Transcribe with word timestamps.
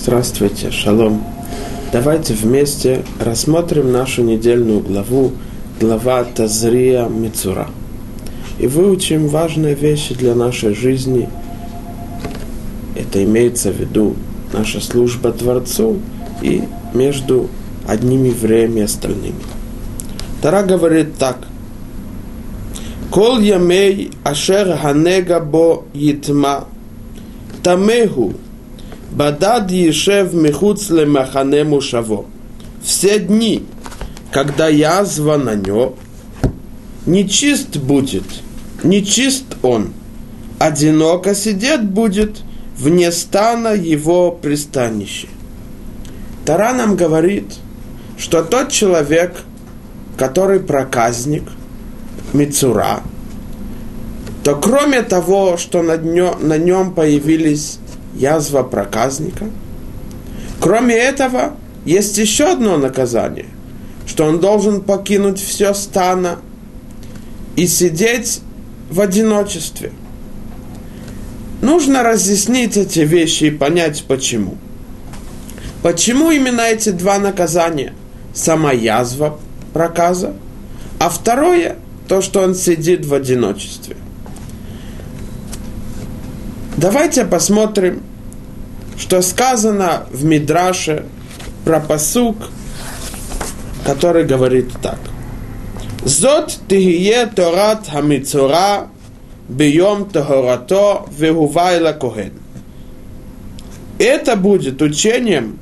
Здравствуйте, 0.00 0.70
шалом. 0.70 1.24
Давайте 1.92 2.32
вместе 2.32 3.02
рассмотрим 3.18 3.90
нашу 3.90 4.22
недельную 4.22 4.80
главу, 4.80 5.32
глава 5.80 6.24
Тазрия 6.24 7.06
Мицура. 7.08 7.68
И 8.60 8.68
выучим 8.68 9.26
важные 9.26 9.74
вещи 9.74 10.14
для 10.14 10.36
нашей 10.36 10.72
жизни. 10.74 11.28
Это 12.94 13.22
имеется 13.24 13.72
в 13.72 13.76
виду 13.76 14.14
наша 14.52 14.80
служба 14.80 15.32
Творцу 15.32 15.98
и 16.42 16.62
между 16.94 17.48
одним 17.86 18.24
евреем 18.24 18.76
и 18.78 18.82
остальными. 18.82 19.42
Тара 20.40 20.62
говорит 20.62 21.18
так. 21.18 21.38
Кол 23.10 23.40
ямей 23.40 24.12
ашер 24.22 24.78
ханега 24.78 25.40
бо 25.40 25.84
йитма 25.92 26.68
тамеху 27.64 28.34
Бадад 29.10 29.70
Ешев 29.70 30.34
Мехуц 30.34 30.90
Лемахане 30.90 31.64
Мушаво. 31.64 32.26
Все 32.82 33.18
дни, 33.18 33.64
когда 34.30 34.68
язва 34.68 35.36
на 35.36 35.54
нем, 35.54 35.94
нечист 37.06 37.78
будет, 37.78 38.24
нечист 38.84 39.56
он, 39.62 39.92
одиноко 40.58 41.34
сидеть 41.34 41.84
будет 41.84 42.42
вне 42.76 43.10
стана 43.10 43.74
его 43.74 44.30
пристанища. 44.30 45.26
Тара 46.44 46.72
нам 46.72 46.94
говорит, 46.94 47.54
что 48.18 48.42
тот 48.42 48.70
человек, 48.70 49.42
который 50.16 50.60
проказник, 50.60 51.44
Мицура, 52.34 53.00
то 54.44 54.54
кроме 54.54 55.02
того, 55.02 55.56
что 55.56 55.82
на, 55.82 55.96
днё, 55.96 56.36
на 56.38 56.58
нем 56.58 56.92
появились 56.92 57.78
язва 58.18 58.62
проказника. 58.62 59.46
Кроме 60.60 60.94
этого, 60.94 61.54
есть 61.84 62.18
еще 62.18 62.52
одно 62.52 62.76
наказание, 62.76 63.46
что 64.06 64.24
он 64.24 64.40
должен 64.40 64.80
покинуть 64.80 65.40
все 65.40 65.72
стана 65.74 66.38
и 67.56 67.66
сидеть 67.66 68.40
в 68.90 69.00
одиночестве. 69.00 69.92
Нужно 71.62 72.02
разъяснить 72.02 72.76
эти 72.76 73.00
вещи 73.00 73.44
и 73.44 73.50
понять 73.50 74.04
почему. 74.06 74.56
Почему 75.82 76.30
именно 76.30 76.60
эти 76.60 76.90
два 76.90 77.18
наказания? 77.18 77.94
Сама 78.34 78.72
язва 78.72 79.38
проказа, 79.72 80.34
а 80.98 81.08
второе, 81.08 81.76
то, 82.08 82.20
что 82.20 82.42
он 82.42 82.54
сидит 82.54 83.06
в 83.06 83.14
одиночестве. 83.14 83.96
Давайте 86.80 87.24
посмотрим, 87.24 88.04
что 88.96 89.20
сказано 89.20 90.06
в 90.12 90.24
Мидраше 90.24 91.06
про 91.64 91.80
посук, 91.80 92.36
который 93.84 94.24
говорит 94.24 94.70
так. 94.80 95.00
Зот 96.04 96.56
тихие 96.68 97.26
торат 97.26 97.88
хамицура 97.88 98.86
бьем 99.48 100.04
тахорато 100.04 101.04
вегувайла 101.18 101.94
коген. 101.94 102.34
Это 103.98 104.36
будет 104.36 104.80
учением 104.80 105.58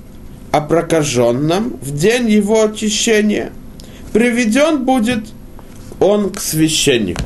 о 0.53 0.61
прокаженном 0.61 1.79
в 1.81 1.97
день 1.97 2.29
его 2.29 2.65
очищения. 2.65 3.53
Приведен 4.13 4.85
будет 4.85 5.25
он 5.99 6.29
к 6.29 6.41
священнику. 6.41 7.25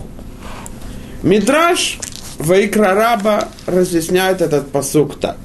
Мидраш 1.24 1.98
Ваикра 2.41 2.94
Раба 2.94 3.48
разъясняет 3.66 4.41
этот 4.41 4.72
посук 4.72 5.20
так. 5.20 5.36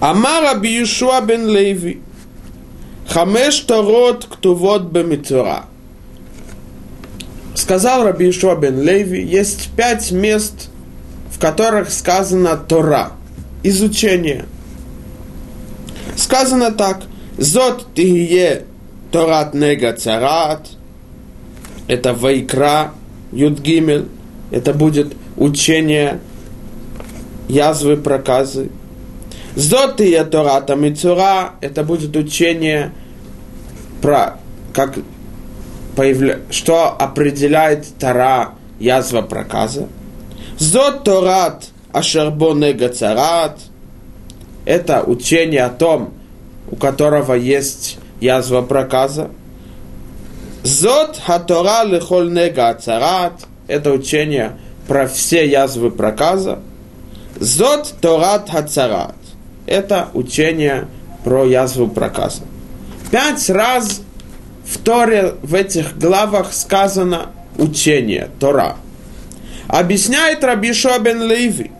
Амар 0.00 0.42
Раби 0.42 0.68
Йешуа 0.68 1.22
бен 1.22 1.48
Леви, 1.48 2.02
Хамеш 3.08 3.60
Торот 3.60 4.26
Ктувот 4.26 4.82
Бемитора. 4.82 5.64
Сказал 7.54 8.04
Раби 8.04 8.26
Йешуа 8.26 8.54
бен 8.56 8.82
Леви, 8.82 9.22
есть 9.24 9.70
пять 9.74 10.10
мест, 10.12 10.68
в 11.32 11.40
которых 11.40 11.90
сказано 11.90 12.58
Тора, 12.58 13.12
изучение. 13.62 14.44
Сказано 16.16 16.70
так, 16.70 17.00
Зот 17.38 17.94
Тихие 17.94 18.64
Торат 19.10 19.54
Нега 19.54 19.94
Царат, 19.94 20.68
это 21.88 22.12
Вайкра, 22.12 22.92
Юдгимель, 23.32 24.08
это 24.50 24.74
будет 24.74 25.16
учение 25.36 26.20
язвы 27.48 27.96
проказы. 27.96 28.70
Зоты 29.54 30.10
я 30.10 30.24
Тората 30.24 30.74
Мицура, 30.74 31.52
это 31.60 31.82
будет 31.82 32.14
учение 32.16 32.92
про 34.02 34.38
как 34.74 34.98
появля... 35.94 36.40
что 36.50 36.90
определяет 36.90 37.86
Тара 37.98 38.50
язва 38.78 39.22
проказа. 39.22 39.88
Зот 40.58 41.04
Торат 41.04 41.68
Ашербоне 41.92 42.74
Гацарат, 42.74 43.58
это 44.66 45.02
учение 45.02 45.64
о 45.64 45.70
том, 45.70 46.12
у 46.70 46.76
которого 46.76 47.32
есть 47.32 47.98
язва 48.20 48.60
проказа. 48.60 49.30
Зот 50.62 51.18
Хатора 51.24 51.84
Лехоль 51.84 52.30
Нега 52.30 52.70
Ацарат, 52.70 53.46
это 53.66 53.92
учение 53.92 54.58
про 54.86 55.06
все 55.06 55.48
язвы 55.48 55.90
проказа. 55.90 56.60
Зот 57.38 57.94
Торат 58.00 58.50
Хацарат. 58.50 59.16
Это 59.66 60.08
учение 60.14 60.88
про 61.24 61.44
язву 61.44 61.88
проказа. 61.88 62.42
Пять 63.10 63.48
раз 63.50 64.00
в 64.64 64.78
Торе 64.78 65.34
в 65.42 65.54
этих 65.54 65.98
главах 65.98 66.52
сказано 66.52 67.30
учение, 67.58 68.30
Тора. 68.38 68.76
Объясняет 69.68 70.44
Раби 70.44 70.72
Шобен 70.72 71.22
Леви. 71.22 71.70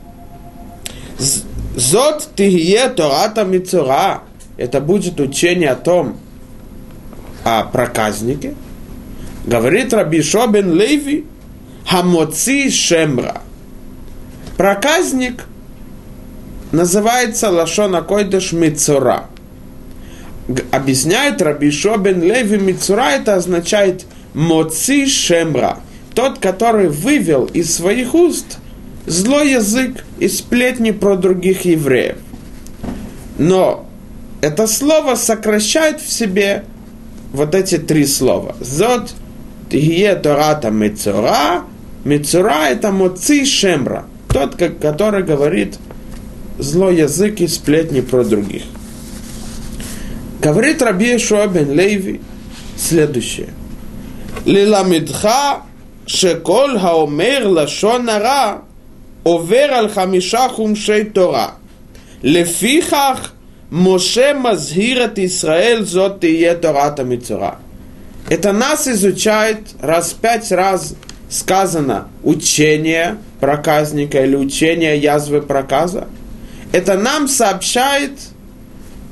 Зот 1.77 2.29
тихие 2.35 2.89
Тората 2.89 3.45
Мицура. 3.45 4.23
Это 4.57 4.81
будет 4.81 5.21
учение 5.21 5.71
о 5.71 5.77
том, 5.77 6.17
о 7.45 7.65
проказнике. 7.65 8.55
Говорит 9.45 9.93
Раби 9.93 10.23
Шобен 10.23 10.73
Леви, 10.73 11.27
Хамоци 11.89 12.69
Шемра. 12.69 13.43
Проказник 14.57 15.45
называется 16.73 17.51
Лашона 17.51 18.03
Койдыш 18.03 18.53
Мицура. 18.53 19.27
Объясняет 20.73 21.41
Раби 21.41 21.71
Шобен 21.71 22.23
Леви 22.23 22.59
Мицура, 22.59 23.11
это 23.11 23.37
означает 23.37 24.05
Моци 24.35 25.07
Шемра. 25.07 25.79
Тот, 26.15 26.41
который 26.41 26.89
вывел 26.89 27.45
из 27.45 27.75
своих 27.75 28.15
уст 28.15 28.59
злой 29.07 29.53
язык 29.53 30.05
и 30.19 30.27
сплетни 30.29 30.91
про 30.91 31.17
других 31.17 31.67
евреев. 31.67 32.17
Но 33.39 33.87
это 34.41 34.67
слово 34.67 35.15
сокращает 35.15 36.01
в 36.01 36.13
себе 36.13 36.65
вот 37.33 37.55
эти 37.55 37.79
три 37.79 38.07
слова. 38.07 38.57
Зод, 38.61 39.15
Тие 39.71 40.15
Тората 40.17 40.71
Мицура, 40.71 41.63
Мецура,– 42.07 42.69
это 42.71 42.93
Моци 42.93 43.45
Шемра, 43.45 44.05
тот, 44.29 44.55
который 44.55 45.25
говорит 45.25 45.77
злой 46.57 46.99
язык 46.99 47.41
и 47.41 47.49
сплетни 47.49 48.01
про 48.01 48.23
других. 48.23 48.63
Говорит 50.41 50.83
Раби 50.83 51.19
Шуабен 51.19 51.73
Лейви 51.73 52.21
следующее. 52.77 53.49
Лила 54.45 54.85
Лиламидха 54.85 55.63
шеколь 56.07 56.79
хаомер 56.79 57.49
лашонара 57.49 58.63
овер 59.25 59.73
аль 59.73 59.91
хамиша 59.91 60.49
хумшей 60.49 61.07
Тора. 61.07 61.55
Лефихах 62.23 63.33
Моше 63.71 64.33
мазгират 64.33 65.19
Исраэль 65.19 65.85
зот 65.85 66.21
тие 66.21 66.55
Тората 66.55 67.03
Мицура. 67.03 67.59
Это 68.29 68.53
нас 68.53 68.87
изучает 68.87 69.59
раз 69.81 70.13
пять 70.13 70.53
раз 70.53 70.95
сказано 71.29 72.09
учение 72.23 73.19
проказника 73.41 74.25
или 74.25 74.37
учение 74.37 74.99
язвы 74.99 75.43
проказа, 75.43 76.09
это 76.73 76.97
нам 76.97 77.29
сообщает, 77.29 78.13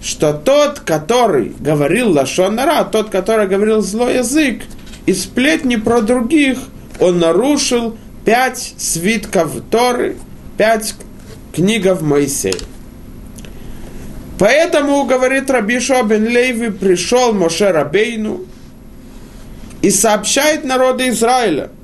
что 0.03 0.33
тот, 0.33 0.81
который 0.81 1.55
говорил 1.59 2.11
лашонара, 2.11 2.85
тот, 2.85 3.11
который 3.11 3.47
говорил 3.47 3.81
злой 3.81 4.19
язык, 4.19 4.63
и 5.07 5.13
сплетни 5.13 5.77
про 5.77 6.01
других, 6.01 6.59
он 7.01 7.19
нарушил 7.19 7.97
пять 8.25 8.75
свитков 8.79 9.53
Торы, 9.71 10.17
пять 10.57 10.95
книгов 11.55 12.01
Моисея. 12.01 12.55
Поэтому, 14.39 15.05
говорит 15.05 15.51
Раби 15.51 15.79
Шобен 15.79 16.27
Лейви, 16.27 16.71
пришел 16.71 17.33
Моше 17.33 17.71
Рабейну 17.71 18.45
и 19.81 19.91
сообщает 19.91 20.65
народу 20.65 21.09
Израиля– 21.09 21.71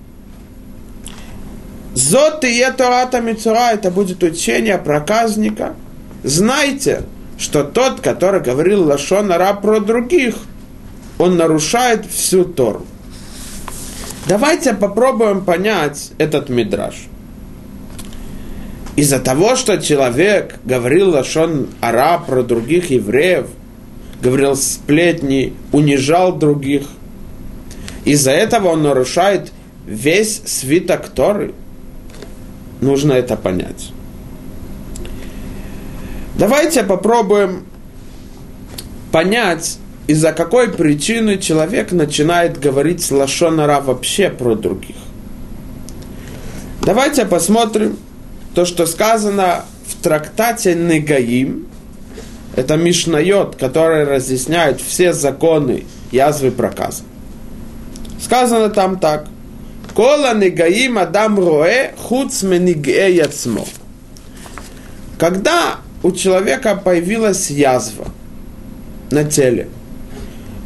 Зот 1.95 2.45
и 2.45 2.65
Тората 2.77 3.21
Мицура, 3.21 3.73
это 3.73 3.91
будет 3.91 4.23
учение 4.23 4.79
проказника. 4.79 5.75
Знайте, 6.23 7.03
что 7.39 7.65
тот, 7.65 8.01
который 8.01 8.41
говорил 8.41 8.85
Лашон 8.85 9.33
Ара 9.33 9.55
про 9.55 9.81
других, 9.81 10.35
он 11.19 11.37
нарушает 11.37 12.07
всю 12.07 12.45
Тору. 12.45 12.87
Давайте 14.29 14.75
попробуем 14.75 15.45
понять 15.45 16.13
этот 16.19 16.49
мидраж. 16.49 16.95
Из-за 18.97 19.19
того, 19.19 19.57
что 19.57 19.79
человек 19.79 20.57
говорил 20.65 21.11
Лашон 21.11 21.69
Ара 21.81 22.19
про 22.19 22.43
других 22.43 22.91
евреев, 22.91 23.47
говорил 24.23 24.55
сплетни, 24.57 25.55
унижал 25.73 26.37
других, 26.37 26.83
из-за 28.05 28.31
этого 28.31 28.69
он 28.69 28.83
нарушает 28.83 29.53
весь 29.87 30.43
свиток 30.45 31.09
Торы. 31.09 31.55
Нужно 32.81 33.13
это 33.13 33.37
понять. 33.37 33.93
Давайте 36.37 36.83
попробуем 36.85 37.65
понять, 39.13 39.79
из-за 40.07 40.33
какой 40.33 40.71
причины 40.71 41.39
человек 41.39 41.93
начинает 41.93 42.59
говорить 42.59 43.11
лошонара 43.11 43.81
вообще 43.81 44.31
про 44.31 44.55
других. 44.55 44.97
Давайте 46.83 47.27
посмотрим 47.27 47.99
то, 48.55 48.65
что 48.65 48.87
сказано 48.87 49.65
в 49.87 50.03
трактате 50.03 50.75
Негаим. 50.75 51.67
Это 52.57 52.77
Мишнайот, 52.77 53.57
который 53.57 54.05
разъясняет 54.05 54.81
все 54.81 55.13
законы 55.13 55.85
язвы 56.11 56.51
проказа. 56.51 57.03
Сказано 58.21 58.71
там 58.71 58.99
так. 58.99 59.27
Кола 59.95 60.35
негаим 60.35 60.99
адам 60.99 61.39
роэ 61.39 61.93
хуц 61.97 62.43
менигэ 62.43 63.11
яцмо. 63.11 63.65
Когда 65.19 65.81
у 66.03 66.13
человека 66.13 66.77
появилась 66.77 67.51
язва 67.51 68.07
на 69.11 69.25
теле, 69.25 69.69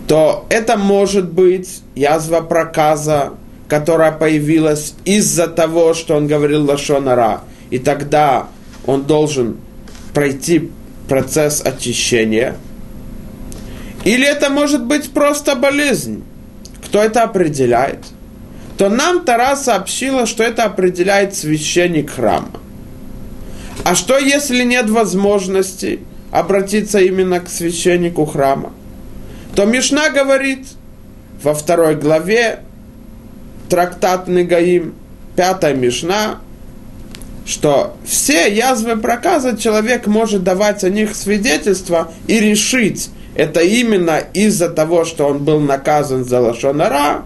то 0.06 0.47
это 0.50 0.76
может 0.76 1.32
быть 1.32 1.81
язва 1.94 2.41
проказа, 2.41 3.32
которая 3.69 4.12
появилась 4.12 4.94
из-за 5.05 5.49
того, 5.49 5.94
что 5.94 6.17
он 6.17 6.26
говорил 6.26 6.65
лошонара, 6.65 7.41
и 7.71 7.79
тогда 7.79 8.49
он 8.87 9.05
должен 9.05 9.56
пройти 10.12 10.71
процесс 11.09 11.62
очищения. 11.65 12.56
Или 14.05 14.26
это 14.26 14.50
может 14.50 14.85
быть 14.85 15.11
просто 15.12 15.56
болезнь. 15.56 16.23
Кто 16.85 17.03
это 17.03 17.23
определяет? 17.23 18.00
То 18.76 18.88
нам 18.88 19.25
Тара 19.25 19.56
сообщила, 19.56 20.26
что 20.26 20.43
это 20.43 20.65
определяет 20.65 21.35
священник 21.35 22.11
храма. 22.11 22.50
А 23.85 23.94
что, 23.94 24.19
если 24.19 24.65
нет 24.65 24.91
возможности 24.91 26.00
обратиться 26.31 26.99
именно 26.99 27.41
к 27.41 27.49
священнику 27.49 28.25
храма? 28.25 28.73
То 29.55 29.65
Мишна 29.65 30.11
говорит 30.11 30.67
во 31.43 31.55
второй 31.55 31.94
главе 31.94 32.61
трактат 33.69 34.26
Негаим, 34.26 34.94
пятая 35.37 35.75
Мишна, 35.75 36.41
что 37.47 37.97
все 38.05 38.53
язвы 38.53 38.97
проказа 38.97 39.56
человек 39.56 40.06
может 40.06 40.43
давать 40.43 40.82
о 40.82 40.91
них 40.91 41.15
свидетельство 41.15 42.12
и 42.26 42.41
решить, 42.41 43.11
это 43.35 43.61
именно 43.61 44.19
из-за 44.32 44.71
того, 44.71 45.05
что 45.05 45.26
он 45.26 45.44
был 45.44 45.61
наказан 45.61 46.25
за 46.25 46.41
лошонара, 46.41 47.25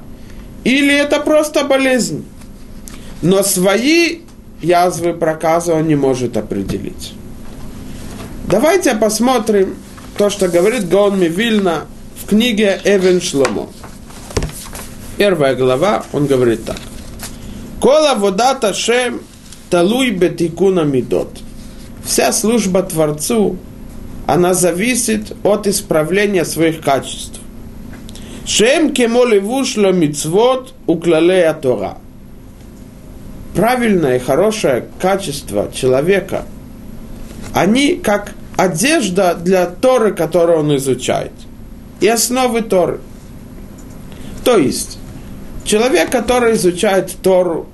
или 0.64 0.94
это 0.94 1.20
просто 1.20 1.64
болезнь. 1.64 2.24
Но 3.22 3.42
свои 3.42 4.20
язвы 4.60 5.12
проказа 5.12 5.74
он 5.74 5.88
не 5.88 5.96
может 5.96 6.36
определить. 6.36 7.14
Давайте 8.46 8.94
посмотрим 8.94 9.76
то, 10.16 10.30
что 10.30 10.48
говорит 10.48 10.88
Гаон 10.88 11.20
Вильна 11.20 11.84
в 12.22 12.28
книге 12.28 12.80
Эвен 12.84 13.20
Шломо. 13.20 13.68
Первая 15.16 15.54
глава, 15.54 16.04
он 16.12 16.26
говорит 16.26 16.64
так. 16.64 16.78
Кола 17.80 18.14
вода 18.16 18.54
ташем 18.54 19.20
талуй 19.70 20.10
бетикуна 20.10 20.84
мидот. 20.84 21.38
Вся 22.04 22.32
служба 22.32 22.82
Творцу, 22.82 23.58
она 24.26 24.54
зависит 24.54 25.36
от 25.42 25.66
исправления 25.66 26.44
своих 26.44 26.80
качеств. 26.80 27.40
Шем 28.48 28.94
кемо 28.94 29.24
левуш 29.26 29.76
мицвот 29.76 30.74
уклалея 30.86 31.52
Тора– 31.52 31.98
правильное 33.58 34.16
и 34.16 34.20
хорошее 34.20 34.84
качество 35.00 35.68
человека, 35.74 36.44
они 37.52 37.94
как 37.96 38.34
одежда 38.56 39.34
для 39.34 39.66
Торы, 39.66 40.12
которую 40.12 40.60
он 40.60 40.76
изучает, 40.76 41.32
и 42.00 42.06
основы 42.06 42.62
Торы. 42.62 43.00
То 44.44 44.56
есть, 44.56 44.98
человек, 45.64 46.10
который 46.10 46.54
изучает 46.54 47.12
Тору, 47.20 47.66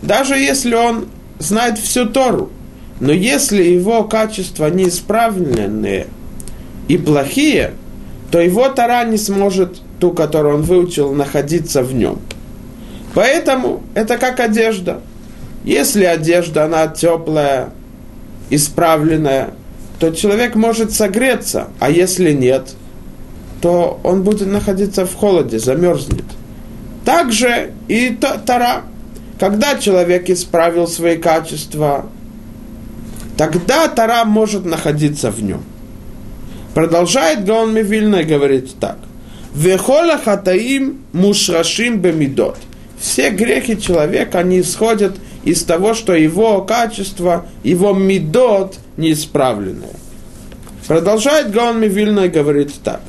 даже 0.00 0.38
если 0.38 0.74
он 0.74 1.08
знает 1.38 1.76
всю 1.76 2.06
Тору, 2.06 2.50
но 2.98 3.12
если 3.12 3.62
его 3.62 4.04
качества 4.04 4.70
неисправленные 4.70 6.06
и 6.88 6.96
плохие, 6.96 7.74
то 8.30 8.40
его 8.40 8.70
Тора 8.70 9.04
не 9.04 9.18
сможет, 9.18 9.82
ту, 10.02 10.10
которую 10.10 10.56
он 10.56 10.62
выучил, 10.62 11.14
находиться 11.14 11.82
в 11.82 11.94
нем– 11.94 12.18
Поэтому 13.14 13.82
это 13.94 14.18
как 14.18 14.40
одежда. 14.40 15.00
Если 15.64 16.04
одежда, 16.04 16.64
она 16.64 16.88
теплая, 16.88 17.70
исправленная, 18.50 19.50
то 19.98 20.10
человек 20.10 20.54
может 20.54 20.92
согреться, 20.92 21.68
а 21.78 21.90
если 21.90 22.32
нет, 22.32 22.74
то 23.60 24.00
он 24.02 24.22
будет 24.22 24.48
находиться 24.48 25.06
в 25.06 25.14
холоде, 25.14 25.58
замерзнет. 25.58 26.24
Также 27.04 27.72
и 27.88 28.16
Тара. 28.46 28.82
Когда 29.38 29.76
человек 29.76 30.30
исправил 30.30 30.86
свои 30.86 31.16
качества, 31.16 32.06
тогда 33.36 33.88
Тара 33.88 34.24
может 34.24 34.64
находиться 34.64 35.32
в 35.32 35.42
нем. 35.42 35.62
Продолжает 36.74 37.44
Гаон 37.44 37.74
Мивильна 37.74 38.16
и 38.16 38.24
говорит 38.24 38.74
так. 38.78 38.98
Вехола 39.54 40.18
хатаим 40.18 41.04
мушрашим 41.12 41.98
бемидот– 42.00 42.58
все 43.02 43.30
грехи 43.30 43.78
человека, 43.80 44.38
они 44.38 44.60
исходят 44.60 45.16
из 45.42 45.64
того, 45.64 45.92
что 45.92 46.14
его 46.14 46.62
качество, 46.62 47.46
его 47.64 47.92
медот 47.92 48.78
неисправленное. 48.96 49.96
Продолжает 50.86 51.50
Гаон 51.50 51.80
Мивильна 51.80 52.26
и 52.26 52.28
говорит 52.28 52.72
так. 52.84 53.00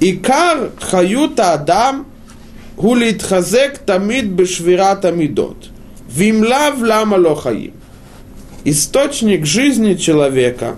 Икар 0.00 0.70
хаюта 0.80 1.54
адам 1.54 2.06
гулит 2.76 3.20
хазек 3.20 3.78
тамид 3.78 4.26
бешвирата 4.26 5.10
мидот. 5.10 5.70
Вимлав 6.08 6.80
лама 6.80 7.16
лохаим. 7.16 7.72
Источник 8.62 9.44
жизни 9.44 9.94
человека 9.94 10.76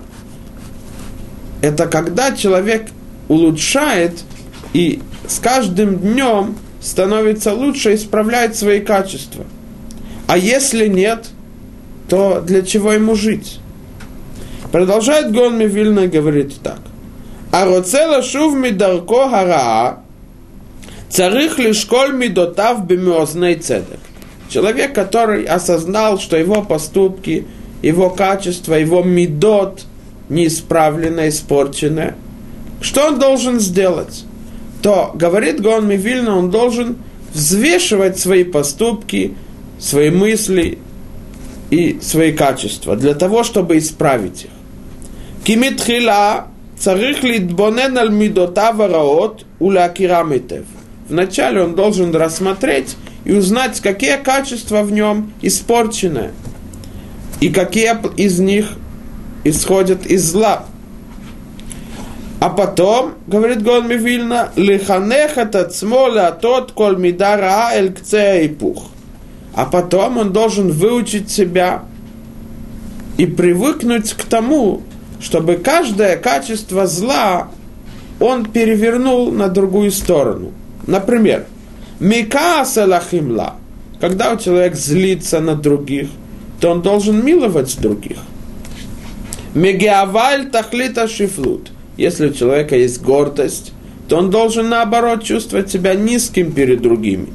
–это 1.61 1.85
когда 1.85 2.35
человек 2.35 2.87
улучшает 3.27 4.23
и 4.75 4.99
с 5.25 5.39
каждым 5.39 5.99
днем 5.99 6.57
становится 6.81 7.53
лучше, 7.53 7.95
исправляет 7.95 8.57
свои 8.57 8.81
качества. 8.81 9.45
А 10.27 10.37
если 10.37 10.89
нет, 10.89 11.27
то 12.09 12.41
для 12.41 12.61
чего 12.61 12.91
ему 12.91 13.15
жить? 13.15 13.59
Продолжает 14.73 15.31
Гон 15.31 15.57
Мивильна 15.57 16.07
говорит 16.07 16.55
так. 16.61 16.79
А 17.53 17.63
роцела 17.63 18.21
шув 18.21 18.53
мидарко 18.53 19.29
хараа, 19.29 19.99
царих 21.07 21.57
лишколь 21.57 22.11
мидотав 22.11 22.85
бемиозней 22.85 23.55
цедек. 23.55 24.01
Человек, 24.49 24.93
который 24.93 25.45
осознал, 25.45 26.19
что 26.19 26.35
его 26.35 26.61
поступки, 26.61 27.47
его 27.81 28.09
качество, 28.09 28.73
его 28.73 29.03
мидот 29.03 29.85
неисправлено, 30.27 31.29
испорчено, 31.29 32.15
что 32.81 33.07
он 33.07 33.19
должен 33.19 33.61
сделать? 33.61 34.25
То, 34.85 35.09
говорит 35.15 35.61
Гон 35.61 35.87
Мивильна, 35.87 36.37
он 36.37 36.51
должен 36.51 36.97
взвешивать 37.33 38.19
свои 38.19 38.43
поступки, 38.43 39.33
свои 39.79 40.11
мысли 40.11 40.77
и 41.71 41.97
свои 42.03 42.33
качества 42.33 42.95
для 42.95 43.15
того, 43.15 43.43
чтобы 43.43 43.79
исправить 43.79 44.43
их. 44.43 44.51
Кимитхила 45.43 46.49
царих 46.77 47.23
литбонен. 47.23 47.97
Вначале 51.09 51.63
он 51.63 51.73
должен 51.73 52.15
рассмотреть 52.15 52.95
и 53.23 53.33
узнать, 53.33 53.81
какие 53.81 54.17
качества 54.17 54.83
в 54.83 54.91
нем 54.91 55.33
испорчены, 55.41 56.29
и 57.41 57.49
какие 57.49 57.97
из 58.17 58.37
них 58.37 58.73
исходят 59.45 60.05
из 60.05 60.29
зла. 60.29 60.67
А 62.39 62.49
потом, 62.49 63.13
говорит 63.27 63.63
Гон 63.63 63.87
Мивильна, 63.87 64.49
лиханех 64.55 65.37
этот 65.37 65.73
смоля 65.73 66.31
тот 66.31 66.73
коль 66.73 66.97
мидара 66.97 67.71
эль 67.73 67.95
и 68.43 68.47
пух. 68.49 68.87
А 69.53 69.65
потом 69.65 70.17
он 70.17 70.33
должен 70.33 70.71
выучить 70.71 71.31
себя 71.31 71.83
и 73.17 73.25
привыкнуть 73.25 74.13
к 74.13 74.25
тому, 74.25 74.83
чтобы 75.21 75.55
каждое 75.55 76.17
качество 76.17 76.87
зла 76.87 77.47
он 78.19 78.45
перевернул 78.45 79.31
на 79.31 79.47
другую 79.47 79.91
сторону. 79.91 80.51
Например, 80.87 81.45
Микаса 81.99 82.85
лахимла. 82.85 83.55
Когда 84.01 84.33
у 84.33 84.37
человека 84.37 84.75
злится 84.75 85.39
на 85.39 85.55
других, 85.55 86.09
то 86.59 86.71
он 86.71 86.81
должен 86.81 87.23
миловать 87.23 87.79
других. 87.79 88.17
Мегеаваль 89.53 90.49
тахлита 90.49 91.07
шифлут. 91.07 91.71
Если 91.97 92.29
у 92.29 92.33
человека 92.33 92.75
есть 92.75 93.01
гордость, 93.01 93.73
то 94.07 94.17
он 94.17 94.29
должен 94.29 94.69
наоборот 94.69 95.23
чувствовать 95.23 95.71
себя 95.71 95.95
низким 95.95 96.51
перед 96.51 96.81
другими. 96.81 97.27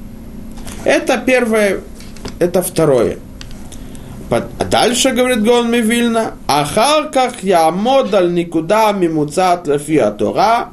Это 0.84 1.22
первое, 1.24 1.80
это 2.38 2.62
второе. 2.62 3.18
А 4.30 4.64
дальше 4.64 5.10
говорит 5.10 5.42
Гон 5.42 5.70
Мивильна, 5.72 6.34
Ахарках 6.46 7.42
я 7.42 7.70
модаль 7.70 8.32
никуда 8.32 8.92
мимуцат 8.92 9.66
лефия 9.66 10.10
Тора, 10.12 10.68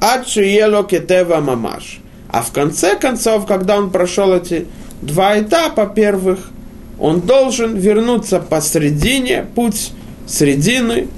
ад 0.00 0.28
шиело 0.28 0.84
кетева 0.84 1.40
мамаш. 1.40 2.00
А 2.28 2.42
в 2.42 2.52
конце 2.52 2.96
концов, 2.96 3.46
когда 3.46 3.78
он 3.78 3.90
прошел 3.90 4.34
эти 4.34 4.66
два 5.00 5.40
этапа 5.40 5.86
первых, 5.86 6.50
он 6.98 7.22
должен 7.22 7.74
вернуться 7.76 8.38
посредине, 8.38 9.46
путь 9.54 9.92
средины, 10.26 11.08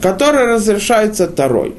который 0.00 0.46
разрешается 0.46 1.26
Торой. 1.26 1.74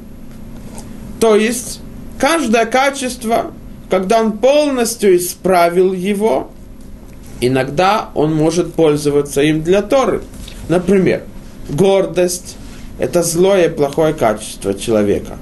То 1.20 1.36
есть, 1.36 1.82
каждое 2.20 2.66
качество, 2.66 3.52
когда 3.90 4.22
он 4.22 4.38
полностью 4.38 5.16
исправил 5.18 5.94
его, 5.94 6.52
иногда 7.42 8.10
он 8.14 8.34
может 8.34 8.74
пользоваться 8.74 9.42
им 9.42 9.64
для 9.64 9.82
Торы. 9.82 10.22
Например, 10.70 11.24
гордость– 11.70 12.58
это 13.00 13.24
злое 13.24 13.66
и 13.66 13.74
плохое 13.74 14.14
качество 14.14 14.74
человека, 14.74 15.38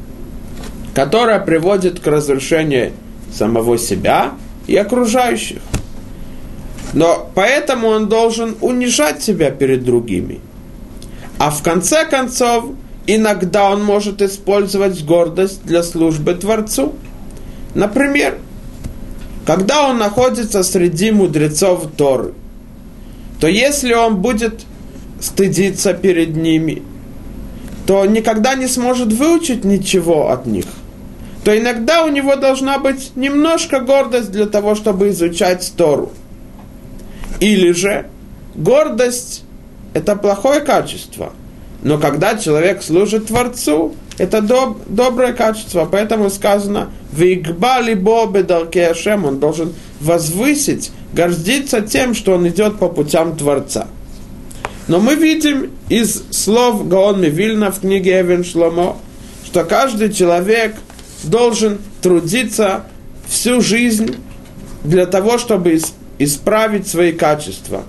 которое 0.94 1.40
приводит 1.40 2.00
к 2.00 2.08
разрушению 2.08 2.94
самого 3.34 3.78
себя 3.78 4.34
и 4.68 4.76
окружающих. 4.76 5.62
Но 6.94 7.30
поэтому 7.36 7.88
он 7.88 8.08
должен 8.08 8.56
унижать 8.62 9.22
себя 9.22 9.52
перед 9.52 9.84
другими. 9.84 10.40
А 11.38 11.50
в 11.50 11.62
конце 11.64 12.06
концов, 12.06 12.66
иногда 13.08 13.70
он 13.70 13.84
может 13.84 14.22
использовать 14.22 15.04
гордость 15.04 15.64
для 15.66 15.84
службы 15.84 16.34
Творцу. 16.34 16.94
Например, 17.74 18.38
когда 19.46 19.88
он 19.88 19.98
находится 19.98 20.64
среди 20.64 21.12
мудрецов 21.12 21.88
Торы, 21.98 22.34
то 23.40 23.48
если 23.48 23.94
он 23.94 24.18
будет 24.18 24.62
стыдиться 25.20 25.94
перед 25.94 26.36
ними, 26.36 26.84
то 27.86 28.06
никогда 28.06 28.56
не 28.56 28.68
сможет 28.68 29.12
выучить 29.12 29.66
ничего 29.66 30.32
от 30.32 30.46
них. 30.46 30.66
То 31.44 31.56
иногда 31.56 32.06
у 32.06 32.10
него 32.10 32.36
должна 32.38 32.80
быть 32.80 33.16
немножко 33.16 33.82
гордость 33.82 34.32
для 34.32 34.48
того, 34.48 34.74
чтобы 34.74 35.10
изучать 35.10 35.74
Тору. 35.78 36.12
Или 37.40 37.72
же 37.72 38.08
гордость– 38.56 39.44
это 39.96 40.18
плохое 40.18 40.60
качество. 40.60 41.32
Но 41.82 41.98
когда 41.98 42.38
человек 42.38 42.84
служит 42.84 43.28
Творцу, 43.28 43.96
это 44.18 44.42
доб, 44.42 44.78
доброе 44.88 45.32
качество, 45.32 45.88
поэтому 45.90 46.30
сказано 46.30 46.90
«Вигбали 47.14 47.94
бобе 47.94 48.44
дарке 48.44 48.88
Ашем» 48.88 49.24
он 49.24 49.40
должен 49.40 49.74
возвысить, 50.02 50.92
гордиться 51.14 51.80
тем, 51.80 52.14
что 52.14 52.34
он 52.34 52.46
идет 52.48 52.78
по 52.78 52.90
путям 52.90 53.38
Творца. 53.38 53.88
Но 54.90 55.00
мы 55.00 55.16
видим 55.16 55.72
из 55.88 56.24
слов 56.30 56.88
Гаон 56.90 57.22
Мивильна 57.22 57.72
в 57.72 57.80
книге 57.80 58.20
Эвен 58.20 58.44
Шломо, 58.44 58.98
что 59.46 59.64
каждый 59.64 60.12
человек 60.12 60.76
должен 61.24 61.78
трудиться 62.02 62.84
всю 63.30 63.62
жизнь 63.62 64.18
для 64.84 65.06
того, 65.06 65.38
чтобы 65.38 65.80
исправить 66.20 66.86
свои 66.86 67.14
качества. 67.14 67.84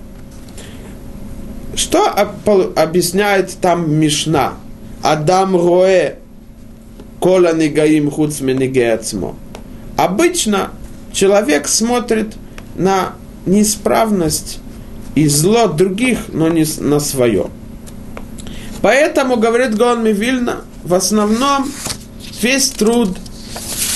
Что 1.77 2.07
объясняет 2.07 3.55
там 3.61 3.99
Мишна? 3.99 4.55
Адам 5.03 5.55
роэ 5.55 6.15
кола 7.19 7.53
негаим 7.53 8.09
хуц 8.09 8.41
менегеацмо. 8.41 9.35
Обычно 9.95 10.71
человек 11.13 11.67
смотрит 11.67 12.33
на 12.75 13.13
неисправность 13.45 14.57
и 15.13 15.27
зло 15.27 15.67
других, 15.67 16.17
но 16.29 16.49
не 16.49 16.65
на 16.79 16.99
свое. 16.99 17.45
Поэтому, 18.81 19.37
говорит 19.37 19.77
Гон 19.77 20.03
Вильна, 20.07 20.61
в 20.83 20.95
основном 20.95 21.71
весь 22.41 22.69
труд 22.69 23.15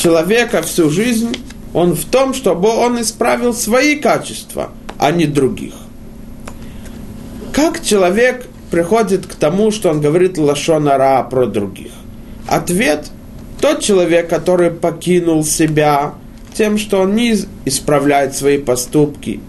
человека 0.04 0.62
всю 0.62 0.92
жизнь, 0.92 1.36
он 1.74 1.96
в 1.96 2.06
том, 2.06 2.36
чтобы 2.36 2.70
он 2.70 3.02
исправил 3.02 3.56
свои 3.56 3.96
качества, 3.96 4.70
а 5.00 5.10
не 5.12 5.26
других. 5.26 5.74
Как 7.62 7.84
человек 7.84 8.48
приходит 8.72 9.28
к 9.28 9.36
тому, 9.36 9.70
что 9.70 9.92
он 9.92 10.02
говорит 10.02 10.40
лашонара 10.40 11.22
про 11.22 11.46
других? 11.46 11.92
Ответ– 12.48 13.12
тот 13.62 13.82
человек, 13.82 14.28
который 14.28 14.72
покинул 14.72 15.46
себя 15.46 16.16
тем, 16.56 16.80
что 16.80 17.02
он 17.02 17.14
не 17.14 17.38
исправляет 17.66 18.36
свои 18.36 18.58
поступки, 18.58 19.42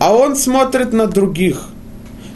а 0.00 0.16
он 0.16 0.34
смотрит 0.34 0.92
на 0.92 1.06
других, 1.06 1.68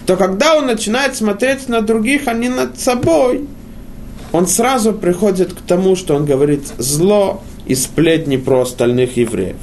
то 0.07 0.17
когда 0.17 0.55
он 0.55 0.67
начинает 0.67 1.17
смотреть 1.17 1.69
на 1.69 1.81
других, 1.81 2.29
а 2.29 2.33
не 2.33 2.49
над 2.49 2.79
собой, 2.79 3.49
он 4.31 4.47
сразу 4.47 4.93
приходит 4.93 5.53
к 5.53 5.63
тому, 5.63 5.97
что 5.97 6.15
он 6.15 6.27
говорит 6.27 6.63
зло 6.79 7.43
и 7.67 7.75
сплетни 7.75 8.37
про 8.37 8.61
остальных 8.61 9.17
евреев. 9.17 9.57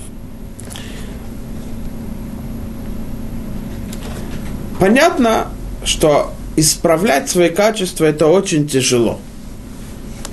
Понятно, 4.79 5.47
что 5.83 6.31
исправлять 6.55 7.29
свои 7.29 7.49
качества 7.49 8.05
это 8.05 8.27
очень 8.27 8.67
тяжело. 8.67 9.19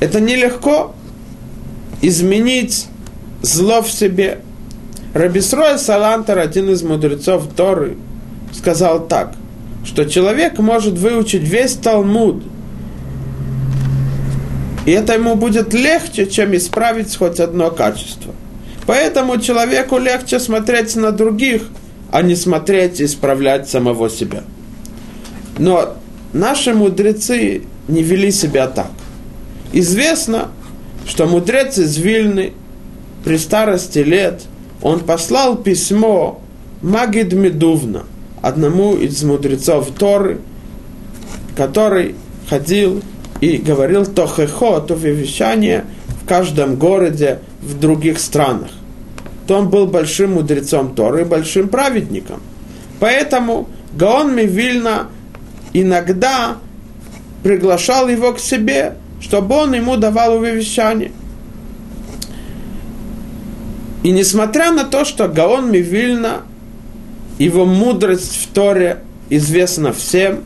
Это 0.01 0.21
нелегко 0.21 0.95
изменить 2.01 2.87
зло 3.43 3.83
в 3.83 3.91
себе. 3.91 4.41
Рабисрой 5.15 5.79
Салантер, 5.79 6.39
один 6.39 6.71
из 6.71 6.83
мудрецов 6.83 7.49
Торы, 7.57 7.97
сказал 8.53 9.07
так, 9.07 9.35
что 9.85 10.05
человек 10.05 10.59
может 10.59 10.95
выучить 10.95 11.43
весь 11.43 11.75
Талмуд, 11.75 12.43
и 14.85 14.93
это 14.93 15.15
ему 15.15 15.35
будет 15.35 15.75
легче, 15.75 16.27
чем 16.27 16.55
исправить 16.55 17.17
хоть 17.17 17.41
одно 17.41 17.71
качество. 17.71 18.33
Поэтому 18.87 19.41
человеку 19.41 19.99
легче 19.99 20.39
смотреть 20.39 20.95
на 20.95 21.11
других, 21.11 21.63
а 22.17 22.23
не 22.23 22.35
смотреть 22.35 22.99
и 22.99 23.05
исправлять 23.05 23.69
самого 23.69 24.09
себя. 24.09 24.43
Но 25.59 25.99
наши 26.33 26.73
мудрецы 26.73 27.65
не 27.89 28.03
вели 28.03 28.31
себя 28.31 28.69
так. 28.69 28.91
Известно, 29.75 30.49
что 31.07 31.27
мудрец 31.27 31.77
из 31.77 31.99
Вильны 31.99 32.55
при 33.23 33.37
старости 33.37 33.99
лет 33.99 34.45
он 34.81 35.01
послал 35.01 35.59
письмо 35.59 36.41
Магид 36.81 37.35
Медувна, 37.35 38.05
одному 38.41 38.95
из 38.95 39.23
мудрецов 39.23 39.91
Торы, 39.91 40.41
который 41.55 42.15
ходил 42.49 43.03
и 43.43 43.59
говорил 43.59 44.07
тохехо, 44.07 44.81
то 44.81 44.95
вещание 44.95 45.85
в 46.23 46.27
каждом 46.27 46.77
городе 46.77 47.41
в 47.61 47.79
других 47.79 48.19
странах. 48.19 48.71
То 49.47 49.59
он 49.59 49.69
был 49.69 49.87
большим 49.87 50.35
мудрецом 50.35 50.95
Торы 50.95 51.23
и 51.23 51.25
большим 51.25 51.69
праведником. 51.69 52.41
Поэтому 52.99 53.69
Гаон 53.93 54.35
Мивильна 54.35 55.09
иногда 55.73 56.57
приглашал 57.43 58.09
его 58.09 58.33
к 58.33 58.41
себе, 58.41 58.97
чтобы 59.21 59.55
он 59.55 59.75
ему 59.75 59.97
давал 59.97 60.37
увещание. 60.37 61.13
И 64.03 64.11
несмотря 64.11 64.73
на 64.73 64.85
то, 64.85 65.05
что 65.05 65.29
Гаон 65.29 65.71
Мивильна, 65.71 66.43
его 67.39 67.65
мудрость 67.65 68.37
в 68.37 68.53
Торе 68.55 69.03
известна 69.31 69.93
всем, 69.93 70.45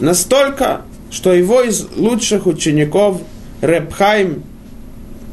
настолько, 0.00 0.82
что 1.10 1.32
его 1.32 1.62
из 1.62 1.86
лучших 1.96 2.46
учеников 2.46 3.20
Репхайм 3.62 4.42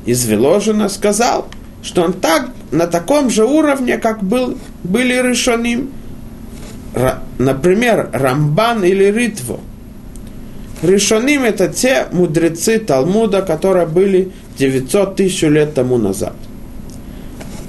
из 0.05 0.25
Веложина 0.25 0.89
сказал, 0.89 1.47
что 1.81 2.03
он 2.03 2.13
так, 2.13 2.49
на 2.73 2.87
таком 2.87 3.29
же 3.29 3.45
уровне, 3.45 3.97
как 3.97 4.23
был, 4.23 4.57
были 4.83 5.13
Ришоним, 5.13 5.91
например, 7.39 8.09
Рамбан 8.11 8.83
или 8.83 9.05
Ритво– 9.05 9.59
Решоним 10.83 11.45
это 11.45 11.69
те 11.69 12.07
мудрецы 12.11 12.77
Талмуда, 12.77 13.41
которые 13.41 13.85
были 13.85 14.33
900 14.57 15.15
тысяч 15.15 15.41
лет 15.43 15.73
тому 15.73 15.97
назад. 15.97 16.33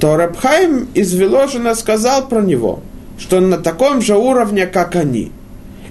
То 0.00 0.16
Рабхайм 0.16 0.88
из 0.94 1.14
Виложина 1.14 1.76
сказал 1.76 2.26
про 2.26 2.40
него, 2.40 2.80
что 3.16 3.37
он 3.37 3.50
на 3.50 3.58
таком 3.58 4.02
же 4.02 4.16
уровне, 4.16 4.66
как 4.66 4.96
они. 4.96 5.30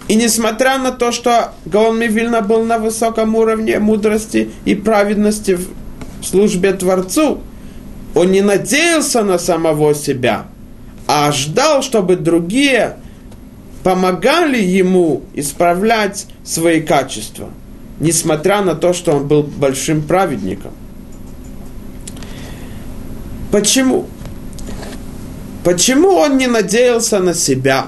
И 0.10 0.16
несмотря 0.16 0.78
на 0.78 0.92
то, 0.92 1.14
что 1.14 1.54
Гаон 1.64 1.98
Мивильна 1.98 2.42
был 2.42 2.66
на 2.66 2.78
высоком 2.78 3.36
уровне 3.36 3.80
мудрости 3.80 4.52
и 4.66 4.76
праведности 4.76 5.58
в 6.20 6.26
службе 6.26 6.74
Творцу, 6.74 7.40
он 8.16 8.32
не 8.32 8.42
надеялся 8.42 9.24
на 9.24 9.40
самого 9.40 9.96
себя, 9.96 10.46
а 11.08 11.32
ждал, 11.32 11.82
чтобы 11.82 12.16
другие 12.16 12.98
помогали 13.84 14.62
ему 14.62 15.24
исправлять 15.34 16.28
свои 16.44 16.82
качества, 16.82 17.50
несмотря 18.00 18.62
на 18.62 18.76
то, 18.76 18.94
что 18.94 19.14
он 19.14 19.28
был 19.28 19.44
большим 19.44 20.04
праведником. 20.04 20.72
Почему? 23.52 24.08
Почему 25.64 26.10
он 26.10 26.38
не 26.38 26.48
надеялся 26.48 27.20
на 27.20 27.34
себя 27.34 27.88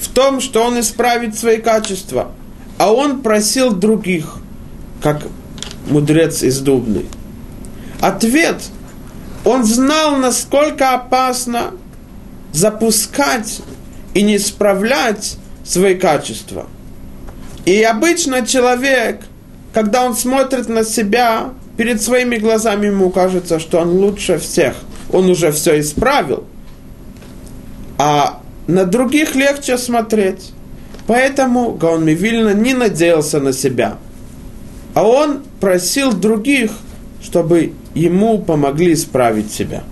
в 0.00 0.08
том, 0.08 0.40
что 0.40 0.62
он 0.64 0.78
исправит 0.80 1.38
свои 1.38 1.58
качества, 1.58 2.32
а 2.76 2.92
он 2.92 3.22
просил 3.22 3.72
других, 3.72 4.36
как 5.02 5.26
мудрец 5.88 6.42
из 6.42 6.60
Дубны? 6.60 7.06
Ответ– 8.00 8.62
он 9.44 9.64
знал, 9.64 10.16
насколько 10.16 10.94
опасно 10.94 11.72
запускать 12.52 13.60
и 14.14 14.22
не 14.22 14.36
исправлять 14.36 15.36
свои 15.64 15.94
качества. 15.94 16.66
И 17.64 17.82
обычно 17.82 18.46
человек, 18.46 19.20
когда 19.72 20.04
он 20.04 20.16
смотрит 20.16 20.68
на 20.68 20.84
себя, 20.84 21.50
перед 21.76 22.02
своими 22.02 22.36
глазами 22.36 22.86
ему 22.86 23.10
кажется, 23.10 23.58
что 23.58 23.80
он 23.80 23.90
лучше 23.90 24.38
всех. 24.38 24.74
Он 25.12 25.30
уже 25.30 25.52
все 25.52 25.78
исправил. 25.80 26.44
А 27.98 28.40
на 28.66 28.84
других 28.84 29.34
легче 29.34 29.78
смотреть. 29.78 30.52
Поэтому 31.06 31.72
Гаон 31.72 32.04
Мивильна 32.04 32.52
не 32.52 32.74
надеялся 32.74 33.40
на 33.40 33.52
себя. 33.52 33.98
А 34.94 35.06
он 35.06 35.42
просил 35.60 36.12
других, 36.12 36.70
чтобы 37.22 37.72
ему 37.98 38.38
помогли 38.38 38.92
исправить 38.92 39.52
себя. 39.52 39.82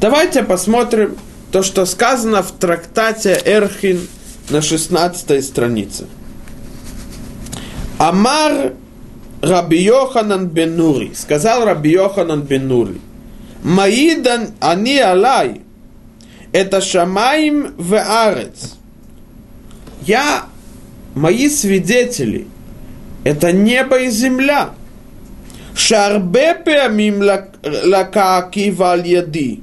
Давайте 0.00 0.42
посмотрим 0.42 1.16
то, 1.52 1.62
что 1.62 1.84
сказано 1.84 2.42
в 2.42 2.52
трактате 2.52 3.40
Эрхин 3.44 4.00
на 4.48 4.62
16 4.62 5.44
странице. 5.44 6.06
Амар 7.98 8.72
Раби 9.42 9.82
Йоханан 9.82 10.48
бен 10.48 10.76
Нури, 10.76 11.12
сказал 11.14 11.64
Раби 11.64 11.90
Йоханан 11.90 12.42
бен 12.42 12.68
Нури, 12.68 13.00
Маидан 13.62 14.48
ани 14.60 14.98
алай, 14.98 15.62
это 16.52 16.80
шамаим 16.80 17.74
в 17.76 17.94
арец. 17.94 18.76
Я, 20.02 20.46
мои 21.14 21.48
свидетели, 21.48 22.46
это 23.24 23.52
небо 23.52 23.98
и 23.98 24.10
земля. 24.10 24.70
שהרבה 25.75 26.53
פעמים 26.63 27.21
לקה 27.63 28.37
עקיבא 28.37 28.91
על 28.91 29.01
ידי, 29.05 29.55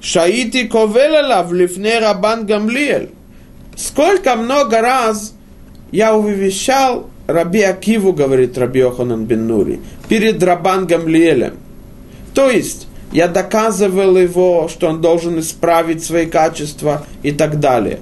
שהייתי 0.00 0.68
קובל 0.68 1.00
עליו 1.00 1.46
לפני 1.52 1.98
רבן 2.00 2.40
גמליאל. 2.46 3.06
Сколько 3.76 4.36
много 4.36 4.80
раз 4.82 5.34
я 5.90 6.14
увещал 6.14 7.08
Раби 7.26 7.62
Акиву, 7.62 8.12
говорит 8.12 8.58
Раби 8.58 8.80
Оханан 8.80 9.24
бен 9.24 9.46
Нури, 9.46 9.80
перед 10.08 10.42
Рабан 10.42 10.86
Гамлиелем. 10.86 11.56
То 12.34 12.50
есть, 12.50 12.88
я 13.12 13.28
доказывал 13.28 14.16
его, 14.16 14.68
что 14.68 14.88
он 14.88 15.00
должен 15.00 15.38
исправить 15.38 16.04
свои 16.04 16.26
качества 16.26 17.06
и 17.22 17.32
так 17.32 17.60
далее. 17.60 18.00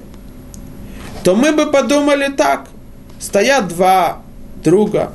То 1.23 1.35
мы 1.35 1.51
бы 1.51 1.67
подумали 1.67 2.29
так. 2.35 2.67
Стоят 3.19 3.67
два 3.67 4.23
друга, 4.63 5.13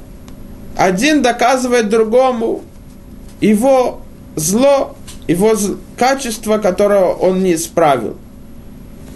один 0.77 1.21
доказывает 1.21 1.89
другому 1.89 2.61
его 3.39 4.01
зло, 4.35 4.95
его 5.27 5.53
качество, 5.97 6.57
которое 6.57 7.05
он 7.05 7.43
не 7.43 7.55
исправил. 7.55 8.17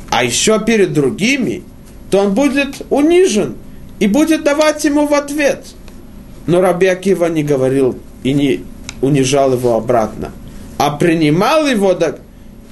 А 0.09 0.23
еще 0.23 0.59
перед 0.59 0.93
другими, 0.93 1.63
то 2.09 2.19
он 2.19 2.33
будет 2.33 2.81
унижен 2.89 3.55
и 3.99 4.07
будет 4.07 4.43
давать 4.43 4.83
ему 4.85 5.07
в 5.07 5.13
ответ. 5.13 5.65
Но 6.47 6.61
Раби 6.61 6.87
Акива 6.87 7.25
не 7.25 7.43
говорил 7.43 7.97
и 8.23 8.33
не 8.33 8.63
унижал 9.01 9.53
его 9.53 9.75
обратно, 9.75 10.31
а 10.77 10.91
принимал 10.91 11.67
его 11.67 11.97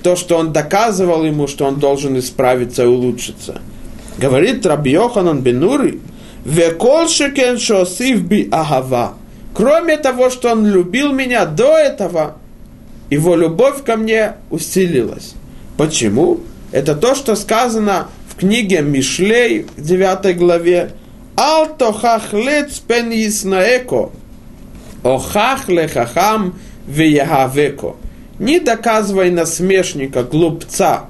то, 0.04 0.16
что 0.16 0.38
он 0.38 0.54
доказывал 0.54 1.24
ему, 1.24 1.48
что 1.48 1.66
он 1.66 1.80
должен 1.80 2.18
исправиться 2.20 2.84
и 2.84 2.88
улучшиться. 2.88 3.62
Говорит 4.18 4.66
Раби 4.66 4.92
Йоханан 4.92 5.42
Бенури, 5.42 6.00
Векол 6.46 7.08
шекен 7.08 7.58
шосив 7.58 8.24
би 8.24 8.50
ахава. 8.52 9.14
Кроме 9.54 9.98
того, 9.98 10.30
что 10.30 10.52
он 10.52 10.66
любил 10.66 11.14
меня 11.14 11.46
до 11.46 11.78
этого, 11.78 12.36
его 13.10 13.36
любовь 13.36 13.84
ко 13.84 13.96
мне 13.96 14.34
усилилась. 14.50 15.36
Почему? 15.78 16.40
Это 16.72 16.96
то, 16.96 17.16
что 17.16 17.36
сказано 17.36 18.08
в 18.28 18.36
книге 18.36 18.82
Мишлей, 18.82 19.68
9 19.78 20.38
главе. 20.38 20.92
Ал 21.38 21.68
тохах 21.78 22.34
лец 22.34 22.80
пен 22.80 23.12
яснаэко, 23.12 24.12
охах 25.04 25.70
лехахам 25.70 26.60
веягавеко. 26.88 27.96
Не 28.40 28.60
доказывай 28.60 29.32
насмешника, 29.32 30.24
глупца, 30.24 31.06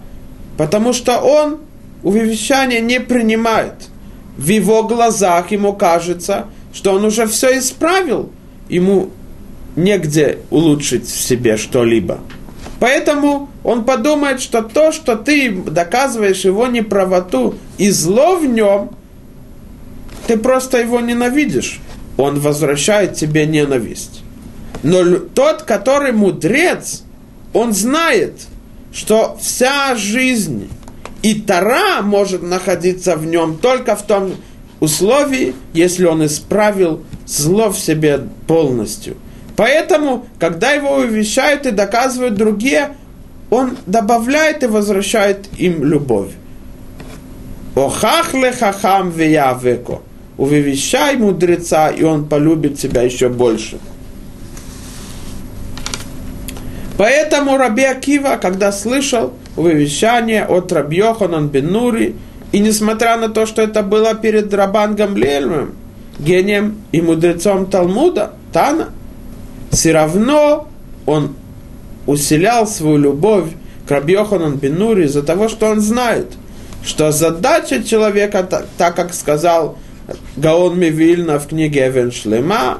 потому 0.57 0.93
что 0.93 1.17
он 1.19 1.59
увещание 2.03 2.81
не 2.81 2.99
принимает– 2.99 3.73
в 4.37 4.47
его 4.47 4.83
глазах 4.83 5.51
ему 5.51 5.73
кажется, 5.73 6.47
что 6.73 6.93
он 6.93 7.05
уже 7.05 7.27
все 7.27 7.57
исправил, 7.59 8.31
ему 8.67 9.09
негде 9.75 10.39
улучшить 10.49 11.05
в 11.05 11.21
себе 11.21 11.57
что-либо. 11.57 12.19
Поэтому 12.79 13.49
он 13.63 13.85
подумает, 13.85 14.41
что 14.41 14.61
то, 14.61 14.91
что 14.91 15.15
ты 15.15 15.51
доказываешь 15.51 16.43
его 16.43 16.67
неправоту 16.67 17.55
и 17.77 17.89
зло 17.89 18.35
в 18.35 18.45
нем, 18.45 18.91
ты 20.27 20.37
просто 20.37 20.79
его 20.79 20.99
ненавидишь. 20.99 21.79
Он 22.17 22.39
возвращает 22.39 23.15
тебе 23.15 23.45
ненависть. 23.45 24.21
Но 24.83 25.17
тот, 25.17 25.63
который 25.63 26.11
мудрец, 26.11 27.03
он 27.53 27.73
знает, 27.73 28.41
что 28.93 29.37
вся 29.41 29.95
жизнь 29.95 30.69
и 31.23 31.35
Тара 31.35 32.01
может 32.01 32.43
находиться 32.43 33.15
в 33.15 33.25
нем 33.25 33.57
только 33.57 33.95
в 33.95 34.03
том 34.03 34.35
условии, 34.81 35.55
если 35.73 36.05
он 36.05 36.25
исправил 36.25 37.01
зло 37.25 37.69
в 37.69 37.79
себе 37.79 38.19
полностью. 38.45 39.15
Поэтому, 39.55 40.25
когда 40.37 40.71
его 40.71 40.97
увещают 40.97 41.65
и 41.65 41.71
доказывают 41.71 42.35
другие, 42.35 42.97
он 43.49 43.77
добавляет 43.85 44.63
и 44.63 44.67
возвращает 44.67 45.47
им 45.57 45.85
любовь. 45.85 46.31
Охах 47.75 48.33
лехахам 48.33 49.09
веявеко. 49.09 50.01
Увещай 50.37 51.15
мудреца, 51.15 51.89
и 51.89 52.03
он 52.03 52.27
полюбит 52.27 52.79
тебя 52.79 53.03
еще 53.03 53.29
больше. 53.29 53.77
Поэтому 56.97 57.57
Раби 57.57 57.83
Акива, 57.83 58.37
когда 58.41 58.71
слышал 58.71 59.33
увещание 59.55 60.45
от 60.45 60.71
Раби 60.71 60.97
Йоханан 60.97 61.49
бен 61.49 61.71
Нури, 61.71 62.15
и 62.51 62.59
несмотря 62.59 63.17
на 63.17 63.29
то, 63.29 63.45
что 63.45 63.61
это 63.61 63.83
было 63.83 64.13
перед 64.15 64.53
Рабан 64.53 64.95
Гамлиэлем, 64.95 65.73
гением 66.19 66.81
и 66.91 67.01
мудрецом 67.01 67.65
Талмуда, 67.65 68.33
Тана, 68.51 68.89
все 69.71 69.91
равно 69.91 70.67
он 71.05 71.35
усилял 72.05 72.67
свою 72.67 72.97
любовь 72.97 73.49
к 73.87 73.91
Раби 73.91 74.13
Йоханан 74.13 74.57
бен 74.57 74.75
Нури 74.75 75.05
из-за 75.05 75.23
того, 75.23 75.49
что 75.49 75.67
он 75.67 75.81
знает, 75.81 76.27
что 76.85 77.11
задача 77.11 77.83
человека, 77.83 78.47
так, 78.77 78.95
как 78.95 79.13
сказал 79.13 79.77
Гаон 80.35 80.79
Мивильна 80.79 81.39
в 81.39 81.47
книге 81.47 81.87
Эвен 81.87 82.11
Шлема, 82.11 82.79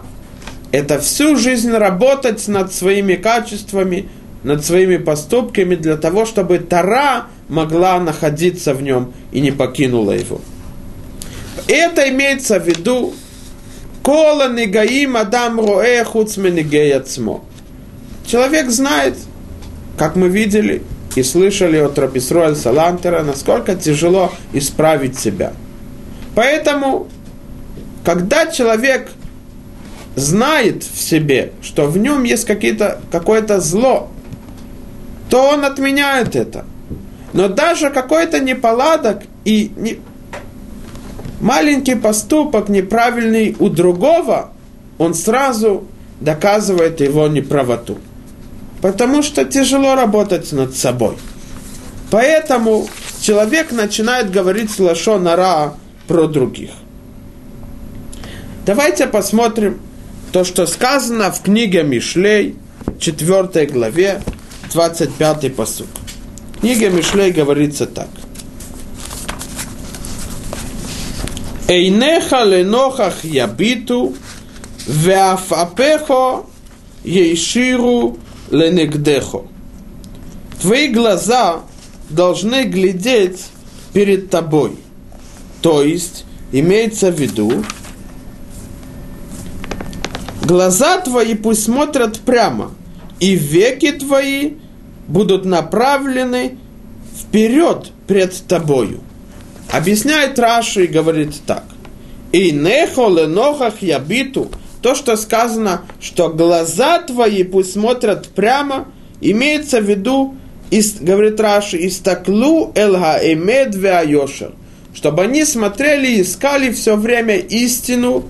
это 0.72 1.00
всю 1.00 1.36
жизнь 1.36 1.72
работать 1.72 2.48
над 2.48 2.74
своими 2.74 3.16
качествами, 3.16 4.10
над 4.44 4.66
своими 4.66 4.98
поступками 4.98 5.76
для 5.76 5.98
того, 5.98 6.26
чтобы 6.26 6.60
Тара 6.60 7.28
могла 7.48 8.00
находиться 8.00 8.74
в 8.74 8.82
нем 8.82 9.14
и 9.32 9.42
не 9.42 9.52
покинула 9.52 10.12
его. 10.12 10.42
Это 11.68 12.10
имеется 12.10 12.60
в 12.60 12.68
виду 12.68 13.14
Кола 14.04 14.52
негаим 14.52 15.16
адам 15.16 15.60
роэ 15.60 16.04
хуцменегеяцмо. 16.04 17.42
Человек 18.26 18.70
знает, 18.70 19.16
как 19.98 20.18
мы 20.18 20.28
видели 20.28 20.84
и 21.16 21.24
слышали 21.24 21.78
от 21.78 21.98
Рабисруэль 21.98 22.56
Салантера, 22.56 23.24
насколько 23.24 23.76
тяжело 23.76 24.34
исправить 24.52 25.18
себя. 25.18 25.54
Поэтому, 26.36 27.08
когда 28.04 28.48
человек 28.48 29.10
знает 30.16 30.84
в 30.84 31.00
себе, 31.00 31.54
что 31.62 31.86
в 31.88 31.98
нем 31.98 32.24
есть 32.24 32.46
какое-то 32.46 33.60
зло, 33.62 34.10
то 35.34 35.50
он 35.50 35.66
отменяет 35.66 36.36
это. 36.36 36.64
Но 37.34 37.48
даже 37.48 37.90
какой-то 37.90 38.40
неполадок 38.40 39.24
и 39.46 39.72
не, 39.76 40.00
маленький 41.42 41.96
поступок 41.96 42.70
неправильный 42.70 43.56
у 43.58 43.70
другого, 43.70 44.52
он 45.00 45.16
сразу 45.16 45.86
доказывает 46.22 47.02
его 47.02 47.28
неправоту. 47.28 47.98
Потому 48.84 49.24
что 49.24 49.44
тяжело 49.44 49.96
работать 49.96 50.52
над 50.52 50.76
собой. 50.76 51.16
Поэтому 52.12 52.88
человек 53.20 53.72
начинает 53.72 54.30
говорить 54.30 54.80
лошонара 54.80 55.74
про 56.08 56.28
других. 56.28 56.70
Давайте 58.68 59.08
посмотрим 59.08 59.82
то, 60.32 60.44
что 60.44 60.68
сказано 60.68 61.32
в 61.32 61.42
книге 61.42 61.82
Мишлей, 61.82 62.56
4 63.00 63.66
главе, 63.66 64.22
25 64.74 65.56
посуд. 65.56 65.88
В 66.56 66.62
книге 66.62 66.90
Мишлей 66.90 67.32
говорится 67.32 67.86
так. 67.86 68.10
Эйнеха 71.68 72.44
ленохах 72.44 73.24
ябиту, 73.24 74.16
веафапехо 74.88 76.46
ейширу 77.04 78.18
ленегдехо. 78.50 79.44
Твои 80.62 80.88
глаза 80.88 81.62
должны 82.10 82.64
глядеть 82.64 83.46
перед 83.94 84.30
тобой. 84.30 84.78
То 85.62 85.84
есть, 85.84 86.26
имеется 86.52 87.12
в 87.12 87.20
виду, 87.20 87.64
глаза 90.44 91.00
твои 91.00 91.36
пусть 91.36 91.64
смотрят 91.64 92.20
прямо, 92.22 92.72
и 93.20 93.36
веки 93.36 93.92
твои 93.92 94.63
будут 95.08 95.46
направлены 95.46 96.58
вперед 97.20 97.92
пред 98.08 98.36
тобою. 98.48 99.02
Объясняет 99.72 100.38
Раши 100.40 100.86
и 100.86 100.88
говорит 100.88 101.34
так. 101.46 101.64
И 102.32 102.52
нехо 102.52 103.10
ленохах 103.10 103.82
ябиту, 103.82 104.50
то, 104.82 104.96
что 104.96 105.16
сказано, 105.16 105.82
что 106.02 106.30
глаза 106.30 107.00
твои 107.00 107.44
пусть 107.44 107.74
смотрят 107.74 108.28
прямо, 108.30 108.88
имеется 109.22 109.80
в 109.80 109.86
виду, 109.86 110.36
говорит 111.00 111.40
Раши, 111.40 111.88
истаклу 111.88 112.72
элга 112.76 113.20
эмед 113.22 113.76
веайошер, 113.76 114.52
чтобы 114.94 115.24
они 115.24 115.46
смотрели 115.46 116.08
и 116.08 116.22
искали 116.22 116.72
все 116.72 116.96
время 116.96 117.38
истину 117.38 118.26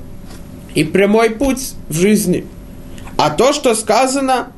и 0.75 0.83
прямой 0.83 1.31
путь 1.31 1.73
в 1.88 1.93
жизни. 1.93 2.45
А 3.17 3.29
то, 3.29 3.53
что 3.53 3.73
сказано, 3.73 4.51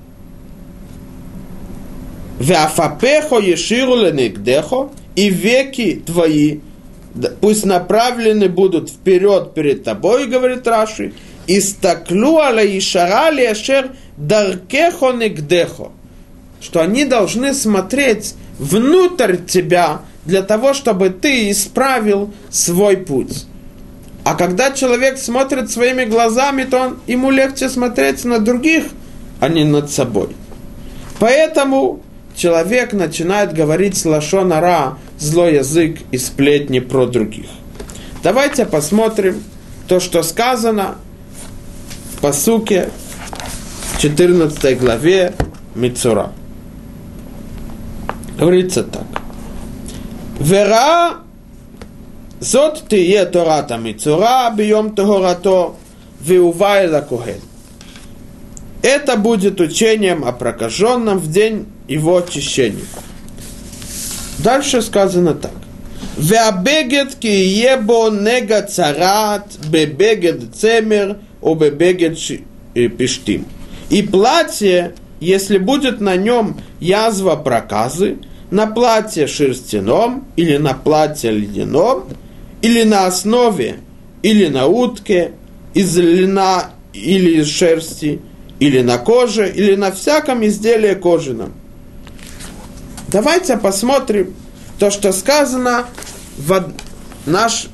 Веафапехо 2.40 3.40
еширу 3.40 3.96
ленегдехо, 3.96 4.90
и 5.16 5.30
веки 5.30 6.02
твои 6.06 6.60
пусть 7.40 7.66
направлены 7.66 8.50
будут 8.50 8.90
вперед 8.90 9.54
перед 9.54 9.84
тобой, 9.84 10.28
говорит 10.28 10.68
Раши, 10.68 11.14
и 11.48 11.62
стаклю 11.62 12.38
аля 12.38 12.66
ишара 12.78 13.32
лешер 13.32 13.92
даркехо 14.18 15.14
негдехо, 15.14 15.92
что 16.60 16.82
они 16.82 17.06
должны 17.06 17.54
смотреть 17.54 18.36
внутрь 18.60 19.38
тебя 19.38 20.02
для 20.26 20.42
того, 20.42 20.74
чтобы 20.74 21.10
ты 21.10 21.52
исправил 21.52 22.34
свой 22.50 22.98
путь. 22.98 23.46
А 24.24 24.34
когда 24.34 24.72
человек 24.72 25.20
смотрит 25.20 25.70
своими 25.70 26.06
глазами, 26.06 26.64
то 26.64 26.80
он, 26.80 26.98
ему 27.06 27.30
легче 27.30 27.70
смотреть 27.70 28.26
на 28.26 28.40
других, 28.40 28.86
а 29.40 29.50
не 29.50 29.64
над 29.64 29.92
собой. 29.92 30.30
Поэтому 31.20 32.02
человек 32.37 32.93
начинает 32.93 33.53
говорить 33.53 34.05
лашонара, 34.05 34.99
злой 35.19 35.57
язык 35.57 35.99
и 36.11 36.19
сплетни 36.19 36.81
про 36.81 37.07
других. 37.07 37.47
Давайте 38.23 38.67
посмотрим 38.67 39.43
то, 39.89 40.01
что 40.01 40.23
сказано 40.23 40.97
в 42.15 42.21
посуке 42.21 42.91
14 43.99 44.79
главе 44.79 45.35
Мицура. 45.75 46.33
Говорится 48.39 48.83
так. 48.85 49.05
Вера 50.41 51.11
זאת 52.41 52.79
תהיה 52.89 53.25
תורת 53.25 53.71
המצורע 53.71 54.49
ביום 54.57 54.89
טהרתו, 54.97 55.75
והובא 56.23 56.75
אל 56.75 56.95
הכהן. 56.95 57.41
Это 58.83 59.17
будет 59.17 59.61
учением 59.61 60.25
о 60.25 60.33
прокаженном 60.33 61.19
в 61.19 61.31
день 61.31 61.67
его 61.88 62.18
очищение. 62.18 62.86
Дальше 64.40 64.82
сказано 64.82 65.34
так. 65.34 65.54
Веабегет 66.18 67.16
киебо 67.16 68.10
нега 68.10 68.62
царат, 68.62 69.48
бебегет 69.70 70.56
цемер, 70.56 71.18
обебегет 71.42 72.18
э, 72.74 72.88
пиштим. 72.88 73.46
И 73.90 74.02
платье, 74.02 74.94
если 75.20 75.58
будет 75.58 76.02
на 76.02 76.16
нем 76.16 76.58
язва 76.80 77.36
проказы, 77.36 78.18
на 78.50 78.68
платье 78.68 79.28
шерстяном 79.28 80.26
или 80.36 80.58
на 80.58 80.74
платье 80.74 81.32
ледяном, 81.32 82.06
или 82.62 82.84
на 82.84 83.08
основе, 83.08 83.78
или 84.24 84.48
на 84.48 84.68
утке, 84.68 85.32
из 85.74 85.98
льна 85.98 86.72
или 86.94 87.42
из 87.42 87.50
шерсти, 87.50 88.22
или 88.60 88.82
на 88.82 88.98
коже, 88.98 89.50
или 89.50 89.76
на 89.76 89.92
всяком 89.92 90.46
изделии 90.46 90.94
кожаном– 90.94 91.54
Давайте 93.16 93.56
посмотрим 93.56 94.34
то, 94.78 94.92
что 94.92 95.14
сказано 95.14 95.86
в 96.38 96.74
наш 97.26 97.68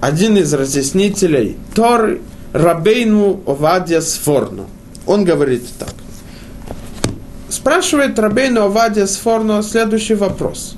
один 0.00 0.38
из 0.38 0.54
разъяснителей 0.54 1.58
Торы 1.74 2.22
Рабейну 2.54 3.42
Овадия 3.46 4.00
Сфорно. 4.00 4.64
Он 5.06 5.24
говорит 5.24 5.64
так. 5.78 5.92
Спрашивает 7.50 8.18
Рабейну 8.18 8.62
Овадия 8.62 9.04
Сфорно 9.04 9.62
следующий 9.62 10.14
вопрос. 10.14 10.76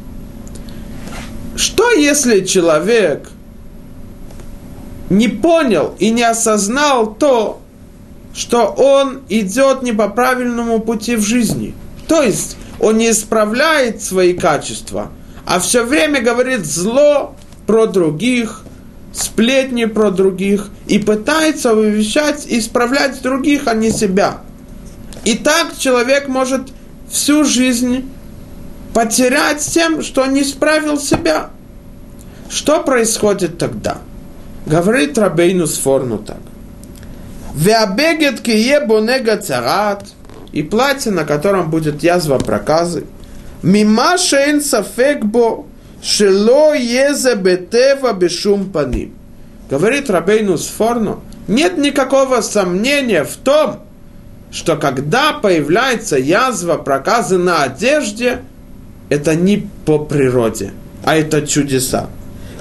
Что 1.54 1.92
если 1.92 2.44
человек 2.44 3.28
не 5.10 5.28
понял 5.28 5.94
и 6.00 6.10
не 6.10 6.24
осознал 6.24 7.14
то, 7.14 7.60
что 8.34 8.66
он 8.66 9.20
идет 9.28 9.84
не 9.84 9.92
по 9.92 10.08
правильному 10.08 10.80
пути 10.80 11.14
в 11.14 11.22
жизни? 11.22 11.72
То 12.08 12.20
есть 12.20 12.56
он 12.80 12.98
не 12.98 13.10
исправляет 13.10 14.02
свои 14.02 14.32
качества, 14.32 15.10
а 15.46 15.60
все 15.60 15.84
время 15.84 16.20
говорит 16.20 16.64
зло 16.64 17.36
про 17.66 17.86
других, 17.86 18.62
сплетни 19.12 19.84
про 19.84 20.10
других 20.10 20.68
и 20.86 20.98
пытается 20.98 21.74
вывещать 21.74 22.46
и 22.46 22.58
исправлять 22.58 23.20
других, 23.22 23.66
а 23.66 23.74
не 23.74 23.90
себя. 23.90 24.38
И 25.24 25.36
так 25.36 25.76
человек 25.76 26.28
может 26.28 26.62
всю 27.10 27.44
жизнь 27.44 28.08
потерять 28.94 29.60
тем, 29.60 30.02
что 30.02 30.26
не 30.26 30.44
справил 30.44 30.98
себя. 30.98 31.50
Что 32.48 32.82
происходит 32.82 33.58
тогда? 33.58 33.98
Говорит 34.66 35.18
Рабейну 35.18 35.66
Сфорну 35.66 36.18
так. 36.18 36.40
Веабегет 37.54 38.40
кие 38.40 38.80
бонега 38.80 39.36
царат, 39.36 40.04
и 40.52 40.62
платье, 40.62 41.12
на 41.12 41.24
котором 41.24 41.70
будет 41.70 42.02
язва 42.02 42.38
проказы. 42.38 43.04
Мима 43.62 44.18
шейн 44.18 44.60
сафекбо 44.60 45.66
шело 46.02 46.74
езе 46.74 47.34
бетева. 47.34 48.18
Говорит 49.68 50.10
Рабейну 50.10 50.58
Сфорну, 50.58 51.22
нет 51.46 51.78
никакого 51.78 52.40
сомнения 52.40 53.24
в 53.24 53.36
том, 53.36 53.80
что 54.50 54.76
когда 54.76 55.34
появляется 55.34 56.18
язва 56.18 56.76
проказы 56.76 57.38
на 57.38 57.62
одежде, 57.62 58.40
это 59.08 59.34
не 59.36 59.68
по 59.84 59.98
природе, 59.98 60.72
а 61.04 61.16
это 61.16 61.46
чудеса. 61.46 62.08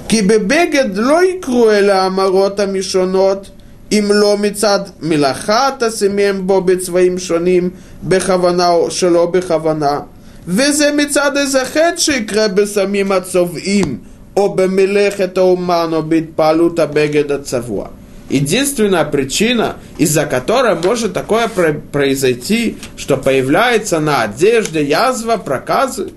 Кибебегед 0.08 0.98
лойкруэля 0.98 2.06
амарота 2.06 2.66
мишонот– 2.66 3.52
אם 3.93 4.05
לא 4.11 4.37
מצד 4.39 4.81
מלאכה 5.01 5.71
תשימם 5.79 6.47
בו 6.47 6.61
בצבעים 6.61 7.19
שונים 7.19 7.71
בכוונה 8.03 8.69
או 8.69 8.91
שלא 8.91 9.27
בכוונה 9.27 10.01
וזה 10.47 10.91
מצד 10.97 11.37
איזה 11.37 11.65
חטא 11.65 11.97
שיקרה 11.97 12.49
בסמים 12.49 13.13
הצובעים 13.13 13.99
או 14.37 14.55
במלאכת 14.55 15.39
האומן 15.39 15.91
או 15.93 16.03
בהתפעלות 16.03 16.79
הבגד 16.79 17.33
הצבוע. 17.33 17.89
Единственная 18.31 19.05
причина, 19.05 19.77
из-за 19.99 20.25
которой 20.25 20.75
может 20.77 21.13
такое 21.13 21.47
произойти, 21.93 22.79
что 22.97 23.19
появляется 23.19 24.01
на 24.01 24.23
одежде 24.23 24.83
язва, 24.83 25.37
проказы, 25.37 26.13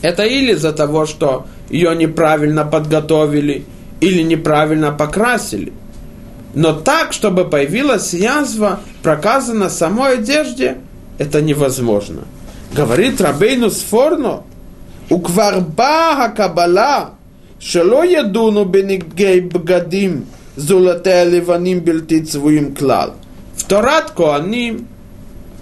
это 0.00 0.22
или 0.22 0.52
из-за 0.52 0.72
того, 0.72 1.06
что 1.06 1.46
ее 1.70 1.94
неправильно 1.96 2.64
подготовили 2.64 3.64
или 4.00 4.22
неправильно 4.22 4.92
покрасили. 4.92 5.72
но 6.53 6.73
так, 6.73 7.13
чтобы 7.13 7.49
появилась 7.49 8.13
язва, 8.13 8.79
проказа 9.01 9.53
на 9.53 9.69
самой 9.69 10.15
одежде, 10.15 10.77
это 11.17 11.41
невозможно. 11.41 12.21
Говорит 12.73 13.21
Рабейну 13.21 13.69
Сфорно, 13.69 14.43
у 15.09 15.19
кварба 15.19 16.29
кабала, 16.29 17.11
шело 17.59 18.03
едуну 18.03 18.65
бенигей 18.65 19.41
бгадим, 19.41 20.25
зулате 20.55 21.25
ливаним 21.25 21.79
бельтицвуим 21.79 22.75
клал. 22.75 23.15
В 23.55 23.63
Торат 23.63 24.13
они 24.19 24.85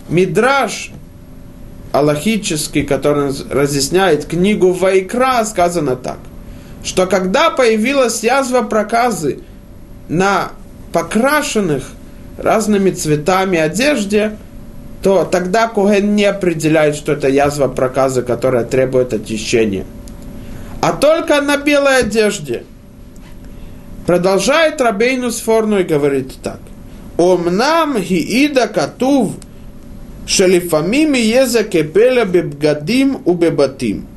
мидраш 0.10 0.92
аллахический, 1.92 2.84
который 2.84 3.34
разъясняет 3.50 4.26
книгу 4.26 4.72
Вайкра, 4.72 5.44
сказано 5.46 5.96
так, 5.96 6.18
что 6.84 7.08
когда 7.08 7.50
появилась 7.50 8.24
язва 8.24 8.62
проказы 8.62 9.40
на 10.08 10.52
покрашенных 10.92 11.92
разными 12.38 12.92
цветами 12.92 13.58
одежде, 13.58 14.38
то 15.02 15.26
тогда 15.26 15.68
Коген 15.68 16.16
не 16.16 16.26
определяет, 16.26 16.96
что 16.96 17.14
это 17.14 17.28
язва 17.28 17.68
проказы, 17.68 18.22
которая 18.22 18.66
требует 18.66 19.14
очищения. 19.14 19.86
А 20.82 20.94
только 20.94 21.42
на 21.42 21.58
белой 21.58 22.00
одежде. 22.00 22.64
Продолжает 24.06 24.82
Рабейну 24.82 25.32
Сфорну 25.32 25.80
и 25.80 25.84
говорит 25.84 26.34
так. 26.42 26.60
Омнам 27.18 28.02
хиида 28.02 28.68
катув 28.68 29.34
шелифамим 30.26 31.14
еза 31.14 31.64
кепеля 31.64 32.26
бебгадим 32.26 33.22
у 33.26 33.34
бебатим. 33.34 34.08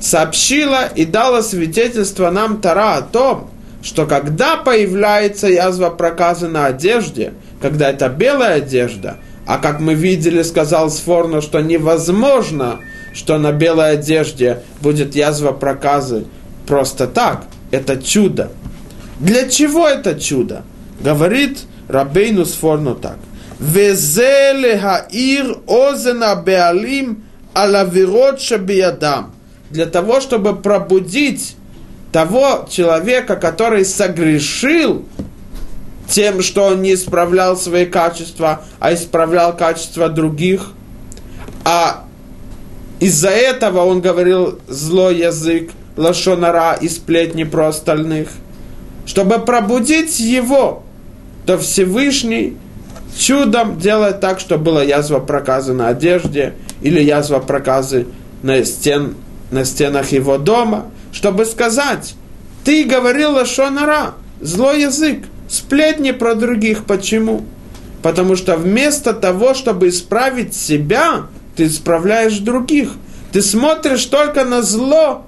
Сообщила 0.00 0.86
и 0.86 1.04
дала 1.04 1.42
свидетельство 1.42 2.30
нам 2.30 2.60
Тара 2.60 2.96
о 2.96 3.02
том, 3.02 3.51
что 3.82 4.06
когда 4.06 4.56
появляется 4.56 5.48
язва 5.48 5.90
проказа 5.90 6.48
на 6.48 6.66
одежде, 6.66 7.34
когда 7.60 7.90
это 7.90 8.08
белая 8.08 8.56
одежда, 8.56 9.18
а 9.46 9.58
как 9.58 9.80
мы 9.80 9.94
видели, 9.94 10.42
сказал 10.42 10.88
Сфорно, 10.90 11.40
что 11.40 11.60
невозможно, 11.60 12.78
что 13.12 13.38
на 13.38 13.52
белой 13.52 13.92
одежде 13.92 14.62
будет 14.80 15.14
язва 15.16 15.52
проказы 15.52 16.24
просто 16.66 17.06
так. 17.08 17.44
Это 17.72 18.00
чудо. 18.00 18.52
Для 19.18 19.48
чего 19.48 19.88
это 19.88 20.18
чудо? 20.18 20.62
Говорит 21.00 21.58
Рабейну 21.88 22.44
Сфорно 22.44 22.94
так. 22.94 23.16
Для 29.70 29.86
того, 29.86 30.20
чтобы 30.20 30.56
пробудить 30.56 31.56
того 32.12 32.66
человека, 32.70 33.36
который 33.36 33.84
согрешил 33.84 35.04
тем, 36.06 36.42
что 36.42 36.64
он 36.64 36.82
не 36.82 36.94
исправлял 36.94 37.56
свои 37.56 37.86
качества, 37.86 38.62
а 38.78 38.92
исправлял 38.92 39.56
качества 39.56 40.10
других. 40.10 40.72
А 41.64 42.04
из-за 43.00 43.30
этого 43.30 43.84
он 43.84 44.02
говорил 44.02 44.58
злой 44.68 45.18
язык, 45.18 45.70
лошонара 45.96 46.74
и 46.74 46.88
сплетни 46.88 47.44
про 47.44 47.68
остальных. 47.68 48.28
Чтобы 49.06 49.38
пробудить 49.38 50.20
его, 50.20 50.82
то 51.46 51.58
Всевышний 51.58 52.58
чудом 53.18 53.78
делает 53.78 54.20
так, 54.20 54.38
чтобы 54.38 54.64
была 54.64 54.82
язва 54.82 55.18
проказа 55.18 55.72
на 55.72 55.88
одежде 55.88 56.54
или 56.82 57.00
язва 57.00 57.38
проказы 57.38 58.06
на, 58.42 58.64
стен, 58.64 59.14
на 59.50 59.64
стенах 59.64 60.12
его 60.12 60.36
дома– 60.36 60.88
чтобы 61.12 61.44
сказать, 61.44 62.14
ты 62.64 62.84
говорил 62.84 63.32
Лашонара, 63.32 64.14
злой 64.40 64.82
язык, 64.82 65.24
сплетни 65.48 66.10
про 66.10 66.34
других. 66.34 66.84
Почему? 66.84 67.44
Потому 68.02 68.34
что 68.34 68.56
вместо 68.56 69.12
того, 69.12 69.54
чтобы 69.54 69.88
исправить 69.88 70.54
себя, 70.54 71.26
ты 71.54 71.66
исправляешь 71.66 72.38
других. 72.38 72.92
Ты 73.32 73.42
смотришь 73.42 74.04
только 74.06 74.44
на 74.44 74.62
зло 74.62 75.26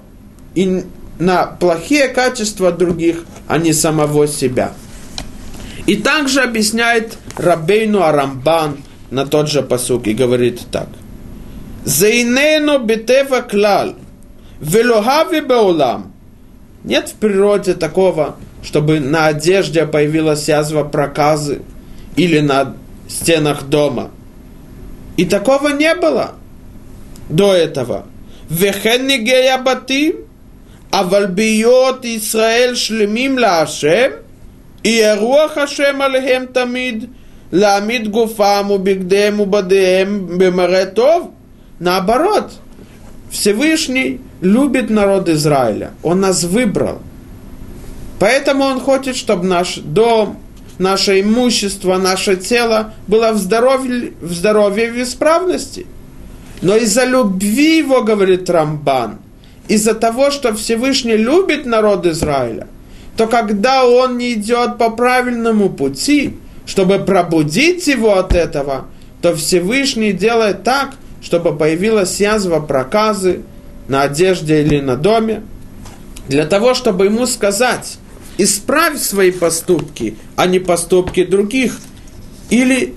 и 0.55 0.83
на 1.19 1.45
плохие 1.45 2.09
качества 2.09 2.71
других, 2.71 3.23
а 3.47 3.57
не 3.57 3.73
самого 3.73 4.27
себя. 4.27 4.73
И 5.85 5.95
также 5.95 6.41
объясняет 6.41 7.17
Рабейну 7.37 8.03
Арамбан 8.03 8.77
на 9.11 9.25
тот 9.25 9.49
же 9.49 9.61
посук 9.61 10.07
и 10.07 10.13
говорит 10.13 10.61
так. 10.71 10.87
Зейнено 11.85 12.79
бетева 12.79 13.41
клал, 13.41 13.95
Велюгави 14.61 15.41
беулам. 15.41 16.13
Нет 16.83 17.09
в 17.09 17.13
природе 17.15 17.73
такого, 17.73 18.35
чтобы 18.63 18.99
на 18.99 19.27
одежде 19.27 19.85
появилась 19.85 20.47
язва 20.47 20.83
проказы 20.83 21.61
или 22.15 22.39
на 22.39 22.75
стенах 23.07 23.63
дома. 23.63 24.11
И 25.17 25.25
такого 25.25 25.69
не 25.69 25.93
было 25.95 26.31
до 27.29 27.53
этого. 27.53 28.05
Вехеннигея 28.49 29.57
батим, 29.57 30.17
а 30.91 31.03
вальбиот 31.03 32.05
Исраэль 32.05 32.75
шлемим 32.75 33.37
лашем, 33.37 34.13
и 34.83 34.91
яруах 34.91 35.57
Ашем 35.57 36.01
алехем 36.01 36.47
тамид, 36.47 37.09
ламид 37.51 38.09
гуфам 38.09 38.71
убигдем 38.71 39.41
убадеем 39.41 40.37
бемаретов. 40.37 41.29
Наоборот– 41.79 42.51
Всевышний 43.31 44.21
любит 44.41 44.89
народ 44.89 45.29
Израиля. 45.29 45.91
Он 46.03 46.21
нас 46.21 46.43
выбрал. 46.43 47.01
Поэтому 48.19 48.63
Он 48.63 48.79
хочет, 48.79 49.15
чтобы 49.15 49.45
наш 49.45 49.75
дом, 49.75 50.39
наше 50.77 51.21
имущество, 51.21 51.97
наше 51.97 52.35
тело 52.35 52.93
было 53.07 53.31
в 53.31 53.37
здоровье, 53.37 54.13
в 54.21 54.31
здоровье 54.31 54.87
и 54.87 54.91
в 54.91 55.03
исправности. 55.03 55.85
Но 56.61 56.75
из-за 56.75 57.05
любви 57.05 57.77
его, 57.77 58.03
говорит 58.03 58.49
Рамбан, 58.49 59.19
из-за 59.67 59.93
того, 59.93 60.31
что 60.31 60.53
Всевышний 60.53 61.17
любит 61.17 61.65
народ 61.65 62.05
Израиля, 62.05 62.67
то 63.17 63.27
когда 63.27 63.85
он 63.85 64.17
не 64.17 64.33
идет 64.33 64.77
по 64.77 64.89
правильному 64.89 65.69
пути, 65.69 66.37
чтобы 66.65 66.99
пробудить 66.99 67.87
его 67.87 68.17
от 68.17 68.33
этого, 68.33 68.85
то 69.21 69.35
Всевышний 69.35 70.11
делает 70.11 70.63
так, 70.63 70.95
чтобы 71.25 71.57
появилась 71.57 72.19
язва 72.19 72.59
проказы, 72.59 73.41
на 73.87 74.03
одежде 74.03 74.61
или 74.61 74.79
на 74.79 74.95
доме, 74.95 75.41
для 76.27 76.45
того, 76.45 76.75
чтобы 76.75 77.05
ему 77.05 77.25
сказать, 77.25 77.97
исправь 78.37 78.99
свои 78.99 79.31
поступки, 79.31 80.17
а 80.35 80.45
не 80.45 80.59
поступки 80.59 81.23
других. 81.23 81.79
Или, 82.51 82.93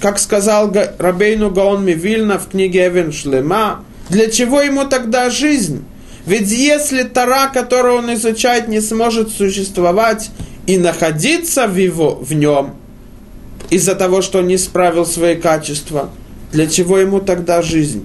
как 0.00 0.20
сказал 0.20 0.72
Рабейну 0.98 1.50
Гаон 1.50 1.84
Мивильна 1.84 2.38
в 2.38 2.48
книге 2.50 2.86
Эвен 2.86 3.10
Шлема, 3.12 3.84
для 4.08 4.30
чего 4.30 4.60
ему 4.60 4.84
тогда 4.84 5.28
жизнь? 5.28 5.84
Ведь 6.24 6.52
если 6.52 7.02
Тара, 7.02 7.48
которую 7.52 7.96
он 7.96 8.14
изучает, 8.14 8.68
не 8.68 8.80
сможет 8.80 9.30
существовать 9.30 10.30
и 10.68 10.78
находиться 10.78 11.66
в, 11.66 11.76
его, 11.76 12.14
в 12.14 12.32
нем, 12.32 12.76
из-за 13.70 13.96
того, 13.96 14.22
что 14.22 14.38
он 14.38 14.46
не 14.46 14.54
исправил 14.54 15.04
свои 15.04 15.34
качества, 15.34 16.10
для 16.52 16.66
чего 16.66 16.98
ему 16.98 17.20
тогда 17.20 17.62
жизнь? 17.62 18.04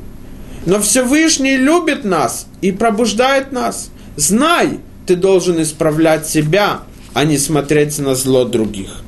Но 0.66 0.80
Всевышний 0.80 1.58
любит 1.58 2.04
нас 2.04 2.48
и 2.62 2.72
пробуждает 2.72 3.52
нас. 3.52 3.90
Знай, 4.16 4.80
ты 5.06 5.16
должен 5.16 5.62
исправлять 5.62 6.28
себя, 6.28 6.82
а 7.14 7.24
не 7.24 7.38
смотреть 7.38 8.00
на 8.00 8.16
зло 8.16 8.46
других. 8.46 9.02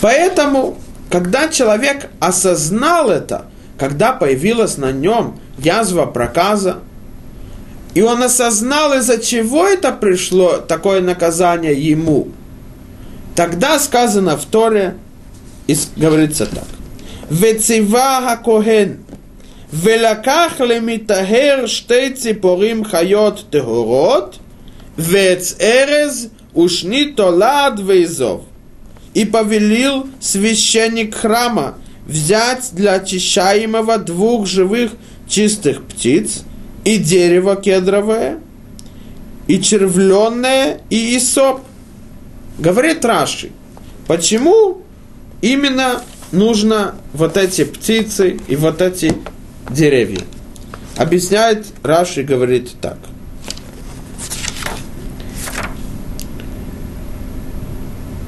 Поэтому, 0.00 0.78
когда 1.10 1.48
человек 1.48 2.10
осознал 2.20 3.10
это, 3.10 3.46
когда 3.78 4.12
появилась 4.12 4.76
на 4.76 4.92
нем 4.92 5.38
язва 5.58 6.06
проказа, 6.06 6.78
и 7.94 8.02
он 8.02 8.22
осознал, 8.22 8.94
из-за 8.98 9.18
чего 9.18 9.66
это 9.66 9.92
пришло, 9.92 10.58
такое 10.58 11.00
наказание 11.00 11.74
ему, 11.74 12.28
тогда 13.34 13.78
сказано 13.78 14.36
в 14.36 14.44
Торе, 14.44 14.96
и 15.66 15.76
говорится 15.96 16.46
так. 16.46 16.64
Вецива 17.30 18.20
Хакоген. 18.22 18.98
Велаках 19.72 20.60
лемитагер 20.60 21.68
ште 21.68 22.10
ципорим 22.10 22.84
хайот 22.84 23.50
тегорот. 23.50 24.38
Вец 24.96 25.56
эрез 25.58 26.28
ушни 26.54 27.06
толад 27.06 27.80
вейзов. 27.80 28.42
И 29.14 29.24
повелил 29.24 30.08
священник 30.20 31.14
храма 31.14 31.76
взять 32.06 32.70
для 32.72 32.94
очищаемого 32.94 33.98
двух 33.98 34.46
живых 34.46 34.92
чистых 35.28 35.84
птиц 35.84 36.42
и 36.84 36.98
дерево 36.98 37.56
кедровое, 37.56 38.38
и 39.46 39.60
червленное, 39.60 40.80
и 40.90 41.16
исоп. 41.16 41.60
Говорит 42.58 43.04
Раши, 43.04 43.50
почему 44.06 44.82
именно 45.40 46.02
нужно 46.34 46.94
вот 47.12 47.36
эти 47.36 47.64
птицы 47.64 48.38
и 48.48 48.56
вот 48.56 48.82
эти 48.82 49.14
деревья. 49.70 50.20
Объясняет 50.96 51.66
Раши, 51.82 52.22
говорит 52.22 52.72
так. 52.80 52.98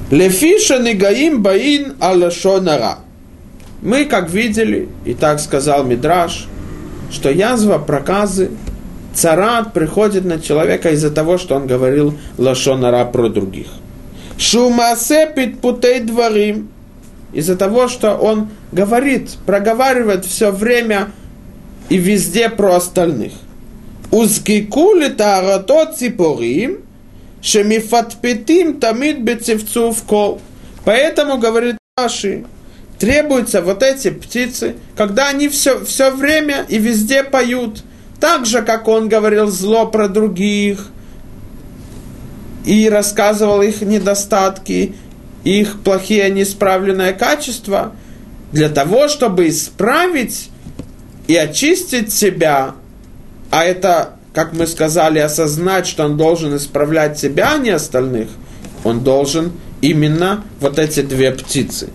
Лефиша 0.09 0.79
негаим 0.79 1.43
баин 1.43 1.95
алашонара. 1.99 2.99
Мы, 3.81 4.05
как 4.05 4.31
видели, 4.31 4.89
и 5.05 5.13
так 5.13 5.39
сказал 5.39 5.83
Мидраш, 5.83 6.47
что 7.11 7.29
язва 7.29 7.77
проказы 7.77 8.51
царат 9.13 9.73
приходит 9.73 10.25
на 10.25 10.39
человека 10.39 10.91
из-за 10.91 11.11
того, 11.11 11.37
что 11.37 11.55
он 11.55 11.67
говорил 11.67 12.17
лошонара 12.37 13.03
про 13.05 13.29
других. 13.29 13.67
Шумасе 14.37 15.27
путей 15.61 15.99
дворим. 16.01 16.69
Из-за 17.33 17.55
того, 17.55 17.87
что 17.87 18.15
он 18.15 18.49
говорит, 18.71 19.31
проговаривает 19.45 20.25
все 20.25 20.51
время 20.51 21.11
и 21.89 21.97
везде 21.97 22.49
про 22.49 22.75
остальных. 22.75 23.33
Узгикули 24.11 25.09
таарато 25.09 25.93
ципорим, 25.93 26.79
шемифатпетим 27.41 28.79
тамид 28.79 29.21
бецевцув 29.21 30.01
кол. 30.03 30.41
Поэтому, 30.85 31.37
говорит 31.37 31.77
Раши, 31.97 32.45
требуются 32.99 33.61
вот 33.61 33.83
эти 33.83 34.09
птицы, 34.09 34.75
когда 34.95 35.27
они 35.27 35.49
все, 35.49 35.83
все 35.83 36.11
время 36.11 36.65
и 36.69 36.77
везде 36.77 37.23
поют. 37.23 37.83
Так 38.19 38.45
же, 38.45 38.61
как 38.61 38.87
он 38.87 39.09
говорил 39.09 39.47
зло 39.47 39.87
про 39.87 40.07
других 40.07 40.87
и 42.65 42.89
рассказывал 42.89 43.61
их 43.61 43.81
недостатки, 43.81 44.95
их 45.47 45.81
плохие 45.81 46.29
неисправленные 46.29 47.13
качества, 47.13 47.93
для 48.51 48.69
того, 48.69 49.07
чтобы 49.07 49.49
исправить 49.49 50.49
и 51.27 51.35
очистить 51.35 52.13
себя, 52.13 52.75
а 53.51 53.63
это, 53.63 54.15
как 54.33 54.53
мы 54.53 54.67
сказали, 54.67 55.19
осознать, 55.19 55.87
что 55.87 56.05
он 56.05 56.17
должен 56.17 56.55
исправлять 56.55 57.19
себя, 57.19 57.53
а 57.55 57.57
не 57.57 57.69
остальных, 57.69 58.29
он 58.83 59.03
должен 59.03 59.53
именно 59.81 60.43
вот 60.59 60.79
эти 60.79 61.01
две 61.01 61.31
птицы. 61.31 61.89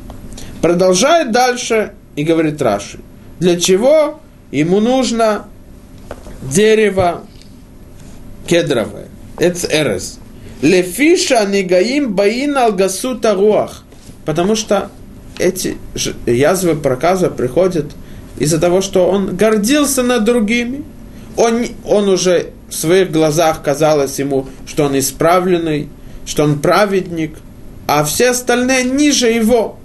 Продолжает 0.60 1.32
дальше 1.32 1.92
и 2.16 2.24
говорит 2.24 2.60
Раши. 2.62 3.00
Для 3.38 3.58
чего 3.58 4.20
ему 4.50 4.80
нужно 4.80 5.46
дерево 6.42 7.24
кедровое? 8.46 9.08
Это 9.38 9.66
эрес. 9.70 10.18
Лефиша 10.62 11.44
негаим 11.44 12.14
баин 12.14 12.56
алгасута 12.56 13.34
руах. 13.34 13.82
Потому 14.24 14.54
что 14.54 14.90
эти 15.38 15.76
язвы 16.24 16.76
проказа 16.76 17.28
приходят 17.28 17.86
из-за 18.38 18.60
того, 18.60 18.80
что 18.80 19.08
он 19.08 19.36
гордился 19.36 20.02
над 20.02 20.24
другими. 20.24 20.84
Он, 21.36 21.66
он 21.84 22.08
уже 22.08 22.50
в 22.68 22.74
своих 22.74 23.10
глазах 23.10 23.62
казалось 23.62 24.18
ему, 24.18 24.46
что 24.66 24.84
он 24.84 24.98
исправленный, 24.98 25.88
что 26.24 26.44
он 26.44 26.60
праведник, 26.60 27.36
а 27.86 28.04
все 28.04 28.30
остальные 28.30 28.84
ниже 28.84 29.28
его. 29.28 29.78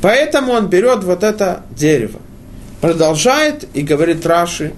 Поэтому 0.00 0.52
он 0.52 0.68
берет 0.68 1.04
вот 1.04 1.22
это 1.24 1.64
дерево, 1.76 2.20
продолжает 2.80 3.66
и 3.74 3.82
говорит 3.82 4.24
Раши, 4.24 4.72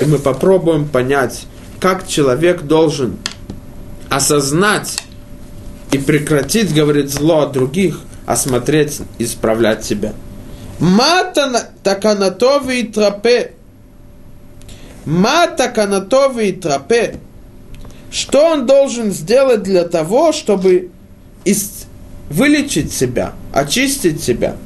и 0.00 0.04
мы 0.04 0.18
попробуем 0.18 0.88
понять, 0.88 1.46
как 1.80 2.06
человек 2.06 2.62
должен 2.62 3.16
осознать 4.08 5.02
и 5.92 5.98
прекратить 5.98 6.74
говорить 6.74 7.10
зло 7.10 7.40
от 7.40 7.52
других, 7.52 8.00
а 8.26 8.36
смотреть, 8.36 9.00
исправлять 9.18 9.84
себя. 9.84 10.12
Мата 10.78 11.70
таканатовы 11.82 12.80
и 12.80 12.82
трапе. 12.84 13.52
Мата 15.04 15.68
канатовы 15.68 16.48
и 16.48 16.52
трапе. 16.52 17.16
Что 18.10 18.52
он 18.52 18.66
должен 18.66 19.12
сделать 19.12 19.62
для 19.62 19.84
того, 19.84 20.32
чтобы 20.32 20.90
вылечить 22.30 22.92
себя, 22.92 23.32
очистить 23.52 24.22
себя. 24.22 24.56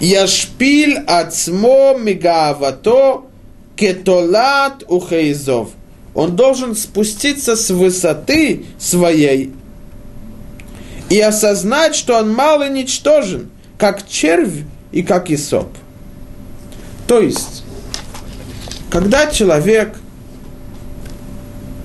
Яшпиль 0.00 0.98
ацмо 1.06 1.96
мигаавато 1.98 3.22
кетолат 3.76 4.82
ухейзов. 4.88 5.70
Он 6.14 6.36
должен 6.36 6.76
спуститься 6.76 7.56
с 7.56 7.70
высоты 7.70 8.66
своей 8.78 9.52
и 11.10 11.20
осознать, 11.20 11.94
что 11.94 12.18
он 12.18 12.32
мал 12.32 12.62
и 12.62 12.70
ничтожен, 12.70 13.50
как 13.76 14.06
червь 14.06 14.62
и 14.92 15.02
как 15.02 15.30
Исоп. 15.30 15.68
То 17.06 17.20
есть, 17.20 17.64
когда 18.90 19.26
человек 19.26 19.96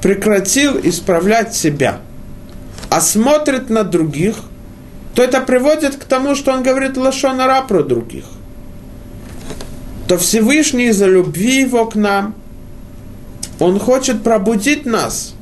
прекратил 0.02 0.80
исправлять 0.82 1.56
себя, 1.56 2.00
а 2.90 3.02
смотрит 3.02 3.70
на 3.70 3.84
других, 3.84 4.36
то 5.16 5.24
это 5.24 5.42
приводит 5.42 5.96
к 5.96 6.06
тому, 6.06 6.36
что 6.36 6.54
он 6.54 6.64
говорит 6.64 6.96
лошонара 6.98 7.62
про 7.64 7.84
других. 7.84 8.26
То 10.08 10.18
Всевышний 10.18 10.88
из-за 10.88 11.08
любви 11.08 11.62
его 11.62 11.86
к 11.86 11.96
нам, 11.96 12.36
он 13.60 13.80
хочет 13.80 14.24
пробудить 14.24 14.86
нас 14.86 15.34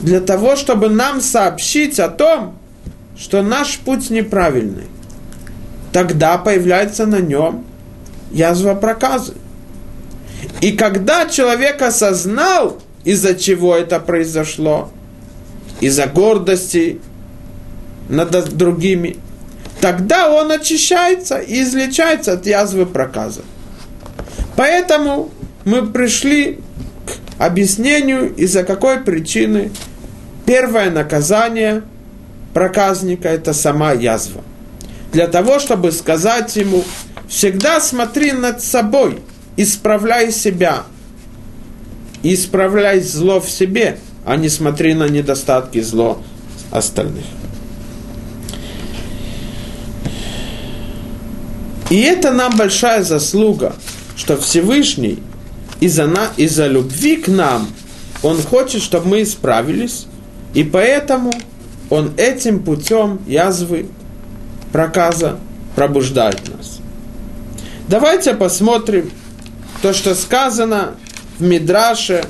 для 0.00 0.20
того, 0.20 0.56
чтобы 0.56 0.88
нам 0.88 1.20
сообщить 1.20 1.98
о 1.98 2.08
том, 2.08 2.58
что 3.18 3.42
наш 3.42 3.78
путь 3.78 4.10
неправильный. 4.10 4.88
Тогда 5.92 6.36
появляется 6.36 7.06
на 7.06 7.20
нем 7.20 7.64
язва 8.30 8.74
проказы. 8.74 9.32
И 10.60 10.72
когда 10.72 11.26
человек 11.26 11.80
осознал, 11.80 12.82
из-за 13.04 13.34
чего 13.34 13.74
это 13.74 13.98
произошло, 14.00 14.90
из-за 15.80 16.06
гордости, 16.06 17.00
над 18.08 18.56
другими, 18.56 19.16
тогда 19.80 20.32
он 20.32 20.52
очищается 20.52 21.38
и 21.38 21.62
излечается 21.62 22.32
от 22.32 22.46
язвы 22.46 22.86
проказа. 22.86 23.42
Поэтому 24.54 25.30
мы 25.64 25.86
пришли 25.86 26.60
к 27.06 27.12
объяснению, 27.38 28.34
из-за 28.34 28.64
какой 28.64 29.00
причины 29.00 29.70
первое 30.44 30.90
наказание 30.90 31.82
проказника– 32.52 33.28
это 33.30 33.52
сама 33.52 33.92
язва. 33.92 34.42
Для 35.12 35.28
того, 35.28 35.58
чтобы 35.58 35.92
сказать 35.92 36.56
ему, 36.56 36.84
всегда 37.28 37.80
смотри 37.80 38.32
над 38.32 38.62
собой, 38.62 39.20
исправляй 39.56 40.32
себя, 40.32 40.82
исправляй 42.22 43.00
зло 43.00 43.40
в 43.40 43.48
себе, 43.48 43.98
а 44.24 44.36
не 44.36 44.48
смотри 44.48 44.94
на 44.94 45.08
недостатки 45.08 45.80
зло 45.80 46.22
остальных. 46.70 47.24
И 51.88 52.00
это 52.00 52.32
нам 52.32 52.56
большая 52.56 53.04
заслуга, 53.04 53.76
что 54.16 54.36
Всевышний 54.36 55.22
из-за, 55.80 56.06
на, 56.06 56.28
из-за 56.36 56.66
любви 56.66 57.16
к 57.16 57.28
нам, 57.28 57.68
Он 58.22 58.40
хочет, 58.42 58.82
чтобы 58.82 59.08
мы 59.08 59.22
исправились, 59.22 60.06
и 60.54 60.64
поэтому 60.64 61.32
Он 61.90 62.12
этим 62.16 62.62
путем 62.62 63.20
язвы, 63.26 63.86
проказа 64.72 65.38
пробуждает 65.74 66.40
нас. 66.54 66.78
Давайте 67.88 68.34
посмотрим 68.34 69.10
то, 69.82 69.92
что 69.92 70.14
сказано 70.14 70.94
в 71.38 71.42
Мидраше, 71.42 72.24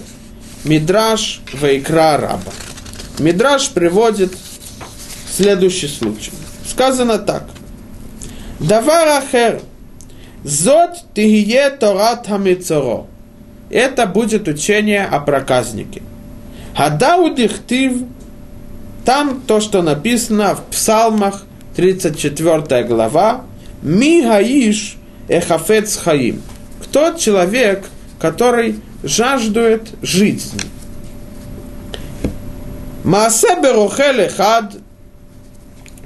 Мидраш 0.65 1.41
Вайкра 1.55 2.19
Раба. 2.19 2.53
Мидраш 3.19 3.71
приводит 3.71 4.37
следующий 5.31 5.89
случай. 5.89 6.33
Сказано 6.69 7.19
так. 7.19 7.49
Давар 8.59 9.09
ахер. 9.09 9.63
Зот 10.45 10.99
тигие 11.15 11.71
торат 11.71 12.27
хамицоро. 12.27 13.07
Это 13.71 14.07
будет 14.07 14.49
учение 14.49 15.05
о 15.05 15.21
проказнике. 15.21 16.03
Хадау 16.77 17.35
дихтив. 17.35 18.03
Там 19.05 19.43
то, 19.47 19.61
что 19.61 19.83
написано 19.83 20.55
в 20.55 20.65
псалмах, 20.65 21.45
34 21.77 22.85
глава. 22.85 23.43
Ми 23.83 24.23
гаиш 24.23 24.97
эхафец 25.29 25.97
хаим. 25.97 26.43
Кто 26.83 27.13
человек, 27.13 27.87
который 28.19 28.81
жаждует 29.03 29.89
жизни? 30.03 30.61
Маасе 33.05 33.61
берухель 33.63 34.29
хад 34.29 34.75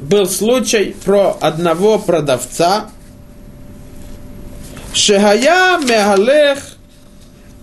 был 0.01 0.27
случай 0.27 0.95
про 1.05 1.37
одного 1.41 1.99
продавца, 1.99 2.91
Шехая 4.93 5.79
мегалех 5.79 6.70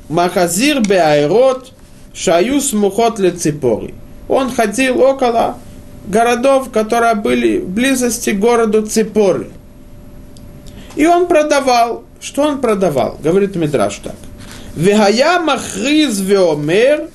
махазир 0.10 0.82
беайрот 0.82 1.72
шаю 2.14 2.62
смухот 2.62 3.20
леципори. 3.20 3.94
Он 4.28 4.54
ходил 4.54 5.02
около 5.02 5.58
городов, 6.08 6.72
которые 6.72 7.16
были 7.16 7.60
в 7.60 7.70
близости 7.70 8.32
к 8.32 8.40
городу 8.40 8.86
Ципоры. 8.86 9.50
И 10.96 11.06
он 11.06 11.28
продавал. 11.28 12.04
Что 12.20 12.44
он 12.44 12.62
продавал? 12.62 13.18
Говорит 13.22 13.56
Мидраш 13.56 13.98
так. 13.98 14.16
Вехая 14.76 15.40
махриз 15.40 16.20
веомер 16.20 17.10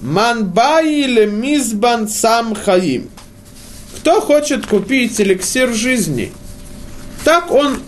манбаи 0.00 1.04
лемизбан 1.04 2.08
сам 2.08 2.54
хаим. 2.54 3.08
Кто 3.96 4.20
хочет 4.20 4.66
купить 4.66 5.20
эликсир 5.20 5.72
жизни? 5.72 6.32
Так 7.24 7.50
он 7.50 7.78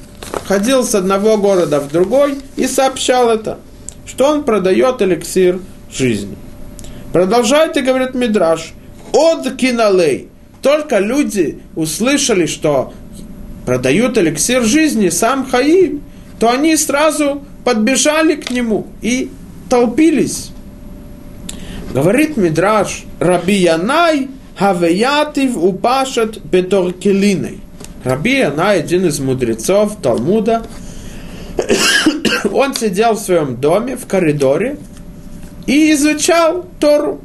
ходил 0.47 0.85
с 0.85 0.95
одного 0.95 1.37
города 1.37 1.81
в 1.81 1.91
другой 1.91 2.41
и 2.57 2.67
сообщал 2.67 3.31
это. 3.31 3.59
Что 4.07 4.31
он 4.31 4.45
продает 4.45 5.03
эликсир 5.03 5.61
жизни. 5.91 6.37
Продолжает 7.13 7.77
и 7.77 7.81
говорит 7.81 8.15
Мидраш, 8.15 8.73
от 9.13 9.55
киналей. 9.57 10.29
Только 10.63 10.99
люди 10.99 11.61
услышали, 11.77 12.47
что 12.47 12.93
продают 13.67 14.19
эликсир 14.19 14.65
жизни, 14.65 15.09
сам 15.11 15.49
Хаим, 15.49 16.03
то 16.39 16.51
они 16.51 16.77
сразу 16.77 17.45
подбежали 17.65 18.35
к 18.35 18.51
нему 18.51 18.87
и 19.01 19.31
толпились. 19.71 20.51
Говорит 21.93 22.37
Мидраш, 22.37 23.05
Раби 23.21 23.55
Янай 23.55 24.29
Хавеятив 24.59 25.57
упашет 25.57 26.45
беторкелиной. 26.45 27.61
Раби 28.05 28.39
Янай, 28.39 28.81
один 28.81 29.07
из 29.07 29.19
мудрецов 29.21 29.97
Талмуда, 30.03 30.65
он 32.53 32.75
сидел 32.75 33.15
в 33.15 33.19
своем 33.19 33.57
доме, 33.57 33.97
в 33.97 34.07
коридоре, 34.07 34.79
и 35.67 35.93
изучал 35.93 36.67
Тору. 36.81 37.21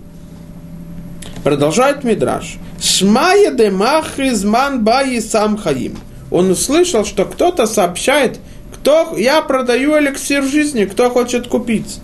Продолжает 1.44 2.04
Мидраш. 2.04 2.58
Шмая 2.82 3.52
де 3.52 3.70
махризман 3.70 4.84
баи 4.84 5.20
сам 5.20 5.58
хаим. 5.58 5.98
Он 6.32 6.52
услышал, 6.52 7.06
что 7.06 7.26
кто-то 7.26 7.66
сообщает, 7.66 8.40
кто 8.74 9.16
я 9.18 9.42
продаю 9.42 9.98
эликсир 9.98 10.44
жизни, 10.44 10.86
кто 10.86 11.10
хочет 11.10 11.48
купить. 11.48 12.00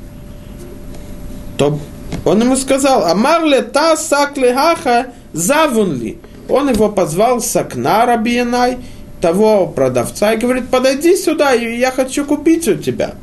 То 1.58 1.80
он 2.26 2.42
ему 2.42 2.56
сказал, 2.56 3.06
Амарле 3.06 3.62
та 3.62 3.96
сакле 3.96 4.54
хаха 4.54 5.08
завунли. 5.32 6.18
Он 6.50 6.70
его 6.70 6.90
позвал 6.90 7.40
с 7.40 7.56
окна 7.56 8.06
Рабиенай, 8.06 8.78
того 9.26 9.66
продавца, 9.66 10.34
и 10.34 10.38
говорит, 10.38 10.70
подойди 10.70 11.18
сюда, 11.18 11.54
я 11.54 11.90
хочу 11.90 12.26
купить 12.26 12.68
у 12.68 12.76
тебя. 12.76 13.16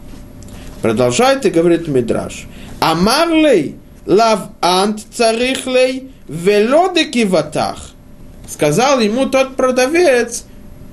Продолжает 0.80 1.46
и 1.46 1.50
говорит 1.50 1.86
Мидраш. 1.86 2.46
Амарлей 2.80 3.76
лав 4.05 4.48
ант 4.61 4.98
царихлей 5.14 6.11
велодеки 6.26 7.24
ватах. 7.24 7.92
Сказал 8.48 8.98
ему 8.98 9.26
тот 9.26 9.55
продавец, 9.55 10.44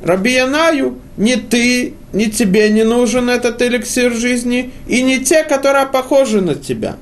Рабиянаю, 0.04 1.00
не 1.18 1.38
ты, 1.38 1.96
не 2.14 2.30
тебе 2.30 2.70
не 2.70 2.84
нужен 2.84 3.32
этот 3.32 3.60
эликсир 3.64 4.14
жизни, 4.14 4.72
и 4.88 5.02
не 5.02 5.26
те, 5.26 5.44
которые 5.44 5.88
похожи 5.88 6.40
на 6.40 6.54
тебя. 6.54 6.98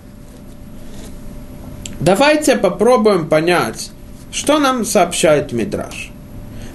Давайте 1.99 2.55
попробуем 2.55 3.27
понять, 3.27 3.91
что 4.31 4.59
нам 4.59 4.85
сообщает 4.85 5.51
Мидраш. 5.51 6.11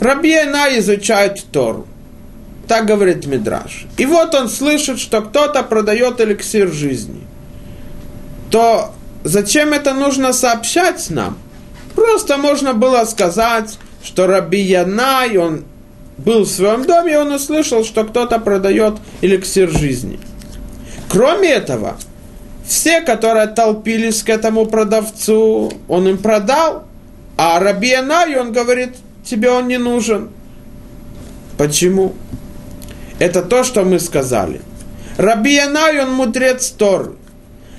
Рабиена 0.02 0.78
изучает 0.78 1.44
Тору. 1.52 1.86
Так 2.66 2.86
говорит 2.86 3.26
Мидраш. 3.26 3.86
И 3.96 4.06
вот 4.06 4.34
он 4.34 4.48
слышит, 4.48 4.98
что 4.98 5.22
кто-то 5.22 5.62
продает 5.62 6.20
эликсир 6.20 6.72
жизни. 6.72 7.20
То 8.50 8.92
зачем 9.22 9.72
это 9.72 9.94
нужно 9.94 10.32
сообщать 10.32 11.08
нам? 11.10 11.38
Просто 11.94 12.36
можно 12.36 12.74
было 12.74 13.04
сказать, 13.04 13.78
что 14.02 14.26
Раби 14.26 14.60
Янай, 14.60 15.36
он 15.36 15.64
был 16.18 16.44
в 16.44 16.50
своем 16.50 16.84
доме, 16.84 17.12
и 17.12 17.16
он 17.16 17.30
услышал, 17.32 17.84
что 17.84 18.04
кто-то 18.04 18.40
продает 18.40 18.94
эликсир 19.20 19.70
жизни. 19.70 20.18
Кроме 21.08 21.50
этого, 21.50 21.96
все, 22.66 23.02
которые 23.02 23.46
толпились 23.46 24.22
к 24.22 24.30
этому 24.30 24.66
продавцу, 24.66 25.72
он 25.88 26.08
им 26.08 26.18
продал, 26.18 26.84
а 27.36 27.60
Раби 27.60 27.92
Анай, 27.92 28.36
он 28.36 28.52
говорит, 28.52 28.96
тебе 29.24 29.50
он 29.50 29.68
не 29.68 29.78
нужен. 29.78 30.30
Почему? 31.58 32.14
Это 33.18 33.42
то, 33.42 33.64
что 33.64 33.84
мы 33.84 34.00
сказали. 34.00 34.60
Раби 35.16 35.54
Янай, 35.54 36.00
он 36.02 36.12
мудрец 36.12 36.70
Торы. 36.70 37.12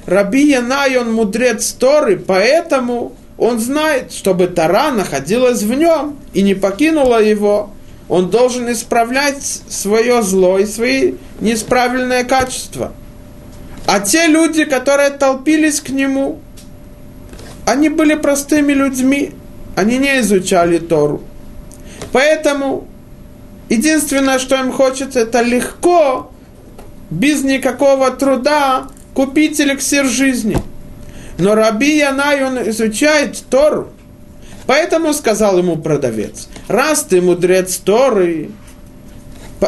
Раби 0.06 0.50
Янай, 0.50 0.98
он 0.98 1.14
мудрец 1.14 1.72
Торы, 1.72 2.18
поэтому 2.18 3.14
он 3.38 3.60
знает, 3.60 4.12
чтобы 4.12 4.48
Тара 4.48 4.92
находилась 4.92 5.64
в 5.64 5.74
нем 5.74 6.18
и 6.34 6.42
не 6.42 6.54
покинула 6.54 7.22
его. 7.22 7.72
Он 8.10 8.30
должен 8.30 8.72
исправлять 8.72 9.44
свое 9.70 10.22
зло 10.22 10.60
и 10.60 10.66
свои 10.66 11.14
неисправленные 11.40 12.24
качества– 12.24 12.92
а 13.86 14.00
те 14.00 14.28
люди, 14.28 14.64
которые 14.66 15.10
толпились 15.10 15.82
к 15.82 15.90
нему, 15.90 16.40
они 17.66 17.90
были 17.90 18.16
простыми 18.16 18.74
людьми, 18.74 19.32
они 19.76 19.98
не 19.98 20.20
изучали 20.20 20.78
Тору. 20.78 21.24
Поэтому 22.14 22.88
единственное, 23.70 24.40
что 24.40 24.56
им 24.56 24.72
хочется, 24.72 25.22
это 25.22 25.42
легко, 25.42 26.32
без 27.10 27.44
никакого 27.44 28.12
труда, 28.12 28.88
купить 29.14 29.60
эликсир 29.60 30.06
жизни. 30.06 30.58
Но 31.38 31.56
Раби 31.56 31.98
Янай, 31.98 32.46
он 32.46 32.70
изучает 32.70 33.44
Тору. 33.50 33.90
Поэтому 34.68 35.14
сказал 35.14 35.58
ему 35.58 35.76
продавец, 35.76 36.48
раз 36.68 37.04
ты 37.04 37.22
мудрец 37.22 37.78
Торы, 37.78 38.52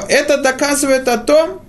это 0.07 0.37
доказывает 0.37 1.07
о 1.07 1.17
том, 1.17 1.61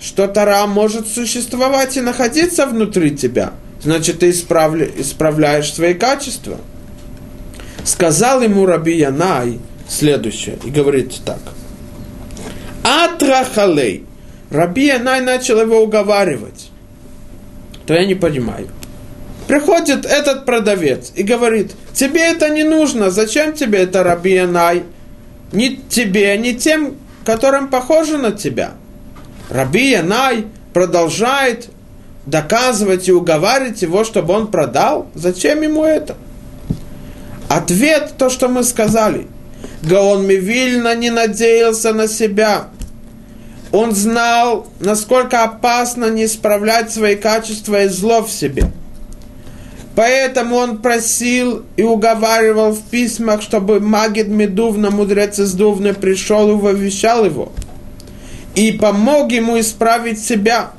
что 0.00 0.26
Тара 0.26 0.66
может 0.66 1.06
существовать 1.06 1.96
и 1.96 2.00
находиться 2.00 2.66
внутри 2.66 3.16
тебя, 3.16 3.52
значит, 3.82 4.20
ты 4.20 4.30
исправля, 4.30 4.88
исправляешь 4.96 5.72
свои 5.72 5.94
качества. 5.94 6.56
Сказал 7.84 8.42
ему 8.42 8.66
Раби 8.66 8.96
Янай 8.96 9.60
следующее, 9.92 10.58
и 10.64 10.70
говорит 10.70 11.20
так. 11.24 11.40
Атрахалей. 12.82 14.04
Раби 14.50 14.86
Янай 14.86 15.20
начал 15.20 15.60
его 15.60 15.82
уговаривать. 15.82 16.70
То 17.86 17.94
я 17.94 18.04
не 18.04 18.14
понимаю. 18.14 18.68
Приходит 19.48 20.04
этот 20.04 20.44
продавец 20.44 21.12
и 21.14 21.22
говорит, 21.22 21.72
тебе 21.94 22.20
это 22.20 22.48
не 22.50 22.64
нужно, 22.64 23.10
зачем 23.10 23.54
тебе 23.54 23.80
это 23.80 24.02
Раби 24.02 24.34
Янай? 24.34 24.84
Ни 25.52 25.80
тебе, 25.88 26.36
ни 26.38 26.52
тем, 26.52 26.96
которым 27.24 27.68
похоже 27.68 28.18
на 28.18 28.32
тебя– 28.32 28.72
Раби 29.52 29.90
Янай 29.90 30.46
продолжает 30.72 31.68
доказывать 32.24 33.08
и 33.08 33.12
уговаривать 33.12 33.82
его, 33.82 34.02
чтобы 34.02 34.32
он 34.32 34.50
продал. 34.50 35.08
Зачем 35.14 35.60
ему 35.60 35.84
это? 35.84 36.16
Ответ 37.50 38.14
то, 38.16 38.30
что 38.30 38.48
мы 38.48 38.64
сказали. 38.64 39.26
Гаон 39.82 40.26
Мивильна 40.26 40.94
не 40.94 41.10
надеялся 41.10 41.92
на 41.92 42.08
себя. 42.08 42.68
Он 43.72 43.92
знал, 43.92 44.66
насколько 44.80 45.42
опасно 45.44 46.10
не 46.10 46.26
исправлять 46.26 46.92
свои 46.92 47.16
качества 47.16 47.84
и 47.84 47.88
зло 47.88 48.22
в 48.22 48.30
себе. 48.30 48.70
Поэтому 49.94 50.56
он 50.56 50.78
просил 50.78 51.64
и 51.76 51.82
уговаривал 51.82 52.72
в 52.72 52.82
письмах, 52.82 53.42
чтобы 53.42 53.80
Магид 53.80 54.28
Медувна, 54.28 54.90
мудрец 54.90 55.38
из 55.38 55.52
Дувны, 55.52 55.94
пришел 55.94 56.50
и 56.50 56.54
вовещал 56.54 57.24
его– 57.24 57.52
и 58.54 58.72
помог 58.72 59.32
ему 59.32 59.58
исправить 59.58 60.22
себя. 60.22 60.72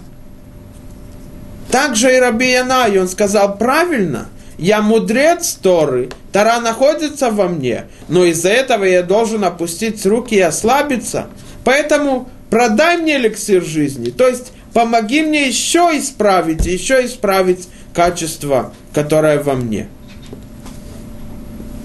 Также 1.71 2.15
и 2.15 2.19
Раби 2.19 2.51
Янай, 2.51 2.99
он 2.99 3.07
сказал 3.07 3.57
правильно, 3.57 4.27
я 4.63 4.81
мудрец 4.81 5.59
Торы, 5.61 6.07
Тара 6.31 6.61
находится 6.61 7.31
во 7.31 7.49
мне, 7.49 7.87
но 8.07 8.23
из-за 8.23 8.47
этого 8.47 8.85
я 8.85 9.03
должен 9.03 9.43
опустить 9.43 10.05
руки 10.05 10.35
и 10.35 10.39
ослабиться. 10.39 11.27
Поэтому 11.65 12.29
продай 12.49 12.95
мне 12.95 13.17
эликсир 13.17 13.61
жизни, 13.61 14.09
то 14.09 14.25
есть 14.25 14.53
помоги 14.71 15.21
мне 15.21 15.49
еще 15.49 15.91
исправить, 15.95 16.65
еще 16.65 17.05
исправить 17.05 17.67
качество, 17.93 18.73
которое 18.93 19.43
во 19.43 19.55
мне. 19.55 19.89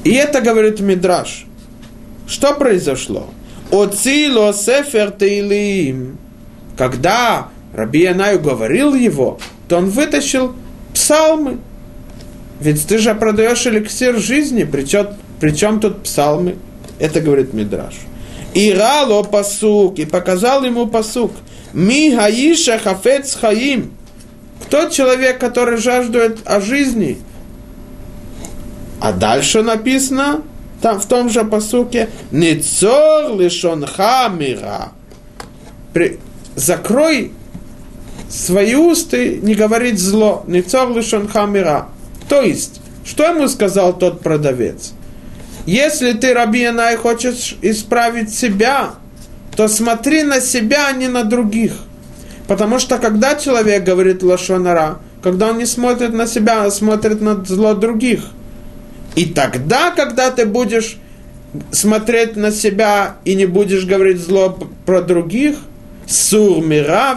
И 0.04 0.12
это 0.12 0.40
говорит 0.40 0.78
Мидраш. 0.78 1.46
Что 2.28 2.54
произошло? 2.54 3.28
Оцило 3.72 4.54
сефер 4.54 5.10
тейлим. 5.10 6.16
Когда 6.76 7.48
Раби 7.74 8.02
Янаю 8.02 8.38
говорил 8.38 8.94
его, 8.94 9.40
то 9.66 9.78
он 9.78 9.90
вытащил 9.90 10.54
псалмы. 10.94 11.58
Ведь 12.60 12.86
ты 12.86 12.98
же 12.98 13.14
продаешь 13.14 13.66
эликсир 13.66 14.18
жизни, 14.18 14.64
причем, 14.64 15.08
причем 15.40 15.80
тут 15.80 16.02
псалмы. 16.02 16.56
Это 16.98 17.20
говорит 17.20 17.54
Мидраш. 17.54 17.94
И 18.54 18.72
рало 18.72 19.22
пасук, 19.22 19.98
и 19.98 20.04
показал 20.04 20.64
ему 20.64 20.86
пасук. 20.86 21.32
Ми 21.72 22.14
хаиша 22.14 22.78
хафец 22.78 23.36
хаим. 23.36 23.92
Кто 24.64 24.88
человек, 24.88 25.38
который 25.38 25.76
жаждет 25.76 26.40
о 26.44 26.60
жизни? 26.60 27.18
А 29.00 29.12
дальше 29.12 29.62
написано, 29.62 30.42
там 30.82 30.98
в 31.00 31.06
том 31.06 31.30
же 31.30 31.44
посуке 31.44 32.08
«Ницор 32.32 33.38
лишон 33.38 33.86
хамира». 33.86 34.92
Закрой 36.56 37.32
свои 38.28 38.74
усты, 38.74 39.38
не 39.40 39.54
говорить 39.54 40.00
зло. 40.00 40.44
«Ницор 40.48 40.90
лишон 40.96 41.28
хамира». 41.28 41.88
То 42.28 42.42
есть, 42.42 42.80
что 43.04 43.24
ему 43.24 43.48
сказал 43.48 43.96
тот 43.96 44.20
продавец? 44.20 44.92
Если 45.66 46.12
ты, 46.12 46.32
Рабиянай, 46.32 46.96
хочешь 46.96 47.56
исправить 47.62 48.34
себя, 48.34 48.94
то 49.56 49.68
смотри 49.68 50.22
на 50.22 50.40
себя, 50.40 50.88
а 50.88 50.92
не 50.92 51.08
на 51.08 51.24
других. 51.24 51.72
Потому 52.46 52.78
что 52.78 52.98
когда 52.98 53.34
человек 53.34 53.84
говорит 53.84 54.22
лошонара, 54.22 54.98
когда 55.22 55.48
он 55.48 55.58
не 55.58 55.66
смотрит 55.66 56.12
на 56.12 56.26
себя, 56.26 56.64
а 56.64 56.70
смотрит 56.70 57.20
на 57.20 57.44
зло 57.44 57.74
других. 57.74 58.20
И 59.14 59.26
тогда, 59.26 59.90
когда 59.90 60.30
ты 60.30 60.46
будешь 60.46 60.96
смотреть 61.72 62.36
на 62.36 62.52
себя 62.52 63.16
и 63.24 63.34
не 63.34 63.46
будешь 63.46 63.84
говорить 63.84 64.20
зло 64.20 64.56
про 64.86 65.02
других, 65.02 65.56
сур 66.06 66.64
мира 66.64 67.16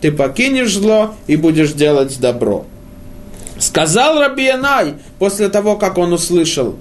ты 0.00 0.12
покинешь 0.12 0.74
зло 0.74 1.14
и 1.26 1.36
будешь 1.36 1.72
делать 1.72 2.18
добро. 2.20 2.66
Сказал 3.62 4.18
Раби 4.18 4.46
Янай 4.46 4.94
после 5.20 5.48
того, 5.48 5.76
как 5.76 5.96
он 5.96 6.12
услышал 6.12 6.74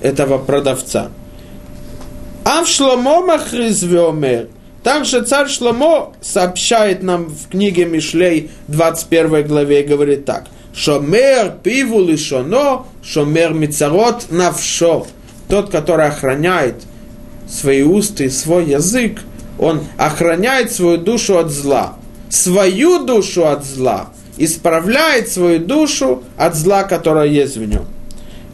этого 0.00 0.36
продавца. 0.38 1.12
Ав 2.44 2.66
Шломо 2.66 3.20
Махризвемер. 3.20 4.48
Также 4.82 5.22
царь 5.22 5.48
Шломо 5.48 6.12
сообщает 6.20 7.04
нам 7.04 7.26
в 7.26 7.50
книге 7.50 7.84
Мишлей 7.84 8.50
21 8.66 9.46
главе 9.46 9.82
и 9.82 9.86
говорит 9.86 10.24
так. 10.24 10.46
Шомер 10.74 11.52
пиву 11.62 12.04
лишоно, 12.04 12.84
шомер 13.04 13.54
мицарот 13.54 14.26
навшо. 14.30 15.06
Тот, 15.48 15.70
который 15.70 16.08
охраняет 16.08 16.82
свои 17.48 17.82
уста 17.82 18.24
и 18.24 18.28
свой 18.28 18.64
язык, 18.64 19.20
он 19.56 19.82
охраняет 19.96 20.72
свою 20.72 20.98
душу 20.98 21.38
от 21.38 21.52
зла. 21.52 21.94
Свою 22.28 23.04
душу 23.04 23.46
от 23.46 23.64
зла 23.64 24.08
исправляет 24.36 25.28
свою 25.28 25.60
душу 25.60 26.22
от 26.36 26.54
зла, 26.54 26.84
которое 26.84 27.26
есть 27.26 27.56
в 27.56 27.64
нем. 27.64 27.86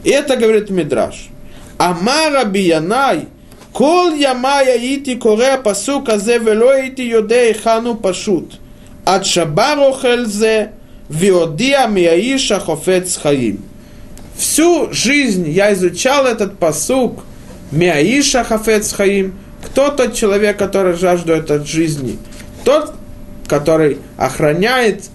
И 0.03 0.09
это 0.09 0.35
говорит 0.35 0.69
Мидраш. 0.69 1.29
Амара 1.77 2.45
биянай, 2.45 3.27
кол 3.73 4.13
ямая 4.13 4.77
ити 4.77 5.15
коре 5.15 5.57
пасук 5.57 6.09
азе 6.09 6.37
вело 6.39 6.73
ити 6.73 7.01
йодей 7.01 7.53
хану 7.53 7.95
пашут. 7.95 8.53
От 9.05 9.25
шабару 9.25 9.93
хельзе, 9.99 10.71
виодия 11.09 11.87
мияиша 11.87 12.59
хофец 12.59 13.17
хаим. 13.17 13.63
Всю 14.37 14.91
жизнь 14.91 15.49
я 15.49 15.73
изучал 15.73 16.25
этот 16.25 16.57
посук 16.57 17.23
Миаиша 17.71 18.43
хофец 18.43 18.93
Хаим. 18.93 19.35
Кто 19.63 19.89
тот 19.91 20.15
человек, 20.15 20.57
который 20.57 20.95
жаждует 20.95 21.51
от 21.51 21.67
жизни? 21.67 22.17
Тот, 22.65 22.93
который 23.47 23.99
охраняет 24.17 25.05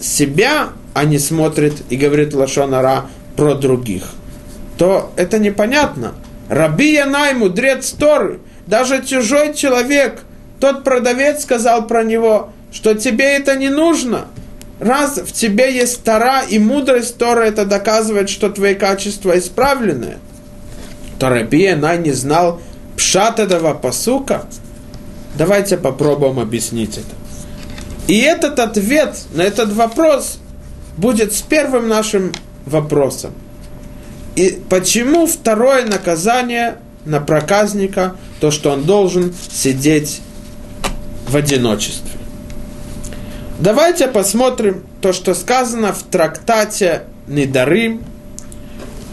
себя, 0.00 0.70
а 0.94 1.04
не 1.04 1.18
смотрит 1.18 1.74
и 1.90 1.96
говорит 1.96 2.34
Лашонара 2.34 3.06
про 3.36 3.54
других. 3.54 4.04
То 4.78 5.12
это 5.16 5.38
непонятно. 5.38 6.14
Раби 6.48 6.94
Янай, 6.94 7.34
мудрец 7.34 7.90
Торы, 7.90 8.40
даже 8.66 9.04
чужой 9.04 9.54
человек, 9.54 10.22
тот 10.58 10.84
продавец 10.84 11.42
сказал 11.42 11.86
про 11.86 12.02
него, 12.02 12.52
что 12.72 12.94
тебе 12.94 13.36
это 13.36 13.56
не 13.56 13.68
нужно. 13.68 14.26
Раз 14.78 15.18
в 15.18 15.32
тебе 15.32 15.74
есть 15.74 16.02
Тора 16.04 16.42
и 16.48 16.58
мудрость 16.58 17.18
Торы, 17.18 17.46
это 17.46 17.66
доказывает, 17.66 18.30
что 18.30 18.48
твои 18.48 18.74
качества 18.74 19.38
исправлены. 19.38 20.16
То 21.18 21.28
Раби 21.28 21.62
Янай 21.64 21.98
не 21.98 22.12
знал 22.12 22.60
пшат 22.96 23.38
этого 23.38 23.74
посука. 23.74 24.46
Давайте 25.36 25.76
попробуем 25.76 26.38
объяснить 26.38 26.96
это. 26.96 27.19
И 28.10 28.18
этот 28.18 28.58
ответ 28.58 29.16
на 29.32 29.42
этот 29.42 29.72
вопрос 29.72 30.38
будет 30.96 31.32
с 31.32 31.40
первым 31.40 31.88
нашим 31.88 32.32
вопросом– 32.66 33.32
и 34.36 34.58
почему 34.68 35.26
второе 35.26 35.84
наказание 35.84 36.78
на 37.04 37.20
проказника, 37.20 38.16
то, 38.40 38.50
что 38.50 38.70
он 38.70 38.84
должен 38.84 39.34
сидеть 39.50 40.20
в 41.28 41.36
одиночестве? 41.36 42.18
Давайте 43.58 44.08
посмотрим 44.08 44.84
то, 45.00 45.12
что 45.12 45.34
сказано 45.34 45.92
в 45.92 46.02
трактате 46.04 47.02
Недарим 47.26 48.02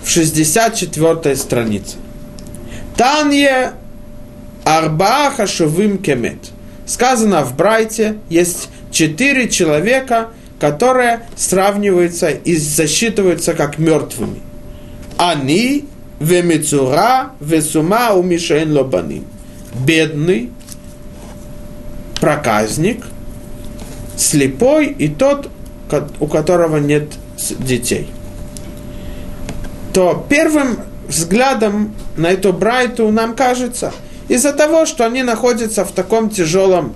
в 0.03 0.09
64 0.09 1.35
странице. 1.35 1.97
Танье 2.95 3.73
Арбаа 4.63 5.31
Хашувим 5.31 5.97
Кемет. 5.97 6.39
Сказано 6.85 7.43
в 7.43 7.55
Брайте, 7.55 8.17
есть 8.29 8.69
четыре 8.97 9.47
человека, 9.47 10.29
которые 10.59 11.27
сравниваются 11.35 12.29
и 12.29 12.55
засчитываются 12.55 13.53
как 13.53 13.77
мертвыми. 13.77 14.41
Они 15.17 15.85
вемецура 16.19 17.33
весума 17.39 18.13
у 18.13 18.23
мишен 18.23 18.73
лобаним. 18.75 19.25
Бедный, 19.85 20.49
проказник, 22.19 23.05
слепой 24.17 24.87
и 24.87 25.09
тот, 25.09 25.51
у 26.19 26.25
которого 26.25 26.77
нет 26.77 27.11
детей. 27.59 28.09
То 29.93 30.25
первым 30.27 30.79
взглядом 31.07 31.93
на 32.15 32.31
эту 32.31 32.51
брайту 32.51 33.11
нам 33.11 33.35
кажется, 33.35 33.93
из-за 34.27 34.53
того, 34.53 34.87
что 34.87 35.05
они 35.05 35.21
находятся 35.21 35.85
в 35.85 35.91
таком 35.91 36.31
тяжелом 36.31 36.95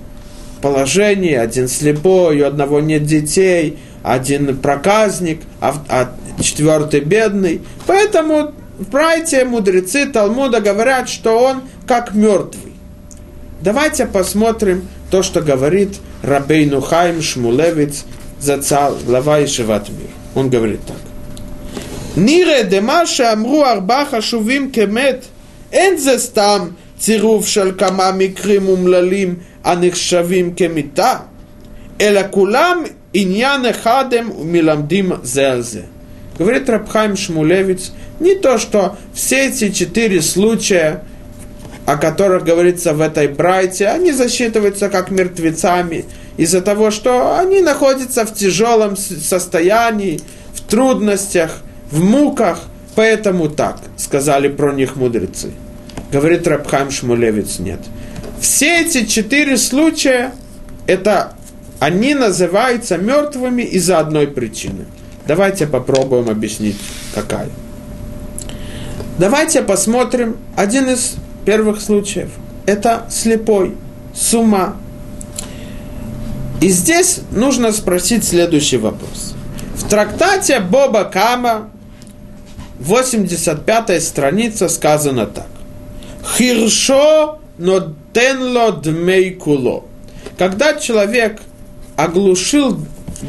положении, 0.61 1.33
один 1.33 1.67
слепой, 1.67 2.41
у 2.41 2.45
одного 2.45 2.79
нет 2.79 3.05
детей, 3.05 3.77
один 4.03 4.57
проказник, 4.57 5.41
а, 5.61 5.75
а 5.89 6.15
четвертый 6.41 7.01
бедный. 7.01 7.61
Поэтому 7.85 8.51
в 8.79 8.89
Брайте 8.89 9.43
мудрецы 9.45 10.05
Талмуда 10.05 10.61
говорят, 10.61 11.09
что 11.09 11.37
он 11.39 11.63
как 11.87 12.13
мертвый. 12.13 12.73
Давайте 13.61 14.05
посмотрим 14.05 14.87
то, 15.09 15.23
что 15.23 15.41
говорит 15.41 15.97
Рабейну 16.21 16.81
Хайм 16.81 17.21
Шмулевиц, 17.21 18.05
Зацал, 18.39 18.97
глава 19.05 19.43
Ишеват 19.43 19.89
Мир. 19.89 20.09
Он 20.35 20.49
говорит 20.49 20.81
так. 20.85 20.97
נירא 22.17 22.61
דמה 22.61 23.05
שאמרו 23.05 23.65
ארבעה 23.65 24.05
חשובים 24.05 24.71
כמת, 24.71 25.25
אין 25.71 25.97
זה 25.97 26.19
סתם 26.19 26.67
צירוף 26.99 27.47
של 27.47 27.71
כמה 27.77 28.11
מקרים 28.11 28.67
אומללים 28.67 29.35
הנחשבים 29.63 30.53
כמיתה, 30.55 31.13
אלא 32.01 32.21
כולם 32.31 32.83
עניין 33.13 33.65
אחד 33.65 34.13
הם 34.13 34.29
מלמדים 34.43 35.11
זה 35.23 35.51
על 35.51 35.61
זה. 35.61 35.81
Говорит 36.39 36.69
Рабхайм 36.69 37.15
Шмулевиц, 37.15 37.91
не 38.19 38.35
то, 38.35 38.59
что 38.59 38.95
все 39.11 39.47
эти 39.47 39.71
четыре 39.71 40.21
случая, 40.21 41.03
о 41.87 41.97
которых 41.97 42.43
говорится 42.43 42.93
в 42.93 43.01
этой 43.01 43.27
брайте, 43.27 43.87
они 43.87 44.11
засчитываются 44.11 44.89
как 44.89 45.09
мертвецами 45.09 46.05
из-за 46.37 46.61
того, 46.61 46.91
что 46.91 47.37
они 47.39 47.61
находятся 47.61 48.23
в 48.23 48.35
тяжелом 48.35 48.95
состоянии, 48.95 50.19
в 50.53 50.61
трудностях, 50.61 51.61
в 51.89 52.03
муках, 52.03 52.65
поэтому 52.93 53.49
так, 53.49 53.79
сказали 53.97 54.47
про 54.47 54.73
них 54.73 54.95
мудрецы. 54.95 55.51
Говорит 56.11 56.47
Рабхайм 56.47 56.91
Шмулевиц, 56.91 57.59
нет. 57.59 57.79
Все 58.42 58.82
эти 58.82 59.06
четыре 59.06 59.56
случая, 59.56 60.34
это 60.86 61.32
они 61.80 62.12
называются 62.14 62.98
мертвыми 62.98 63.62
из-за 63.62 63.98
одной 63.98 64.26
причины– 64.26 64.84
Давайте 65.26 65.66
попробуем 65.66 66.28
объяснить, 66.28 66.76
какая. 67.14 67.48
Давайте 69.18 69.62
посмотрим 69.62 70.36
один 70.56 70.90
из 70.90 71.14
первых 71.44 71.80
случаев. 71.80 72.30
Это 72.66 73.06
слепой, 73.08 73.76
с 74.14 74.34
ума. 74.34 74.76
И 76.60 76.68
здесь 76.68 77.20
нужно 77.30 77.72
спросить 77.72 78.24
следующий 78.24 78.78
вопрос. 78.78 79.34
В 79.76 79.88
трактате 79.88 80.60
Боба 80.60 81.04
Кама, 81.04 81.70
85 82.80 84.02
страница, 84.02 84.68
сказано 84.68 85.26
так. 85.26 85.46
Хиршо 86.36 87.40
но 87.62 87.94
тенло 88.12 88.72
дмейкуло. 88.72 89.84
Когда 90.36 90.74
человек 90.74 91.40
оглушил 91.94 92.80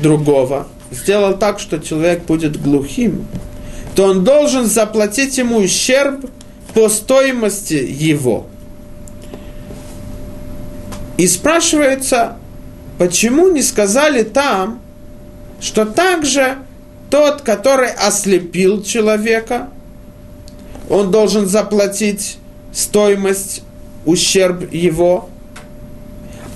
другого, 0.01 0.67
сделал 0.89 1.37
так, 1.37 1.59
что 1.59 1.77
человек 1.77 2.23
будет 2.23 2.59
глухим, 2.59 3.27
то 3.95 4.05
он 4.05 4.23
должен 4.23 4.65
заплатить 4.65 5.37
ему 5.37 5.57
ущерб 5.57 6.25
по 6.73 6.89
стоимости 6.89 7.75
его. 7.75 8.47
И 11.17 11.27
спрашивается, 11.27 12.37
почему 12.97 13.49
не 13.49 13.61
сказали 13.61 14.23
там, 14.23 14.81
что 15.61 15.85
также 15.85 16.57
тот, 17.11 17.43
который 17.43 17.91
ослепил 17.91 18.81
человека, 18.81 19.69
он 20.89 21.11
должен 21.11 21.45
заплатить 21.45 22.39
стоимость, 22.73 23.61
ущерб 24.05 24.71
его, 24.73 25.29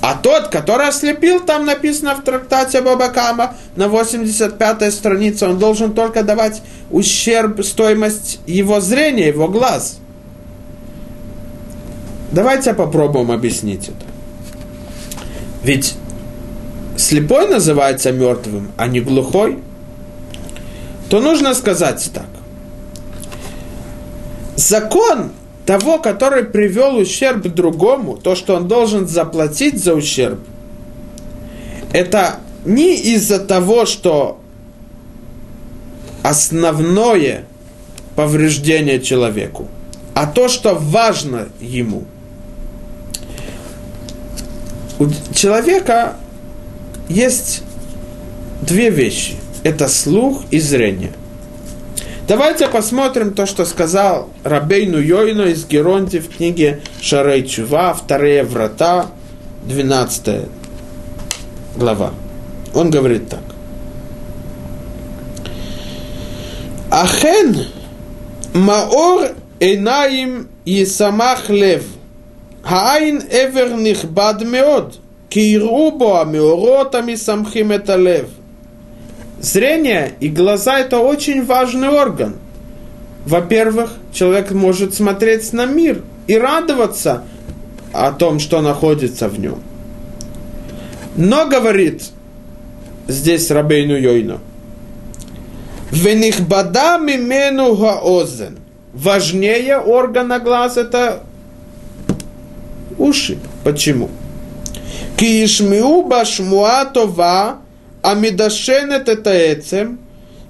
а 0.01 0.15
тот, 0.15 0.47
который 0.49 0.87
ослепил, 0.87 1.39
там 1.39 1.65
написано 1.65 2.15
в 2.15 2.23
трактате 2.23 2.81
Бабакама 2.81 3.55
на 3.75 3.85
85-й 3.85 4.91
странице, 4.91 5.47
он 5.47 5.57
должен 5.57 5.93
только 5.93 6.23
давать 6.23 6.61
ущерб, 6.91 7.63
стоимость 7.63 8.39
его 8.45 8.79
зрения, 8.79 9.27
его 9.27 9.47
глаз. 9.47 9.97
Давайте 12.31 12.73
попробуем 12.73 13.31
объяснить 13.31 13.89
это. 13.89 14.05
Ведь 15.63 15.95
слепой 16.95 17.47
называется 17.47 18.11
мертвым, 18.11 18.71
а 18.77 18.87
не 18.87 19.01
глухой, 19.01 19.59
то 21.09 21.19
нужно 21.19 21.53
сказать 21.55 22.09
так. 22.13 22.27
Закон 24.55 25.31
того, 25.67 25.99
который 25.99 26.45
привел 26.45 26.95
ущерб 26.95 27.45
другому, 27.53 28.15
то, 28.15 28.35
что 28.35 28.55
он 28.55 28.69
должен 28.69 29.05
заплатить 29.05 29.83
за 29.83 29.95
ущерб, 29.95 30.39
это 31.91 32.37
не 32.65 32.95
из-за 32.95 33.37
того, 33.37 33.85
что 33.85 34.39
основное 36.23 37.43
повреждение 38.15 39.01
человеку, 39.01 39.67
а 40.13 40.25
то, 40.25 40.47
что 40.47 40.73
важно 40.73 41.49
ему. 41.59 42.05
У 44.99 45.07
человека 45.33 46.15
есть 47.09 47.61
две 48.61 48.89
вещи. 48.89 49.35
Это 49.63 49.89
слух 49.89 50.45
и 50.49 50.59
зрение. 50.59 51.11
Давайте 52.28 52.68
посмотрим 52.68 53.34
то, 53.34 53.46
что 53.46 53.64
сказал 53.64 54.30
Рабейну 54.44 54.98
Йойно 54.98 55.42
из 55.42 55.66
Геронти 55.66 56.18
в 56.18 56.28
книге 56.28 56.80
Шарей 57.00 57.46
Чува, 57.46 57.94
вторые 57.94 58.44
врата, 58.44 59.06
12 59.64 60.48
глава. 61.76 62.12
Он 62.74 62.90
говорит 62.90 63.28
так. 63.28 63.42
Ахен 66.90 67.56
маор 68.54 69.28
энаим 69.60 70.46
ישמח 70.66 71.50
лев. 71.50 71.84
העין 72.64 73.18
עבר 73.30 73.74
נכבד 73.76 74.34
מאוד, 74.46 74.96
כי 75.30 75.40
יראו 75.40 75.98
בו 75.98 76.20
המאורות 76.20 76.94
המשמחים 76.94 77.72
את 77.72 77.90
הלב. 77.90 78.24
Зрение 79.39 80.13
и 80.19 80.29
глаза– 80.29 80.79
это 80.79 80.99
очень 80.99 81.45
важный 81.45 81.89
орган. 81.89 82.35
Во-первых, 83.25 83.93
человек 84.11 84.51
может 84.51 84.93
смотреть 84.93 85.53
на 85.53 85.65
мир 85.65 86.01
и 86.27 86.37
радоваться 86.37 87.23
о 87.93 88.11
том, 88.11 88.39
что 88.39 88.61
находится 88.61 89.27
в 89.27 89.39
нем. 89.39 89.61
Но, 91.15 91.45
говорит 91.47 92.03
здесь 93.07 93.51
Рабейну 93.51 93.97
Йойно, 93.97 94.39
«Венихбада 95.91 96.97
мимену 96.97 97.75
гаозен» 97.75 98.57
Важнее 98.97 99.77
органа 99.77 100.39
глаз– 100.39 100.75
это 100.77 101.21
уши. 102.97 103.37
Почему? 103.63 104.09
Кишмиу 105.17 106.03
башмуа 106.03 106.85
това 106.85 107.57
המדשנת 108.04 109.08
את 109.08 109.26
העצם, 109.26 109.94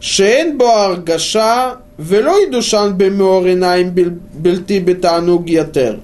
שאין 0.01 0.59
בו 0.59 0.69
הרגשה 0.69 1.71
ולא 1.99 2.35
ידושן 2.47 2.93
במאור 2.97 3.45
עיניים 3.45 3.91
בלתי 4.33 4.81
בתענוג 4.81 5.51
יתר. 5.51 5.97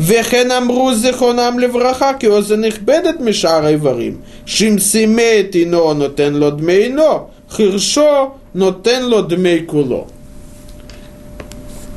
וכן 0.00 0.50
אמרו 0.50 0.94
זיכרונם 0.94 1.58
לברכה 1.58 2.12
כי 2.18 2.26
אוזן 2.26 2.64
נכבדת 2.64 3.20
משאר 3.20 3.66
האיברים, 3.66 4.16
שמשימה 4.46 5.40
את 5.40 5.54
עינו 5.54 5.94
נותן 5.94 6.34
לו 6.34 6.50
דמי 6.50 6.72
עינו, 6.72 7.26
חירשו 7.50 8.30
נותן 8.54 9.02
לו 9.02 9.22
דמי 9.22 9.58
כולו. 9.66 10.06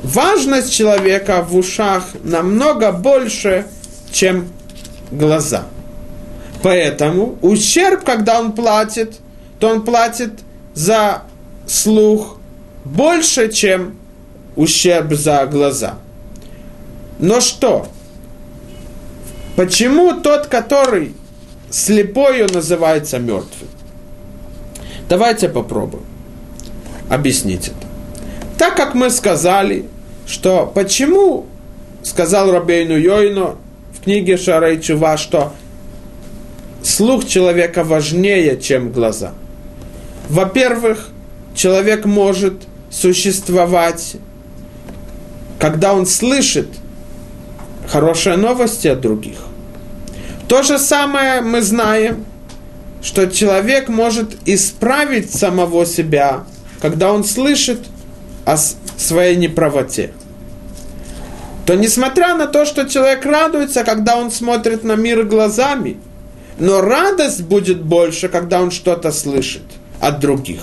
Важность 0.03 0.73
человека 0.73 1.41
в 1.41 1.57
ушах 1.57 2.15
намного 2.23 2.91
больше, 2.93 3.65
чем 4.11 4.47
глаза. 5.11 5.63
Поэтому 6.64 7.36
ущерб, 7.42 8.04
когда 8.04 8.40
он 8.40 8.52
платит, 8.52 9.16
то 9.60 9.68
он 9.68 9.84
платит 9.84 10.30
за 10.72 11.24
слух 11.66 12.38
больше, 12.86 13.52
чем 13.52 13.98
ущерб 14.56 15.12
за 15.12 15.44
глаза. 15.44 15.96
Но 17.18 17.42
что? 17.42 17.88
Почему 19.56 20.22
тот, 20.22 20.46
который 20.46 21.14
слепой, 21.68 22.42
он 22.42 22.48
называется 22.54 23.18
мертвым? 23.18 23.68
Давайте 25.06 25.50
попробуем 25.50 26.06
объяснить 27.10 27.68
это. 27.68 27.86
Так 28.56 28.74
как 28.74 28.94
мы 28.94 29.10
сказали, 29.10 29.84
что 30.26 30.64
почему, 30.74 31.44
сказал 32.02 32.50
Рабейну 32.50 32.96
Йойно 32.96 33.56
в 33.92 34.02
книге 34.02 34.38
Шарей 34.38 34.80
Чува, 34.80 35.18
что 35.18 35.52
слух 36.84 37.26
человека 37.26 37.82
важнее, 37.82 38.60
чем 38.60 38.92
глаза. 38.92 39.32
Во-первых, 40.28 41.08
человек 41.54 42.04
может 42.04 42.62
существовать, 42.90 44.16
когда 45.58 45.94
он 45.94 46.06
слышит 46.06 46.68
хорошие 47.88 48.36
новости 48.36 48.88
от 48.88 49.00
других. 49.00 49.38
То 50.46 50.62
же 50.62 50.78
самое 50.78 51.40
мы 51.40 51.62
знаем, 51.62 52.24
что 53.02 53.26
человек 53.26 53.88
может 53.88 54.36
исправить 54.46 55.34
самого 55.34 55.86
себя, 55.86 56.44
когда 56.80 57.12
он 57.12 57.24
слышит 57.24 57.80
о 58.44 58.56
своей 58.56 59.36
неправоте. 59.36 60.12
То 61.66 61.74
несмотря 61.76 62.34
на 62.34 62.46
то, 62.46 62.66
что 62.66 62.86
человек 62.88 63.24
радуется, 63.24 63.84
когда 63.84 64.16
он 64.16 64.30
смотрит 64.30 64.84
на 64.84 64.96
мир 64.96 65.24
глазами– 65.24 65.96
но 66.58 66.80
радость 66.80 67.42
будет 67.42 67.82
больше, 67.82 68.28
когда 68.28 68.60
он 68.60 68.70
что-то 68.70 69.12
слышит 69.12 69.62
от 70.00 70.20
других. 70.20 70.60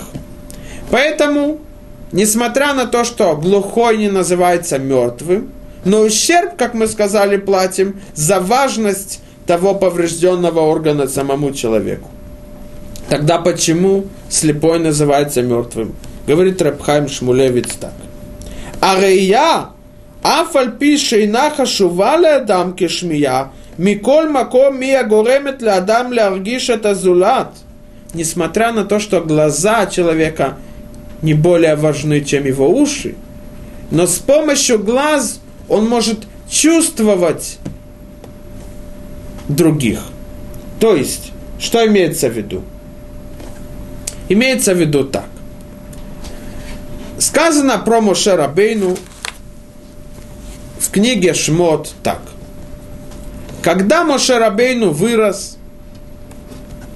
Поэтому, 0.90 1.60
несмотря 2.12 2.74
на 2.74 2.86
то, 2.86 3.04
что 3.04 3.36
глухой 3.36 3.98
не 3.98 4.08
называется 4.08 4.78
мертвым, 4.78 5.50
но 5.84 6.00
ущерб, 6.00 6.56
как 6.56 6.74
мы 6.74 6.86
сказали, 6.86 7.36
платим 7.36 8.00
за 8.14 8.40
важность 8.40 9.20
того 9.46 9.74
поврежденного 9.74 10.60
органа 10.60 11.08
самому 11.08 11.52
человеку. 11.52 12.08
Тогда 13.08 13.38
почему 13.38 14.06
слепой 14.28 14.78
называется 14.78 15.42
мертвым? 15.42 15.94
Говорит 16.26 16.62
Рабхайм 16.62 17.08
Шмулевиц 17.08 17.74
так. 17.80 17.92
А 18.80 19.00
рея, 19.00 19.70
афальпи 20.22 20.96
шейнаха 20.96 21.66
шувале 21.66 22.28
адам 22.36 22.74
кешмия, 22.74 23.50
Миколь 23.78 24.28
маком 24.28 24.78
мия 24.78 25.02
горемет 25.02 25.62
адам 25.62 26.12
ляргиш 26.12 26.68
это 26.68 26.94
зулат. 26.94 27.54
Несмотря 28.14 28.72
на 28.72 28.84
то, 28.84 28.98
что 28.98 29.20
глаза 29.22 29.86
человека 29.86 30.58
не 31.22 31.32
более 31.34 31.76
важны, 31.76 32.20
чем 32.20 32.44
его 32.44 32.68
уши, 32.68 33.14
но 33.90 34.06
с 34.06 34.18
помощью 34.18 34.78
глаз 34.78 35.40
он 35.68 35.88
может 35.88 36.26
чувствовать 36.50 37.58
других. 39.48 40.00
То 40.78 40.94
есть, 40.94 41.32
что 41.58 41.86
имеется 41.86 42.28
в 42.28 42.32
виду? 42.32 42.62
Имеется 44.28 44.74
в 44.74 44.78
виду 44.78 45.04
так. 45.04 45.28
Сказано 47.18 47.78
про 47.78 48.00
Моше 48.00 48.34
Рабейну 48.34 48.96
в 50.78 50.90
книге 50.90 51.34
Шмот 51.34 51.94
так. 52.02 52.20
Когда 53.62 54.04
Мошерабейну 54.04 54.90
вырос, 54.90 55.56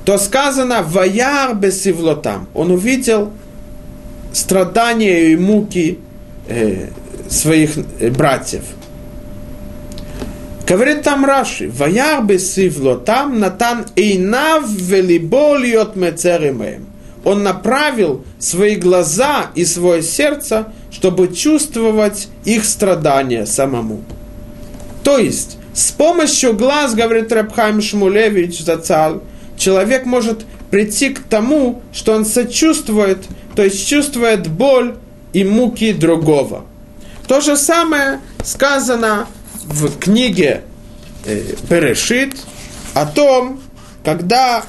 то 0.04 0.18
сказано 0.18 0.82
«Ваяр 0.82 1.54
бесивлотам». 1.54 2.48
Он 2.54 2.72
увидел 2.72 3.32
страдания 4.32 5.32
и 5.32 5.36
муки 5.36 6.00
э, 6.48 6.88
своих 7.28 7.78
э, 8.00 8.10
братьев. 8.10 8.64
Говорит 10.66 11.02
там 11.02 11.24
Раши, 11.24 11.70
«Ваяр 11.70 12.24
бесивлотам 12.24 13.38
натан 13.38 13.86
эйнав 13.94 14.68
велиболиот 14.68 15.94
мецеримеем». 15.94 16.86
Он 17.24 17.42
направил 17.42 18.24
свои 18.38 18.76
глаза 18.76 19.50
и 19.54 19.64
свое 19.64 20.02
сердце, 20.02 20.72
чтобы 20.90 21.34
чувствовать 21.34 22.28
их 22.44 22.64
страдания 22.64 23.46
самому. 23.46 24.02
То 25.02 25.18
есть, 25.18 25.58
с 25.76 25.90
помощью 25.92 26.54
глаз, 26.54 26.94
говорит 26.94 27.30
Рабхайм 27.30 27.82
Шмулевич 27.82 28.60
Зацал, 28.60 29.22
человек 29.58 30.06
может 30.06 30.46
прийти 30.70 31.10
к 31.10 31.22
тому, 31.24 31.82
что 31.92 32.14
он 32.14 32.24
сочувствует, 32.24 33.18
то 33.54 33.62
есть 33.62 33.86
чувствует 33.86 34.48
боль 34.48 34.96
и 35.34 35.44
муки 35.44 35.92
другого. 35.92 36.64
То 37.28 37.42
же 37.42 37.58
самое 37.58 38.20
сказано 38.42 39.26
в 39.64 39.98
книге 39.98 40.62
э, 41.26 41.42
Берешит 41.68 42.34
о 42.94 43.04
том, 43.04 43.60
когда 44.02 44.64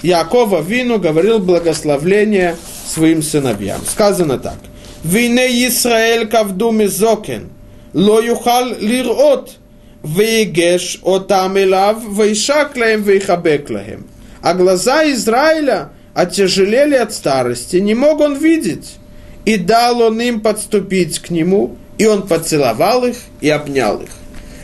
Якова 0.00 0.62
Вину 0.62 0.98
говорил 0.98 1.38
благословление 1.40 2.56
своим 2.88 3.22
сыновьям. 3.22 3.82
Сказано 3.86 4.38
так. 4.38 4.56
Вине 5.04 5.68
Исраэль 5.68 6.26
кавду 6.26 6.70
мизокен, 6.70 7.50
ло 7.92 8.22
юхал 8.22 8.68
лирот, 8.80 9.59
«Вейгеш 10.02 11.00
отам 11.02 11.58
илав, 11.58 11.98
вейшак 12.02 12.76
лаем, 12.76 13.02
вейхабек 13.02 13.68
лаем». 13.70 14.06
А 14.40 14.54
глаза 14.54 15.10
Израиля 15.12 15.90
отяжелели 16.14 16.94
от 16.94 17.12
старости, 17.12 17.76
не 17.76 17.94
мог 17.94 18.20
он 18.20 18.36
видеть. 18.36 18.96
И 19.44 19.56
дал 19.56 20.00
он 20.00 20.20
им 20.20 20.40
подступить 20.40 21.18
к 21.18 21.30
нему, 21.30 21.76
и 21.98 22.06
он 22.06 22.26
поцеловал 22.26 23.04
их 23.04 23.16
и 23.40 23.48
обнял 23.48 24.00
их. 24.00 24.10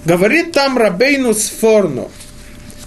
Говорит 0.05 0.53
там 0.53 0.79
Рабейну 0.79 1.35
Сфорну, 1.35 2.11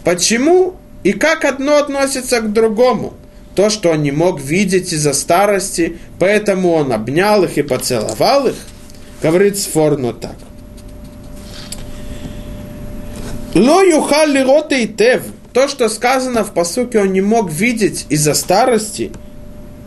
почему 0.03 0.75
и 1.03 1.13
как 1.13 1.45
одно 1.45 1.77
относится 1.77 2.41
к 2.41 2.53
другому. 2.53 3.13
То, 3.55 3.69
что 3.69 3.89
он 3.89 4.03
не 4.03 4.11
мог 4.11 4.39
видеть 4.39 4.93
из-за 4.93 5.13
старости, 5.13 5.97
поэтому 6.17 6.71
он 6.71 6.93
обнял 6.93 7.43
их 7.43 7.57
и 7.57 7.61
поцеловал 7.61 8.47
их, 8.47 8.55
говорит 9.21 9.57
Сфорну 9.57 10.13
так. 10.13 10.35
Ло 13.55 13.81
юхал 13.81 14.27
лирота 14.27 14.75
и 14.75 14.87
тев. 14.87 15.23
То, 15.53 15.67
что 15.67 15.89
сказано 15.89 16.43
в 16.43 16.53
посуке, 16.53 16.99
он 16.99 17.13
не 17.13 17.21
мог 17.21 17.51
видеть 17.51 18.05
из-за 18.09 18.33
старости. 18.33 19.11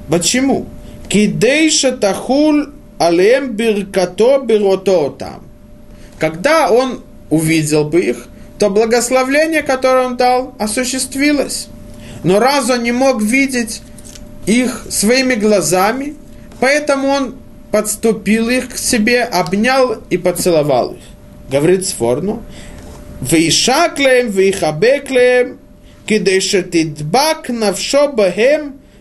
Почему? 0.09 0.67
Кидейша 1.09 1.93
тахул 1.93 2.67
алем 2.99 3.53
биркато 3.53 4.41
бирото 4.41 5.11
там. 5.11 5.43
Когда 6.19 6.71
он 6.71 7.03
увидел 7.31 7.85
бы 7.85 8.01
их, 8.01 8.29
то 8.59 8.71
благословление, 8.71 9.63
которое 9.63 10.07
он 10.07 10.17
дал, 10.17 10.55
осуществилось. 10.59 11.69
Но 12.25 12.39
раз 12.39 12.71
он 12.71 12.83
не 12.83 12.93
мог 12.93 13.23
видеть 13.23 13.83
их 14.47 14.87
своими 14.89 15.35
глазами, 15.35 16.15
поэтому 16.61 17.09
он 17.09 17.35
подступил 17.71 18.49
их 18.51 18.71
к 18.71 18.77
себе, 18.77 19.25
обнял 19.25 20.03
и 20.11 20.19
поцеловал 20.19 20.93
их. 20.93 21.03
Говорит 21.51 21.87
Сфорну, 21.87 22.43
Вейшак 23.31 24.01
лем, 24.01 25.59
кидешетидбак 26.07 27.49
навшо 27.51 28.13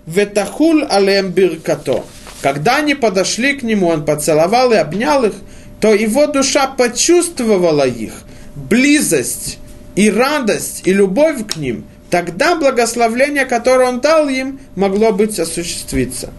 ветахул 0.05 0.83
алем 0.89 1.29
биркато. 1.31 2.03
Когда 2.41 2.77
они 2.77 2.93
подошли 2.95 3.53
к 3.53 3.63
нему, 3.63 3.87
он 3.87 4.05
поцеловал 4.05 4.71
и 4.71 4.75
обнял 4.75 5.23
их, 5.23 5.33
то 5.79 5.93
его 5.93 6.27
душа 6.27 6.67
почувствовала 6.67 7.87
их, 7.87 8.13
близость 8.55 9.57
и 9.95 10.09
радость 10.11 10.83
и 10.85 10.93
любовь 10.93 11.47
к 11.47 11.55
ним, 11.55 11.85
тогда 12.11 12.55
благословление, 12.55 13.45
которое 13.45 13.89
он 13.89 14.01
дал 14.01 14.29
им, 14.29 14.59
могло 14.75 15.11
быть 15.11 15.39
осуществиться. 15.39 16.31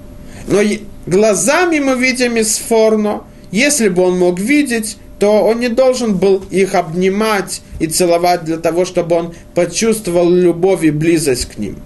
Но 0.47 0.61
глазами 1.07 1.80
мы 1.80 1.97
видим 1.97 2.37
из 2.37 2.59
Форно, 2.59 3.24
если 3.51 3.89
бы 3.89 4.03
он 4.03 4.18
мог 4.18 4.39
видеть, 4.39 4.97
то 5.22 5.44
он 5.44 5.60
не 5.60 5.68
должен 5.68 6.16
был 6.16 6.44
их 6.50 6.74
обнимать 6.74 7.62
и 7.78 7.86
целовать 7.86 8.42
для 8.42 8.56
того, 8.56 8.84
чтобы 8.84 9.14
он 9.14 9.34
почувствовал 9.54 10.28
любовь 10.28 10.82
и 10.82 10.90
близость 10.90 11.44
к 11.44 11.58
ним. 11.58 11.78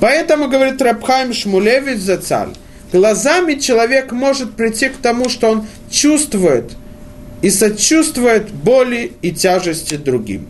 Поэтому, 0.00 0.48
говорит 0.48 0.82
Рабхайм 0.82 1.32
Шмулевич 1.32 2.00
за 2.00 2.16
царь, 2.16 2.48
глазами 2.92 3.54
человек 3.60 4.10
может 4.10 4.56
прийти 4.56 4.88
к 4.88 4.96
тому, 4.96 5.28
что 5.28 5.50
он 5.50 5.68
чувствует 5.88 6.72
и 7.42 7.50
сочувствует 7.50 8.50
боли 8.50 9.12
и 9.22 9.30
тяжести 9.30 9.94
другим. 9.94 10.48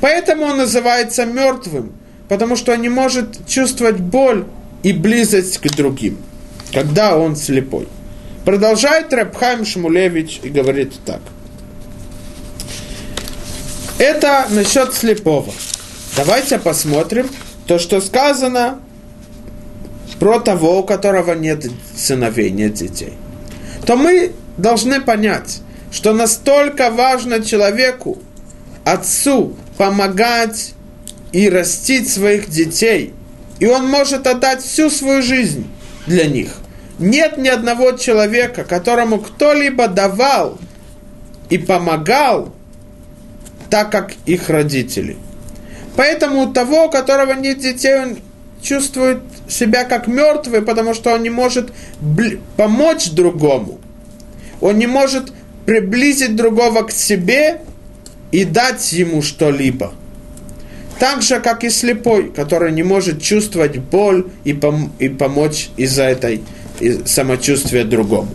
Поэтому 0.00 0.44
он 0.44 0.56
называется 0.56 1.26
мертвым, 1.26 1.92
потому 2.30 2.56
что 2.56 2.72
он 2.72 2.80
не 2.80 2.88
может 2.88 3.46
чувствовать 3.46 4.00
боль 4.00 4.46
и 4.82 4.94
близость 4.94 5.58
к 5.58 5.68
другим, 5.76 6.16
когда 6.72 7.18
он 7.18 7.36
слепой. 7.36 7.86
Продолжает 8.46 9.12
Рабхайм 9.12 9.66
Шмулевич 9.66 10.40
и 10.42 10.48
говорит 10.48 10.94
так– 11.04 11.20
это 14.00 14.46
насчет 14.48 14.94
слепого. 14.94 15.52
Давайте 16.16 16.58
посмотрим 16.58 17.28
то, 17.66 17.78
что 17.78 18.00
сказано 18.00 18.80
про 20.18 20.40
того, 20.40 20.80
у 20.80 20.84
которого 20.84 21.34
нет 21.34 21.66
сыновей, 21.94 22.50
нет 22.50 22.74
детей. 22.74 23.12
То 23.84 23.96
мы 23.96 24.32
должны 24.56 25.02
понять, 25.02 25.60
что 25.92 26.14
настолько 26.14 26.90
важно 26.90 27.42
человеку, 27.44 28.18
отцу, 28.84 29.54
помогать 29.76 30.72
и 31.32 31.50
растить 31.50 32.10
своих 32.10 32.48
детей. 32.48 33.12
И 33.58 33.66
он 33.66 33.86
может 33.86 34.26
отдать 34.26 34.62
всю 34.62 34.88
свою 34.88 35.20
жизнь 35.22 35.66
для 36.06 36.24
них. 36.24 36.52
Нет 36.98 37.36
ни 37.36 37.48
одного 37.48 37.92
человека, 37.92 38.64
которому 38.64 39.18
кто-либо 39.18 39.88
давал 39.88 40.58
и 41.50 41.58
помогал, 41.58 42.54
так 43.70 43.90
как 43.90 44.12
их 44.26 44.50
родители. 44.50 45.16
Поэтому 45.96 46.52
того, 46.52 46.86
у 46.86 46.90
которого 46.90 47.32
нет 47.32 47.58
детей, 47.58 47.96
он 47.96 48.18
чувствует 48.62 49.18
себя 49.48 49.84
как 49.84 50.06
мертвый, 50.06 50.62
потому 50.62 50.94
что 50.94 51.14
он 51.14 51.22
не 51.22 51.30
может 51.30 51.72
помочь 52.56 53.10
другому. 53.10 53.78
Он 54.60 54.78
не 54.78 54.86
может 54.86 55.32
приблизить 55.66 56.36
другого 56.36 56.82
к 56.82 56.90
себе 56.90 57.60
и 58.32 58.44
дать 58.44 58.92
ему 58.92 59.22
что-либо. 59.22 59.92
Так 60.98 61.22
же, 61.22 61.40
как 61.40 61.64
и 61.64 61.70
слепой, 61.70 62.30
который 62.30 62.72
не 62.72 62.82
может 62.82 63.22
чувствовать 63.22 63.78
боль 63.78 64.26
и, 64.44 64.52
пом- 64.52 64.90
и 64.98 65.08
помочь 65.08 65.70
из-за 65.78 66.04
этой 66.04 66.42
из 66.78 67.06
самочувствия 67.06 67.84
другому. 67.84 68.28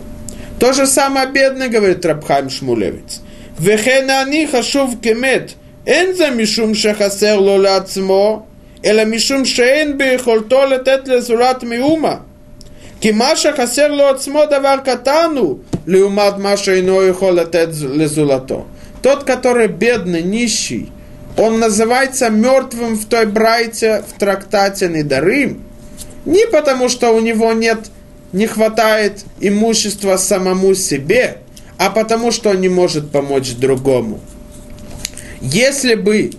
То 0.58 0.72
же 0.72 0.86
самое 0.86 1.30
бедный, 1.30 1.68
говорит 1.68 2.04
Рабхайм 2.04 2.50
Шмулевец. 2.50 3.20
וכן 3.61 4.09
אני 4.09 4.47
חשוב 4.47 4.95
כמת, 5.01 5.53
אין 5.87 6.13
זה 6.13 6.29
משום 6.29 6.73
שחסר 6.73 7.39
לו 7.39 7.57
לעצמו, 7.57 8.45
אלא 8.85 9.05
משום 9.05 9.45
שאין 9.45 9.97
ביכולתו 9.97 10.65
לתת 10.65 11.07
לזולת 11.07 11.63
מאומה. 11.63 12.15
כי 13.01 13.11
מה 13.11 13.35
שחסר 13.35 13.87
לו 13.87 14.07
עצמו 14.07 14.41
דבר 14.45 14.75
קטן 14.83 15.31
הוא, 15.37 15.57
לעומת 15.87 16.37
מה 16.37 16.57
שאינו 16.57 17.03
יכול 17.03 17.33
לתת 17.33 17.67
לזולתו. 17.81 18.65
Тот, 19.01 19.23
который 19.23 19.67
бедный, 19.67 20.21
нищий, 20.21 20.91
он 21.35 21.59
называется 21.59 22.29
мертвым 22.29 22.95
в 22.95 23.05
той 23.05 23.25
брайте 23.25 24.03
в 24.07 24.19
трактате 24.19 24.87
Недарим, 24.89 25.63
не 26.25 26.45
потому 26.51 26.87
что 26.87 27.09
у 27.09 27.19
него 27.19 27.51
нет, 27.53 27.79
не 28.31 28.45
хватает 28.45 29.25
имущества 29.39 30.17
самому 30.17 30.75
себе, 30.75 31.37
а 31.78 31.90
потому 31.90 32.30
что 32.32 32.50
он 32.50 32.60
не 32.60 32.68
может 32.68 33.10
помочь 33.10 33.54
другому. 33.54 34.20
Если 35.40 35.94
бы 35.94 36.30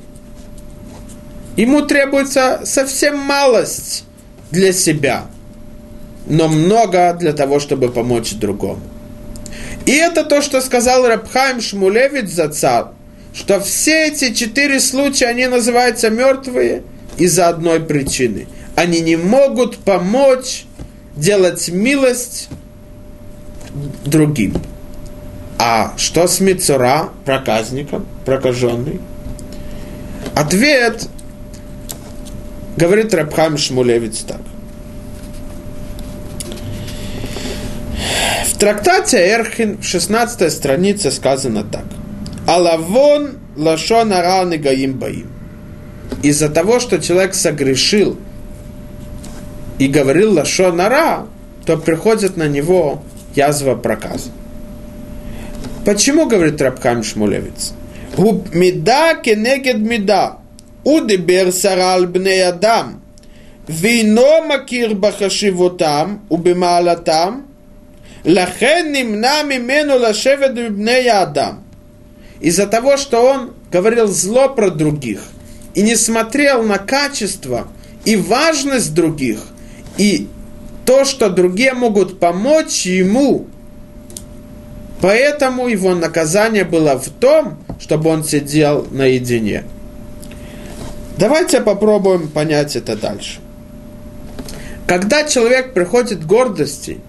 ему 1.56 1.82
требуется 1.82 2.62
совсем 2.64 3.18
малость 3.18 4.06
для 4.52 4.74
себя, 4.74 5.26
но 6.26 6.48
много 6.48 7.16
для 7.20 7.34
того, 7.34 7.60
чтобы 7.60 7.90
помочь 7.90 8.34
другому. 8.34 8.82
И 9.86 9.92
это 9.92 10.24
то, 10.24 10.42
что 10.42 10.60
сказал 10.62 11.08
Рабхайм 11.08 11.62
Шмулевич 11.62 12.30
за 12.30 12.50
царь, 12.50 12.86
что 13.34 13.60
все 13.60 14.08
эти 14.08 14.34
четыре 14.34 14.80
случая, 14.80 15.28
они 15.28 15.48
называются 15.48 16.10
мертвые 16.10 16.84
из-за 17.18 17.48
одной 17.48 17.80
причины. 17.80 18.48
Они 18.76 19.00
не 19.00 19.16
могут 19.16 19.78
помочь 19.78 20.66
делать 21.16 21.70
милость 21.70 22.50
другим. 24.06 24.56
А 25.60 25.94
что 25.98 26.28
с 26.28 26.40
Мицура, 26.40 27.10
проказником, 27.26 28.06
прокаженный? 28.26 29.02
Ответ 30.36 31.08
говорит 32.76 33.14
Рабхам 33.14 33.58
Шмулевец 33.58 34.20
так. 34.20 34.42
В 38.46 38.58
трактате 38.60 39.18
Эрхин 39.18 39.80
в 39.80 39.84
16 39.84 40.52
странице 40.52 41.12
сказано 41.12 41.64
так. 41.64 41.86
Алавон 42.48 43.38
лашон 43.56 44.14
араны 44.14 44.58
гаим 44.58 44.94
баим. 44.94 45.30
Из-за 46.22 46.50
того, 46.50 46.80
что 46.80 47.00
человек 47.00 47.34
согрешил 47.34 48.18
и 49.80 49.88
говорил 49.88 50.34
лашон 50.34 50.80
ара, 50.80 51.26
то 51.66 51.78
приходит 51.78 52.38
на 52.38 52.48
него 52.48 53.04
язва 53.36 53.76
проказа. 53.76 54.30
Почему, 55.88 56.26
говорит 56.26 56.62
Рабхам 56.62 57.02
Шмулевец? 57.02 57.72
Губ 58.18 58.54
меда 58.54 59.16
кенегед 59.16 59.78
меда. 59.78 60.40
Удебер 60.84 61.54
сарал 61.54 62.08
бней 62.08 62.46
адам. 62.46 63.02
Вино 63.70 64.42
макир 64.42 64.96
бахашивотам 64.96 66.26
убемалатам. 66.28 67.48
Лахен 68.26 68.92
нимна 68.92 69.44
мимену 69.44 69.98
лашевед 69.98 70.74
бней 70.74 71.10
адам. 71.10 71.64
Из-за 72.42 72.68
того, 72.68 72.98
что 72.98 73.22
он 73.22 73.54
говорил 73.72 74.08
зло 74.08 74.50
про 74.50 74.70
других 74.70 75.22
и 75.74 75.84
не 75.84 75.96
смотрел 75.96 76.64
на 76.64 76.80
качество 76.80 77.70
и 78.04 78.18
важность 78.18 78.94
других 78.94 79.40
и 79.98 80.28
то, 80.86 81.06
что 81.06 81.30
другие 81.30 81.72
могут 81.72 82.20
помочь 82.20 82.86
ему 82.86 83.48
Поэтому 85.02 85.68
его 85.68 85.94
наказание 85.94 86.64
было 86.64 86.98
в 86.98 87.10
том, 87.10 87.60
чтобы 87.80 88.10
он 88.10 88.24
сидел 88.24 88.88
наедине. 88.90 89.64
Давайте 91.18 91.62
попробуем 91.62 92.28
понять 92.30 92.76
это 92.76 92.96
дальше. 92.96 93.40
Когда 94.88 95.24
человек 95.24 95.74
приходит 95.74 96.22
к 96.22 96.26
гордости, 96.26 97.00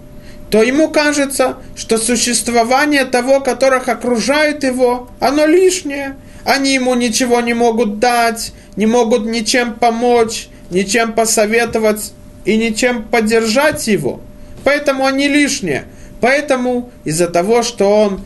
то 0.49 0.63
ему 0.63 0.89
кажется, 0.89 1.57
что 1.75 1.97
существование 1.97 3.05
того, 3.05 3.39
которых 3.39 3.87
окружает 3.87 4.63
его, 4.63 5.09
оно 5.19 5.45
лишнее. 5.45 6.15
Они 6.43 6.73
ему 6.73 6.95
ничего 6.95 7.41
не 7.41 7.53
могут 7.53 7.99
дать, 7.99 8.53
не 8.75 8.85
могут 8.85 9.25
ничем 9.25 9.75
помочь, 9.75 10.47
ничем 10.71 11.13
посоветовать 11.13 12.13
и 12.45 12.57
ничем 12.57 13.03
поддержать 13.03 13.85
его. 13.87 14.21
Поэтому 14.63 15.05
они 15.05 15.27
лишние. 15.27 15.85
Поэтому 16.21 16.91
из-за 17.03 17.27
того, 17.27 17.63
что 17.63 17.89
он 17.89 18.21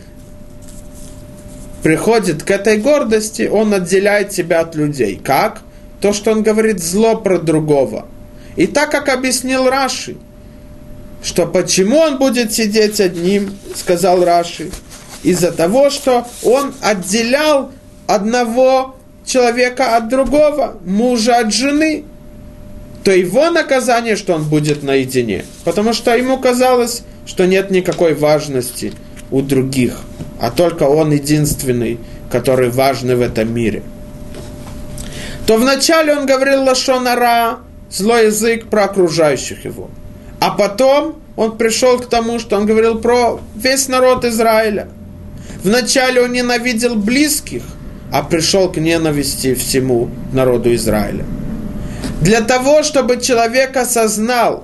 приходит 1.83 2.43
к 2.43 2.51
этой 2.51 2.77
гордости, 2.77 3.49
он 3.51 3.73
отделяет 3.73 4.31
себя 4.31 4.61
от 4.61 4.75
людей. 4.75 5.19
Как? 5.23 5.61
То, 6.01 6.13
что 6.13 6.31
он 6.31 6.43
говорит 6.43 6.81
зло 6.81 7.15
про 7.15 7.37
другого. 7.37 8.07
И 8.55 8.67
так 8.67 8.91
как 8.91 9.09
объяснил 9.09 9.69
Раши, 9.69 10.15
что 11.23 11.45
почему 11.45 11.97
он 11.97 12.17
будет 12.17 12.53
сидеть 12.53 12.99
одним, 12.99 13.57
сказал 13.75 14.23
Раши, 14.23 14.71
из-за 15.23 15.51
того, 15.51 15.89
что 15.89 16.27
он 16.43 16.73
отделял 16.81 17.71
одного 18.07 18.95
человека 19.25 19.95
от 19.95 20.09
другого, 20.09 20.77
мужа 20.85 21.37
от 21.37 21.53
жены, 21.53 22.03
то 23.03 23.11
его 23.11 23.49
наказание, 23.49 24.15
что 24.15 24.33
он 24.33 24.43
будет 24.43 24.81
наедине. 24.83 25.43
Потому 25.63 25.93
что 25.93 26.15
ему 26.15 26.37
казалось, 26.37 27.03
что 27.25 27.45
нет 27.45 27.69
никакой 27.69 28.13
важности 28.13 28.93
у 29.31 29.41
других, 29.41 29.99
а 30.39 30.51
только 30.51 30.83
он 30.83 31.11
единственный, 31.11 31.99
который 32.31 32.69
важный 32.69 33.15
в 33.15 33.21
этом 33.21 33.53
мире. 33.53 33.83
То 35.45 35.57
вначале 35.57 36.15
он 36.15 36.25
говорил 36.25 36.63
лашонара, 36.63 37.59
злой 37.89 38.27
язык 38.27 38.67
про 38.67 38.85
окружающих 38.85 39.65
его. 39.65 39.89
А 40.39 40.51
потом 40.51 41.15
он 41.35 41.57
пришел 41.57 41.99
к 41.99 42.07
тому, 42.07 42.39
что 42.39 42.57
он 42.57 42.65
говорил 42.65 42.99
про 42.99 43.39
весь 43.55 43.87
народ 43.87 44.23
Израиля. 44.25 44.87
Вначале 45.63 46.21
он 46.21 46.31
ненавидел 46.31 46.95
близких, 46.95 47.63
а 48.11 48.23
пришел 48.23 48.71
к 48.71 48.77
ненависти 48.77 49.53
всему 49.55 50.09
народу 50.31 50.73
Израиля. 50.75 51.25
Для 52.23 52.39
того, 52.39 52.83
чтобы 52.83 53.19
человек 53.19 53.75
осознал, 53.75 54.63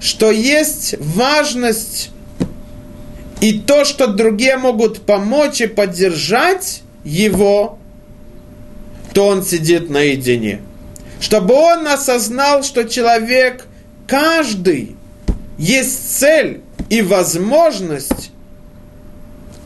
что 0.00 0.32
есть 0.32 0.96
важность 0.98 2.10
и 3.40 3.60
то, 3.60 3.84
что 3.84 4.08
другие 4.08 4.56
могут 4.56 5.02
помочь 5.02 5.60
и 5.60 5.68
поддержать 5.68 6.82
его, 7.04 7.78
то 9.14 9.28
он 9.28 9.44
сидит 9.44 9.90
наедине. 9.90 10.60
Чтобы 11.20 11.54
он 11.54 11.86
осознал, 11.86 12.64
что 12.64 12.82
человек, 12.82 13.66
каждый, 14.08 14.96
есть 15.56 16.18
цель 16.18 16.62
и 16.88 17.00
возможность, 17.00 18.32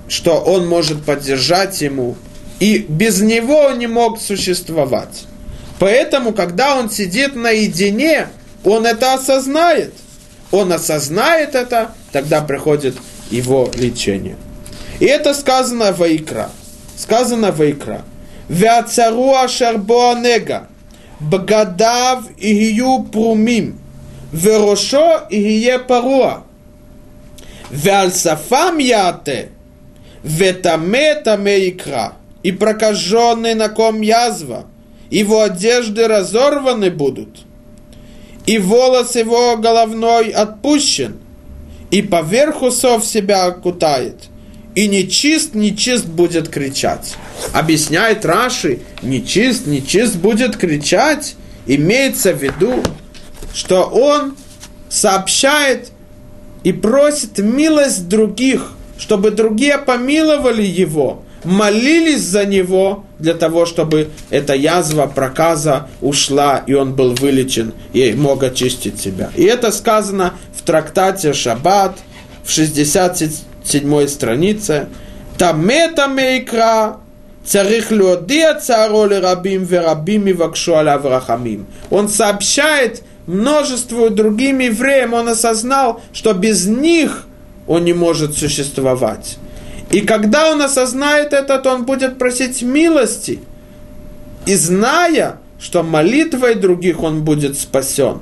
что 0.06 0.38
он 0.38 0.68
может 0.68 1.02
поддержать 1.02 1.80
ему 1.80 2.14
и 2.60 2.84
без 2.86 3.22
него 3.22 3.56
он 3.56 3.78
не 3.78 3.86
мог 3.86 4.20
существовать. 4.20 5.24
Поэтому, 5.78 6.32
когда 6.32 6.76
он 6.76 6.90
сидит 6.90 7.34
наедине, 7.34 8.28
он 8.64 8.86
это 8.86 9.14
осознает. 9.14 9.92
Он 10.50 10.72
осознает 10.72 11.54
это, 11.54 11.92
тогда 12.12 12.40
приходит 12.42 12.96
его 13.30 13.70
лечение. 13.74 14.36
И 15.00 15.06
это 15.06 15.34
сказано 15.34 15.92
в 15.92 16.02
Икра. 16.02 16.50
Сказано 16.96 17.50
в 17.50 17.60
Икра. 17.60 18.02
Вяцару 18.48 19.34
ашарбоанега. 19.34 20.68
Бгадав 21.18 22.24
игию 22.38 23.04
прумим. 23.04 23.78
Верошо 24.32 25.26
игие 25.30 25.78
паруа. 25.78 26.44
Вялсафам 27.70 28.78
яте. 28.78 29.50
Ветаме 30.24 31.16
таме 31.16 31.68
икра 31.68 32.14
и 32.42 32.50
прокаженный, 32.50 33.54
на 33.54 33.68
ком 33.68 34.00
язва, 34.00 34.64
его 35.10 35.42
одежды 35.42 36.08
разорваны 36.08 36.90
будут, 36.90 37.40
и 38.46 38.58
волос 38.58 39.16
его 39.16 39.56
головной 39.56 40.30
отпущен, 40.30 41.18
и 41.90 42.02
поверху 42.02 42.70
сов 42.70 43.04
себя 43.04 43.46
окутает, 43.46 44.24
и 44.74 44.88
нечист, 44.88 45.54
нечист 45.54 46.06
будет 46.06 46.48
кричать. 46.48 47.14
Объясняет 47.52 48.24
Раши, 48.24 48.80
нечист, 49.02 49.66
нечист 49.66 50.16
будет 50.16 50.56
кричать, 50.56 51.36
имеется 51.66 52.32
в 52.32 52.42
виду, 52.42 52.82
что 53.54 53.84
он 53.84 54.36
сообщает 54.88 55.92
и 56.64 56.72
просит 56.72 57.38
милость 57.38 58.08
других, 58.08 58.72
чтобы 58.98 59.30
другие 59.30 59.78
помиловали 59.78 60.62
его– 60.62 61.22
молились 61.44 62.22
за 62.22 62.44
него 62.44 63.04
для 63.18 63.34
того, 63.34 63.66
чтобы 63.66 64.08
эта 64.30 64.54
язва, 64.54 65.06
проказа 65.06 65.88
ушла, 66.00 66.62
и 66.66 66.74
он 66.74 66.94
был 66.94 67.14
вылечен, 67.14 67.72
и 67.92 68.12
мог 68.14 68.42
очистить 68.42 69.00
себя. 69.00 69.30
И 69.36 69.44
это 69.44 69.72
сказано 69.72 70.34
в 70.56 70.62
трактате 70.62 71.32
«Шаббат» 71.32 71.98
в 72.44 72.50
67 72.50 74.08
странице. 74.08 74.88
Таме 75.38 75.88
таме 75.88 76.38
икра, 76.38 76.98
царих 77.44 77.90
леодия 77.90 78.54
цароли 78.54 79.14
рабим 79.14 79.64
верабими 79.64 80.32
вакшуаля 80.32 80.94
Аврахамим. 80.94 81.66
Он 81.90 82.08
сообщает 82.08 83.02
множеству 83.26 84.10
другим 84.10 84.58
евреям, 84.60 85.14
он 85.14 85.28
осознал, 85.28 86.02
что 86.12 86.32
без 86.34 86.66
них 86.66 87.26
он 87.66 87.84
не 87.84 87.92
может 87.92 88.36
существовать. 88.36 89.38
И 89.94 90.00
когда 90.00 90.50
он 90.50 90.60
осознает 90.60 91.32
это, 91.32 91.56
то 91.60 91.72
он 91.72 91.84
будет 91.84 92.18
просить 92.18 92.62
милости. 92.62 93.38
И 94.44 94.56
зная, 94.56 95.36
что 95.60 95.84
молитвой 95.84 96.56
других 96.56 97.00
он 97.00 97.22
будет 97.22 97.56
спасен. 97.56 98.18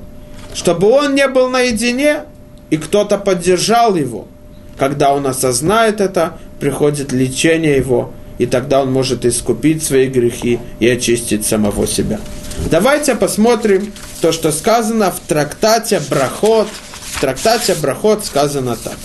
Чтобы 0.53 0.91
он 0.91 1.14
не 1.14 1.27
был 1.29 1.49
наедине, 1.49 2.25
и 2.68 2.77
кто-то 2.77 3.16
поддержал 3.16 3.97
его. 3.97 4.29
Когда 4.77 5.14
он 5.14 5.27
осознает 5.27 6.03
это, 6.03 6.37
приходит 6.61 7.11
лечение 7.11 7.79
его, 7.79 8.12
и 8.37 8.45
тогда 8.45 8.83
он 8.83 8.93
может 8.93 9.25
искупить 9.25 9.83
свои 9.83 10.09
грехи 10.09 10.61
и 10.79 10.87
очистить 10.87 11.47
самого 11.47 11.87
себя. 11.87 12.20
Давайте 12.70 13.14
посмотрим 13.14 13.95
то, 14.20 14.31
что 14.31 14.53
сказано 14.53 15.11
в 15.11 15.20
трактате 15.20 16.03
Брахот. 16.11 16.68
В 17.14 17.20
трактате 17.23 17.75
Брахот 17.81 18.27
сказано 18.27 18.77
так. 18.77 18.99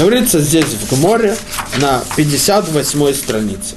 Говорится 0.00 0.40
здесь 0.40 0.66
в 0.66 0.94
Гморе 0.94 1.36
на 1.80 2.02
58 2.16 3.14
странице. 3.14 3.76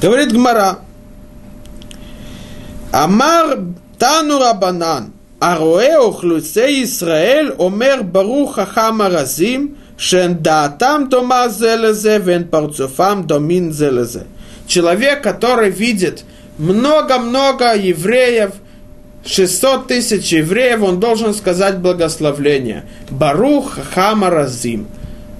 Говорит 0.00 0.32
Гмара. 0.32 0.80
Амар 2.92 3.58
Тану 3.98 4.38
Рабанан. 4.38 5.12
הרואה 5.40 5.96
אוכלוסי 5.96 6.68
ישראל 6.68 7.52
אומר 7.58 8.00
ברוך 8.12 8.58
חכם 8.58 9.00
הרזים 9.00 9.74
שאין 9.98 10.34
דעתם 10.42 11.02
דומה 11.10 11.48
זה 11.48 11.76
לזה 11.76 12.18
ואין 12.24 12.44
פרצופם 12.50 13.22
דומין 13.26 13.72
זה 13.72 13.90
לזה. 13.90 14.20
Человек, 14.68 15.22
который 15.22 15.70
видит 15.70 16.22
много-много 16.58 17.74
евреев, 17.74 18.50
600 19.24 19.88
тысяч 19.88 20.32
евреев, 20.32 20.82
он 20.82 21.00
должен 21.00 21.34
сказать 21.34 21.78
благословление. 21.78 22.84
Барух 23.10 23.78
Хамаразим 23.92 24.86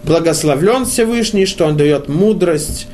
благословлен 0.06 0.86
Всевышний, 0.86 1.46
что 1.46 1.66
он 1.66 1.78
дает 1.78 2.08
мудрость 2.08 2.88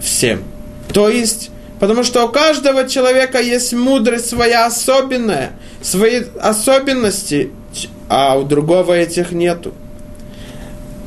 всем. 0.00 0.44
То 0.92 1.08
есть, 1.08 1.50
потому 1.80 2.04
что 2.04 2.26
у 2.26 2.28
каждого 2.28 2.88
человека 2.88 3.40
есть 3.40 3.72
мудрость 3.72 4.28
своя 4.28 4.66
особенная, 4.66 5.52
свои 5.82 6.22
особенности, 6.40 7.50
а 8.08 8.38
у 8.38 8.44
другого 8.44 8.92
этих 8.92 9.32
нету. 9.32 9.72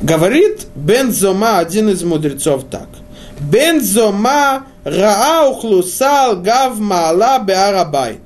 Говорит 0.02 0.66
Бен 0.74 1.12
Зома, 1.12 1.58
один 1.58 1.88
из 1.88 2.02
мудрецов, 2.02 2.64
так. 2.70 2.88
Бен 3.38 3.80
Зома 3.80 4.66
раа 4.84 5.48
ухлусал 5.48 6.36
гав 6.36 6.78
маала 6.78 7.38
беарабайт. 7.38 8.20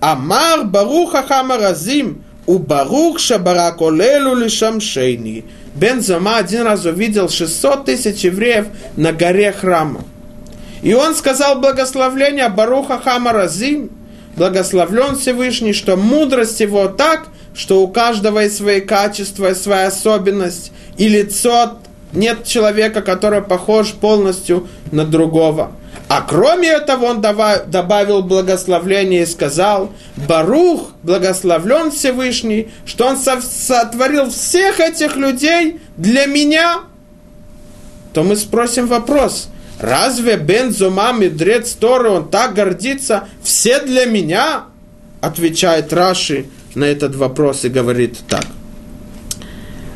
Амар 0.00 0.64
баруха 0.64 1.22
хамаразим, 1.22 2.24
у 2.46 2.58
барух 2.58 3.18
шабарак 3.18 3.80
олелу 3.80 4.34
лишамшейни. 4.34 5.44
Бен 5.44 5.61
Зама 6.00 6.36
один 6.36 6.62
раз 6.62 6.84
увидел 6.84 7.28
600 7.28 7.86
тысяч 7.86 8.24
евреев 8.24 8.66
на 8.96 9.12
горе 9.12 9.52
храма. 9.52 10.02
И 10.82 10.94
он 10.94 11.14
сказал 11.14 11.60
благословление 11.60 12.48
Баруха 12.48 12.98
Хамаразим, 12.98 13.90
благословлен 14.36 15.16
Всевышний, 15.16 15.72
что 15.72 15.96
мудрость 15.96 16.60
его 16.60 16.88
так, 16.88 17.28
что 17.54 17.82
у 17.82 17.88
каждого 17.88 18.40
есть 18.40 18.56
свои 18.56 18.80
качества, 18.80 19.54
своя 19.54 19.88
особенность, 19.88 20.72
и 20.96 21.08
лицо 21.08 21.78
нет 22.12 22.44
человека, 22.44 23.00
который 23.00 23.42
похож 23.42 23.92
полностью 23.92 24.68
на 24.90 25.04
другого. 25.04 25.72
А 26.14 26.20
кроме 26.20 26.68
этого 26.68 27.06
он 27.06 27.22
добавил 27.22 28.20
благословление 28.20 29.22
и 29.22 29.26
сказал, 29.26 29.94
Барух, 30.28 30.90
благословлен 31.02 31.90
Всевышний, 31.90 32.68
что 32.84 33.06
он 33.06 33.16
сотворил 33.16 34.28
всех 34.28 34.78
этих 34.78 35.16
людей 35.16 35.80
для 35.96 36.26
меня. 36.26 36.80
То 38.12 38.24
мы 38.24 38.36
спросим 38.36 38.88
вопрос, 38.88 39.48
разве 39.80 40.36
Бен 40.36 40.70
Зума, 40.70 41.14
мудрец 41.14 41.72
Торы, 41.72 42.10
он 42.10 42.28
так 42.28 42.52
гордится, 42.52 43.24
все 43.42 43.80
для 43.80 44.04
меня? 44.04 44.64
Отвечает 45.22 45.94
Раши 45.94 46.44
на 46.74 46.84
этот 46.84 47.16
вопрос 47.16 47.64
и 47.64 47.70
говорит 47.70 48.18
так. 48.28 48.44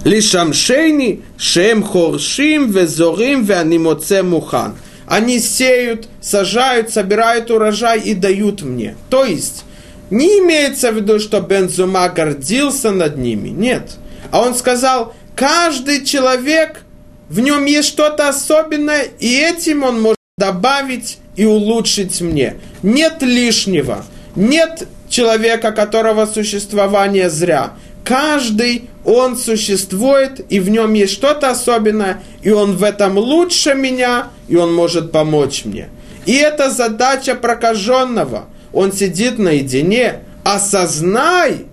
Лишамшейни, 0.05 1.25
шем 1.37 1.83
хоршим, 1.83 2.71
везорим, 2.71 3.45
веанимоце 3.45 4.23
мухан– 4.23 4.77
они 5.07 5.39
сеют, 5.39 6.09
сажают, 6.21 6.91
собирают 6.91 7.51
урожай 7.51 8.01
и 8.01 8.15
дают 8.15 8.63
мне. 8.63 8.97
То 9.09 9.25
есть, 9.25 9.65
не 10.11 10.39
имеется 10.39 10.93
в 10.93 10.97
виду, 10.97 11.19
что 11.19 11.41
Бензума 11.41 12.09
гордился 12.09 12.91
над 12.91 13.17
ними. 13.17 13.49
Нет. 13.49 13.93
А 14.31 14.43
он 14.43 14.55
сказал, 14.55 15.15
каждый 15.35 16.05
человек, 16.05 16.83
в 17.29 17.41
нем 17.41 17.65
есть 17.65 17.89
что-то 17.89 18.29
особенное, 18.29 19.07
и 19.19 19.39
этим 19.39 19.83
он 19.83 20.01
может 20.01 20.17
добавить 20.39 21.19
и 21.37 21.45
улучшить 21.45 22.21
мне. 22.21 22.57
Нет 22.83 23.23
лишнего. 23.23 24.05
Нет 24.35 24.87
человека, 25.09 25.73
которого 25.73 26.27
существование 26.27 27.31
зря. 27.31 27.73
Каждый 28.07 28.89
он 29.05 29.37
существует, 29.37 30.47
и 30.49 30.61
в 30.61 30.71
нем 30.71 30.95
есть 30.95 31.13
что-то 31.13 31.51
особенное, 31.51 32.23
и 32.41 32.51
он 32.51 32.77
в 32.77 32.85
этом 32.85 33.19
лучше 33.19 33.75
меня, 33.75 34.29
и 34.47 34.55
он 34.55 34.73
может 34.73 35.11
помочь 35.11 35.65
мне. 35.65 35.89
И 36.25 36.35
это 36.35 36.71
задача 36.71 37.35
прокаженного. 37.35 38.45
Он 38.73 38.93
сидит 38.93 39.41
наедине, 39.41 40.21
осознай, 40.45 41.67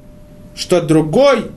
что 0.56 0.82
другой 0.82 1.52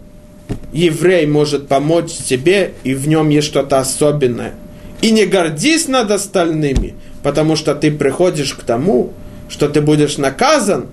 еврей 0.75 1.27
может 1.27 1.69
помочь 1.69 2.13
тебе, 2.13 2.75
и 2.85 2.95
в 2.95 3.09
нем 3.09 3.31
есть 3.31 3.47
что-то 3.47 3.79
особенное. 3.79 4.53
И 5.01 5.11
не 5.11 5.25
гордись 5.25 5.89
над 5.89 6.11
остальными, 6.11 6.97
потому 7.23 7.57
что 7.57 7.75
ты 7.75 7.91
приходишь 7.91 8.53
к 8.53 8.63
тому, 8.63 9.15
что 9.49 9.71
ты 9.71 9.81
будешь 9.81 10.19
наказан, 10.19 10.89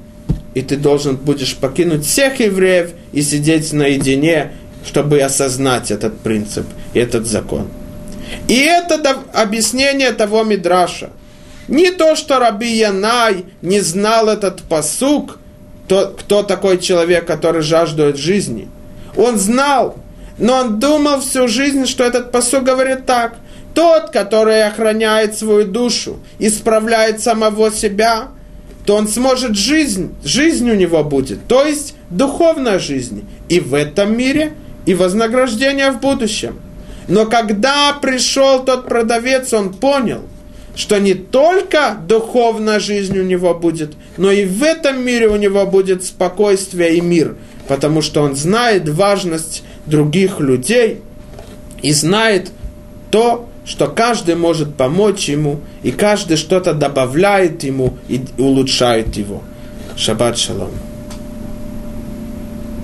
и 0.53 0.61
ты 0.61 0.77
должен 0.77 1.15
будешь 1.15 1.55
покинуть 1.55 2.05
всех 2.05 2.39
евреев 2.39 2.91
и 3.11 3.21
сидеть 3.21 3.73
наедине 3.73 4.51
чтобы 4.85 5.21
осознать 5.21 5.91
этот 5.91 6.19
принцип, 6.19 6.65
этот 6.93 7.25
закон. 7.25 7.67
И 8.47 8.59
это 8.59 9.17
объяснение 9.33 10.11
того 10.11 10.43
Мидраша. 10.43 11.09
Не 11.67 11.91
то, 11.91 12.15
что 12.15 12.39
Раби 12.39 12.77
Янай 12.77 13.45
не 13.61 13.79
знал 13.79 14.27
этот 14.27 14.63
посук, 14.63 15.39
то, 15.87 16.13
кто 16.17 16.43
такой 16.43 16.77
человек, 16.79 17.25
который 17.25 17.61
жаждет 17.61 18.17
жизни. 18.17 18.67
Он 19.15 19.37
знал, 19.37 19.97
но 20.37 20.55
он 20.55 20.79
думал 20.79 21.21
всю 21.21 21.47
жизнь, 21.47 21.85
что 21.85 22.03
этот 22.03 22.31
посук 22.31 22.63
говорит 22.63 23.05
так. 23.05 23.35
Тот, 23.73 24.11
который 24.11 24.63
охраняет 24.63 25.37
свою 25.37 25.65
душу, 25.65 26.19
исправляет 26.37 27.21
самого 27.21 27.71
себя, 27.71 28.29
то 28.85 28.95
он 28.95 29.07
сможет 29.07 29.55
жизнь, 29.55 30.13
жизнь 30.23 30.69
у 30.69 30.75
него 30.75 31.03
будет, 31.03 31.47
то 31.47 31.65
есть 31.65 31.95
духовная 32.09 32.79
жизнь. 32.79 33.25
И 33.49 33.59
в 33.59 33.73
этом 33.73 34.17
мире, 34.17 34.53
и 34.85 34.93
вознаграждение 34.93 35.91
в 35.91 35.99
будущем. 35.99 36.59
Но 37.07 37.25
когда 37.25 37.93
пришел 38.01 38.63
тот 38.63 38.87
продавец, 38.87 39.53
он 39.53 39.73
понял, 39.73 40.21
что 40.75 40.99
не 40.99 41.13
только 41.13 41.97
духовная 42.07 42.79
жизнь 42.79 43.17
у 43.17 43.23
него 43.23 43.53
будет, 43.53 43.93
но 44.17 44.31
и 44.31 44.45
в 44.45 44.63
этом 44.63 45.03
мире 45.05 45.27
у 45.27 45.35
него 45.35 45.65
будет 45.65 46.03
спокойствие 46.03 46.95
и 46.95 47.01
мир, 47.01 47.35
потому 47.67 48.01
что 48.01 48.21
он 48.21 48.35
знает 48.35 48.89
важность 48.89 49.63
других 49.85 50.39
людей 50.39 51.01
и 51.81 51.91
знает 51.91 52.51
то, 53.11 53.47
что 53.65 53.87
каждый 53.87 54.35
может 54.35 54.75
помочь 54.75 55.29
ему, 55.29 55.59
и 55.83 55.91
каждый 55.91 56.37
что-то 56.37 56.73
добавляет 56.73 57.63
ему 57.63 57.97
и 58.07 58.21
улучшает 58.37 59.15
его. 59.15 59.41
Шаббат 59.95 60.37
шалом. 60.37 60.71